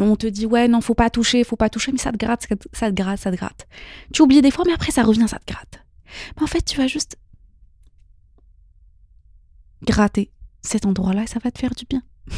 on 0.00 0.16
te 0.16 0.26
dit 0.26 0.46
ouais, 0.46 0.66
non, 0.66 0.80
faut 0.80 0.94
pas 0.94 1.10
toucher, 1.10 1.44
faut 1.44 1.54
pas 1.54 1.70
toucher, 1.70 1.92
mais 1.92 1.98
ça 1.98 2.10
te 2.10 2.16
gratte, 2.16 2.48
ça 2.72 2.90
te 2.90 2.94
gratte, 2.94 3.20
ça 3.20 3.30
te 3.30 3.36
gratte. 3.36 3.68
Tu 4.12 4.22
oublies 4.22 4.42
des 4.42 4.50
fois, 4.50 4.64
mais 4.66 4.72
après 4.72 4.90
ça 4.90 5.04
revient, 5.04 5.28
ça 5.28 5.38
te 5.38 5.52
gratte. 5.52 5.78
Mais 6.36 6.42
en 6.42 6.48
fait, 6.48 6.62
tu 6.62 6.76
vas 6.76 6.88
juste 6.88 7.16
gratter 9.84 10.30
cet 10.62 10.86
endroit-là 10.86 11.24
et 11.24 11.26
ça 11.26 11.40
va 11.42 11.50
te 11.50 11.58
faire 11.58 11.74
du 11.74 11.84
bien. 11.88 12.02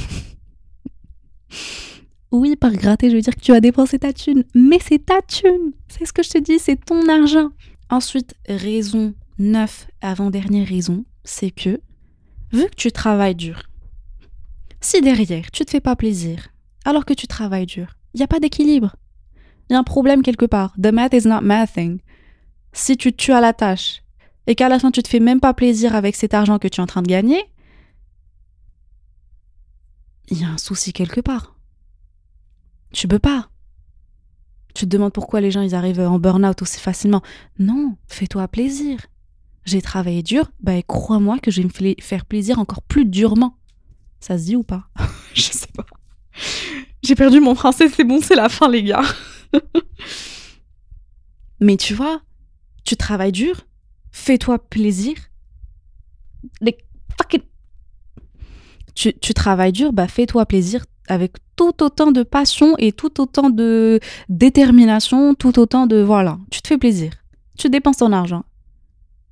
Oui, 2.34 2.56
par 2.56 2.72
gratter, 2.72 3.10
je 3.10 3.14
veux 3.14 3.22
dire 3.22 3.36
que 3.36 3.40
tu 3.40 3.52
as 3.52 3.60
dépensé 3.60 4.00
ta 4.00 4.12
thune, 4.12 4.42
mais 4.56 4.80
c'est 4.80 5.06
ta 5.06 5.22
thune. 5.22 5.70
C'est 5.86 6.04
ce 6.04 6.12
que 6.12 6.24
je 6.24 6.30
te 6.30 6.38
dis, 6.38 6.58
c'est 6.58 6.84
ton 6.84 7.08
argent. 7.08 7.50
Ensuite, 7.90 8.34
raison 8.48 9.14
9, 9.38 9.86
avant-dernière 10.00 10.66
raison, 10.66 11.04
c'est 11.22 11.52
que, 11.52 11.80
vu 12.52 12.64
que 12.64 12.74
tu 12.76 12.90
travailles 12.90 13.36
dur, 13.36 13.62
si 14.80 15.00
derrière, 15.00 15.50
tu 15.52 15.64
te 15.64 15.70
fais 15.70 15.80
pas 15.80 15.94
plaisir, 15.94 16.48
alors 16.84 17.04
que 17.04 17.14
tu 17.14 17.28
travailles 17.28 17.66
dur, 17.66 17.94
il 18.14 18.18
n'y 18.18 18.24
a 18.24 18.28
pas 18.28 18.40
d'équilibre. 18.40 18.96
Il 19.70 19.74
y 19.74 19.76
a 19.76 19.78
un 19.78 19.84
problème 19.84 20.22
quelque 20.22 20.44
part. 20.44 20.74
The 20.74 20.92
math 20.92 21.14
is 21.14 21.28
not 21.28 21.40
mathing. 21.40 22.00
Si 22.72 22.96
tu 22.96 23.12
tues 23.12 23.32
à 23.32 23.40
la 23.40 23.52
tâche 23.52 24.02
et 24.46 24.54
qu'à 24.54 24.68
la 24.68 24.78
fin 24.78 24.90
tu 24.90 25.02
te 25.02 25.08
fais 25.08 25.20
même 25.20 25.40
pas 25.40 25.54
plaisir 25.54 25.94
avec 25.94 26.16
cet 26.16 26.34
argent 26.34 26.58
que 26.58 26.68
tu 26.68 26.80
es 26.80 26.82
en 26.82 26.86
train 26.86 27.02
de 27.02 27.08
gagner, 27.08 27.44
il 30.28 30.40
y 30.40 30.44
a 30.44 30.48
un 30.48 30.58
souci 30.58 30.92
quelque 30.92 31.20
part. 31.20 31.54
Tu 32.92 33.08
peux 33.08 33.18
pas. 33.18 33.48
Tu 34.74 34.86
te 34.86 34.90
demandes 34.90 35.12
pourquoi 35.12 35.40
les 35.40 35.50
gens 35.50 35.62
ils 35.62 35.74
arrivent 35.74 36.00
en 36.00 36.18
burn-out 36.18 36.62
aussi 36.62 36.80
facilement. 36.80 37.22
Non, 37.58 37.96
fais-toi 38.08 38.48
plaisir. 38.48 38.98
J'ai 39.64 39.80
travaillé 39.80 40.22
dur, 40.22 40.50
bah 40.60 40.82
crois-moi 40.82 41.38
que 41.38 41.50
je 41.50 41.62
vais 41.62 41.68
me 41.68 41.94
faire 42.00 42.26
plaisir 42.26 42.58
encore 42.58 42.82
plus 42.82 43.04
durement. 43.06 43.56
Ça 44.20 44.38
se 44.38 44.44
dit 44.44 44.56
ou 44.56 44.62
pas? 44.62 44.88
Je 45.34 45.42
sais 45.42 45.68
pas. 45.74 45.86
J'ai 47.02 47.14
perdu 47.14 47.40
mon 47.40 47.54
français, 47.54 47.88
c'est 47.88 48.04
bon, 48.04 48.20
c'est 48.22 48.34
la 48.34 48.48
fin 48.48 48.68
les 48.68 48.82
gars. 48.82 49.04
Mais 51.60 51.76
tu 51.76 51.94
vois, 51.94 52.20
tu 52.84 52.96
travailles 52.96 53.32
dur, 53.32 53.66
fais-toi 54.14 54.58
plaisir. 54.58 55.16
Tu, 58.94 59.34
travailles 59.34 59.72
dur, 59.72 59.92
bah 59.92 60.06
fais-toi 60.06 60.46
plaisir 60.46 60.84
avec 61.08 61.32
tout 61.56 61.82
autant 61.82 62.12
de 62.12 62.22
passion 62.22 62.76
et 62.78 62.92
tout 62.92 63.20
autant 63.20 63.50
de 63.50 63.98
détermination, 64.28 65.34
tout 65.34 65.58
autant 65.58 65.86
de 65.86 66.00
voilà, 66.00 66.38
tu 66.50 66.62
te 66.62 66.68
fais 66.68 66.78
plaisir. 66.78 67.12
Tu 67.58 67.68
dépenses 67.68 67.98
ton 67.98 68.12
argent. 68.12 68.44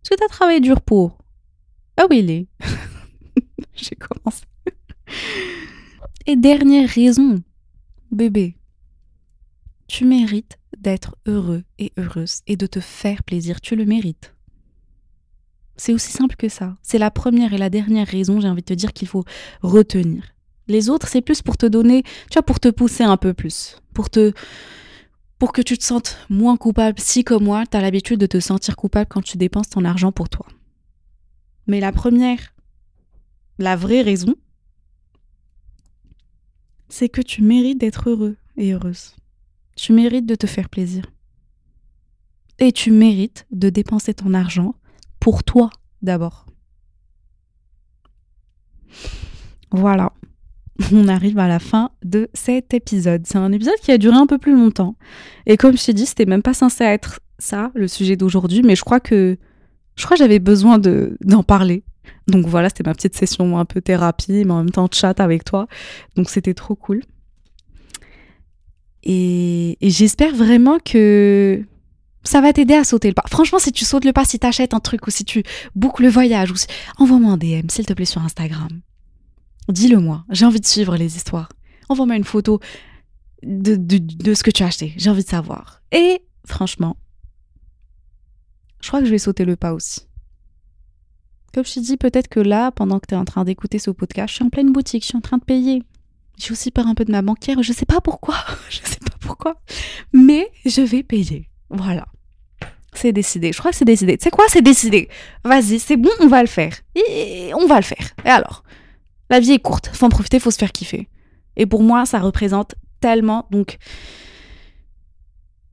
Que 0.08 0.16
tu 0.16 0.24
as 0.24 0.28
travaillé 0.28 0.60
dur 0.60 0.80
pour. 0.80 1.16
Ah 1.96 2.06
oui, 2.10 2.18
il 2.18 2.30
est. 2.30 2.48
J'ai 3.74 3.96
commencé. 3.96 4.42
Et 6.26 6.36
dernière 6.36 6.88
raison, 6.88 7.40
bébé, 8.10 8.56
tu 9.86 10.04
mérites 10.04 10.58
d'être 10.76 11.16
heureux 11.26 11.62
et 11.78 11.92
heureuse 11.96 12.40
et 12.48 12.56
de 12.56 12.66
te 12.66 12.80
faire 12.80 13.22
plaisir. 13.22 13.60
Tu 13.60 13.76
le 13.76 13.84
mérites. 13.86 14.31
C'est 15.82 15.92
aussi 15.92 16.12
simple 16.12 16.36
que 16.36 16.48
ça. 16.48 16.76
C'est 16.80 16.96
la 16.96 17.10
première 17.10 17.54
et 17.54 17.58
la 17.58 17.68
dernière 17.68 18.06
raison, 18.06 18.38
j'ai 18.38 18.48
envie 18.48 18.62
de 18.62 18.66
te 18.66 18.72
dire, 18.72 18.92
qu'il 18.92 19.08
faut 19.08 19.24
retenir. 19.62 20.22
Les 20.68 20.88
autres, 20.88 21.08
c'est 21.08 21.22
plus 21.22 21.42
pour 21.42 21.56
te 21.56 21.66
donner, 21.66 22.04
tu 22.04 22.34
vois, 22.34 22.44
pour 22.44 22.60
te 22.60 22.68
pousser 22.68 23.02
un 23.02 23.16
peu 23.16 23.34
plus, 23.34 23.82
pour 23.92 24.08
te 24.08 24.32
pour 25.40 25.52
que 25.52 25.60
tu 25.60 25.76
te 25.76 25.82
sentes 25.82 26.18
moins 26.30 26.56
coupable. 26.56 27.00
Si 27.00 27.24
comme 27.24 27.42
moi, 27.42 27.64
tu 27.66 27.76
as 27.76 27.80
l'habitude 27.80 28.20
de 28.20 28.26
te 28.26 28.38
sentir 28.38 28.76
coupable 28.76 29.08
quand 29.10 29.22
tu 29.22 29.38
dépenses 29.38 29.70
ton 29.70 29.84
argent 29.84 30.12
pour 30.12 30.28
toi. 30.28 30.46
Mais 31.66 31.80
la 31.80 31.90
première, 31.90 32.54
la 33.58 33.74
vraie 33.74 34.02
raison, 34.02 34.36
c'est 36.88 37.08
que 37.08 37.22
tu 37.22 37.42
mérites 37.42 37.80
d'être 37.80 38.08
heureux 38.08 38.36
et 38.56 38.72
heureuse. 38.72 39.16
Tu 39.74 39.92
mérites 39.92 40.26
de 40.26 40.36
te 40.36 40.46
faire 40.46 40.68
plaisir. 40.68 41.10
Et 42.60 42.70
tu 42.70 42.92
mérites 42.92 43.48
de 43.50 43.68
dépenser 43.68 44.14
ton 44.14 44.32
argent 44.32 44.76
pour 45.22 45.44
toi 45.44 45.70
d'abord. 46.02 46.46
Voilà 49.70 50.12
on 50.92 51.06
arrive 51.08 51.38
à 51.38 51.48
la 51.48 51.58
fin 51.58 51.90
de 52.04 52.28
cet 52.34 52.74
épisode. 52.74 53.22
C'est 53.26 53.38
un 53.38 53.52
épisode 53.52 53.76
qui 53.82 53.92
a 53.92 53.98
duré 53.98 54.16
un 54.16 54.26
peu 54.26 54.38
plus 54.38 54.54
longtemps. 54.54 54.96
Et 55.46 55.56
comme 55.56 55.76
je 55.76 55.84
t'ai 55.84 55.92
dit, 55.92 56.06
c'était 56.06 56.26
même 56.26 56.42
pas 56.42 56.54
censé 56.54 56.82
être 56.82 57.20
ça, 57.38 57.70
le 57.74 57.88
sujet 57.88 58.16
d'aujourd'hui, 58.16 58.62
mais 58.62 58.74
je 58.74 58.82
crois 58.82 59.00
que 59.00 59.36
je 59.96 60.04
crois 60.04 60.16
j'avais 60.16 60.38
besoin 60.38 60.78
de 60.78 61.16
d'en 61.20 61.42
parler. 61.42 61.84
Donc 62.26 62.46
voilà, 62.46 62.68
c'était 62.68 62.84
ma 62.84 62.94
petite 62.94 63.14
session 63.14 63.58
un 63.58 63.64
peu 63.64 63.80
thérapie, 63.80 64.44
mais 64.44 64.50
en 64.50 64.58
même 64.58 64.70
temps 64.70 64.88
chat 64.90 65.20
avec 65.20 65.44
toi. 65.44 65.68
Donc 66.16 66.30
c'était 66.30 66.54
trop 66.54 66.74
cool. 66.74 67.02
Et, 69.04 69.76
j'espère 69.80 70.34
vraiment 70.34 70.78
que 70.78 71.64
ça 72.24 72.40
va 72.40 72.52
t'aider 72.52 72.74
à 72.74 72.84
sauter 72.84 73.08
le 73.08 73.14
pas. 73.14 73.24
Franchement, 73.28 73.58
si 73.58 73.72
tu 73.72 73.84
sautes 73.84 74.04
le 74.04 74.12
pas, 74.12 74.24
si 74.24 74.38
tu 74.38 74.46
achètes 74.46 74.74
un 74.74 74.80
truc 74.80 75.06
ou 75.06 75.10
si 75.10 75.24
tu 75.24 75.42
boucles 75.74 76.04
le 76.04 76.08
voyage, 76.08 76.50
ou 76.50 76.56
si... 76.56 76.66
envoie-moi 76.98 77.32
un 77.32 77.36
DM, 77.36 77.68
s'il 77.68 77.86
te 77.86 77.92
plaît, 77.92 78.04
sur 78.04 78.22
Instagram. 78.22 78.80
Dis-le 79.68 79.98
moi, 79.98 80.24
j'ai 80.30 80.44
envie 80.44 80.60
de 80.60 80.66
suivre 80.66 80.96
les 80.96 81.16
histoires. 81.16 81.48
Envoie-moi 81.88 82.16
une 82.16 82.24
photo 82.24 82.60
de, 83.42 83.76
de, 83.76 84.34
ce 84.34 84.42
que 84.42 84.50
tu 84.50 84.62
as 84.62 84.66
acheté, 84.66 84.94
j'ai 84.96 85.10
envie 85.10 85.24
de 85.24 85.28
savoir. 85.28 85.82
Et 85.90 86.22
franchement, 86.46 86.96
je 88.80 88.88
crois 88.88 89.00
que 89.00 89.06
je 89.06 89.10
vais 89.10 89.18
sauter 89.18 89.44
le 89.44 89.56
pas 89.56 89.72
aussi. 89.72 90.02
Comme 91.52 91.64
je 91.64 91.74
t'ai 91.74 91.80
dit, 91.80 91.96
peut-être 91.96 92.28
que 92.28 92.40
là, 92.40 92.70
pendant 92.70 92.98
que 92.98 93.06
tu 93.06 93.14
es 93.14 93.18
en 93.18 93.24
train 93.24 93.44
d'écouter 93.44 93.78
ce 93.78 93.90
podcast, 93.90 94.30
je 94.30 94.34
suis 94.36 94.44
en 94.44 94.48
pleine 94.48 94.72
boutique, 94.72 95.02
je 95.02 95.08
suis 95.08 95.18
en 95.18 95.20
train 95.20 95.38
de 95.38 95.44
payer. 95.44 95.82
J'ai 96.38 96.52
aussi 96.52 96.70
peur 96.70 96.86
un 96.86 96.94
peu 96.94 97.04
de 97.04 97.12
ma 97.12 97.20
banquière, 97.20 97.62
je 97.62 97.72
sais 97.72 97.84
pas 97.84 98.00
pourquoi, 98.00 98.36
je 98.70 98.78
sais 98.78 99.00
pas 99.00 99.16
pourquoi, 99.20 99.60
mais 100.12 100.50
je 100.64 100.80
vais 100.80 101.02
payer. 101.02 101.48
Voilà. 101.72 102.06
C'est 102.92 103.12
décidé. 103.12 103.52
Je 103.52 103.58
crois 103.58 103.70
que 103.70 103.76
c'est 103.76 103.84
décidé. 103.84 104.18
Tu 104.18 104.24
sais 104.24 104.30
quoi, 104.30 104.44
c'est 104.48 104.62
décidé? 104.62 105.08
Vas-y, 105.44 105.78
c'est 105.78 105.96
bon, 105.96 106.10
on 106.20 106.28
va 106.28 106.42
le 106.42 106.48
faire. 106.48 106.74
Et 106.94 107.50
on 107.54 107.66
va 107.66 107.76
le 107.76 107.82
faire. 107.82 108.10
Et 108.24 108.28
alors? 108.28 108.62
La 109.30 109.40
vie 109.40 109.52
est 109.52 109.58
courte, 109.58 109.90
faut 109.94 110.04
en 110.04 110.10
profiter, 110.10 110.38
faut 110.38 110.50
se 110.50 110.58
faire 110.58 110.72
kiffer. 110.72 111.08
Et 111.56 111.64
pour 111.64 111.82
moi, 111.82 112.04
ça 112.04 112.18
représente 112.20 112.74
tellement. 113.00 113.46
Donc, 113.50 113.78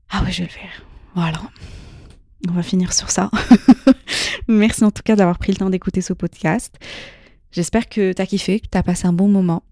ah 0.08 0.22
ouais, 0.22 0.32
je 0.32 0.38
vais 0.38 0.44
le 0.44 0.50
faire. 0.50 0.82
Voilà. 1.14 1.40
On 2.48 2.52
va 2.52 2.62
finir 2.62 2.92
sur 2.94 3.10
ça. 3.10 3.30
Merci 4.48 4.82
en 4.84 4.90
tout 4.90 5.02
cas 5.02 5.14
d'avoir 5.14 5.38
pris 5.38 5.52
le 5.52 5.58
temps 5.58 5.68
d'écouter 5.68 6.00
ce 6.00 6.14
podcast. 6.14 6.74
J'espère 7.52 7.88
que 7.88 8.12
tu 8.12 8.22
as 8.22 8.26
kiffé, 8.26 8.60
que 8.60 8.68
tu 8.70 8.78
as 8.78 8.82
passé 8.82 9.06
un 9.06 9.12
bon 9.12 9.28
moment. 9.28 9.62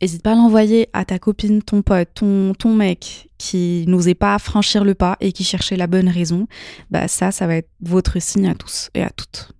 N'hésite 0.00 0.22
pas 0.22 0.32
à 0.32 0.36
l'envoyer 0.36 0.88
à 0.92 1.04
ta 1.04 1.18
copine, 1.18 1.62
ton 1.62 1.82
pote, 1.82 2.08
ton, 2.14 2.54
ton 2.54 2.74
mec 2.74 3.28
qui 3.36 3.84
n'osait 3.88 4.14
pas 4.14 4.38
franchir 4.38 4.84
le 4.84 4.94
pas 4.94 5.16
et 5.20 5.32
qui 5.32 5.42
cherchait 5.44 5.76
la 5.76 5.88
bonne 5.88 6.08
raison. 6.08 6.46
Bah 6.90 7.08
ça, 7.08 7.32
ça 7.32 7.46
va 7.46 7.56
être 7.56 7.70
votre 7.80 8.20
signe 8.20 8.48
à 8.48 8.54
tous 8.54 8.90
et 8.94 9.02
à 9.02 9.10
toutes. 9.10 9.52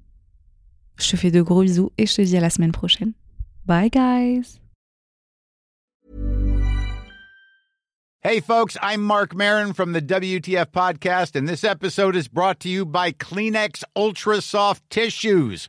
Je 0.97 1.11
te 1.11 1.17
fais 1.17 1.31
de 1.31 1.43
gros 1.43 1.63
bisous 1.63 1.91
et 1.99 2.07
je 2.07 2.15
te 2.15 2.23
dis 2.23 2.37
à 2.37 2.41
la 2.41 2.51
semaine 2.51 2.73
prochaine. 2.73 3.13
Bye, 3.67 3.91
guys. 3.91 4.61
Hey, 8.21 8.41
folks, 8.41 8.77
I'm 8.83 9.03
Mark 9.03 9.35
Marin 9.35 9.73
from 9.75 9.93
the 9.93 10.03
WTF 10.03 10.67
Podcast, 10.73 11.37
and 11.37 11.49
this 11.49 11.63
episode 11.63 12.17
is 12.17 12.27
brought 12.27 12.59
to 12.61 12.69
you 12.69 12.85
by 12.85 13.13
Kleenex 13.13 13.85
Ultra 13.95 14.41
Soft 14.43 14.83
Tissues 14.91 15.69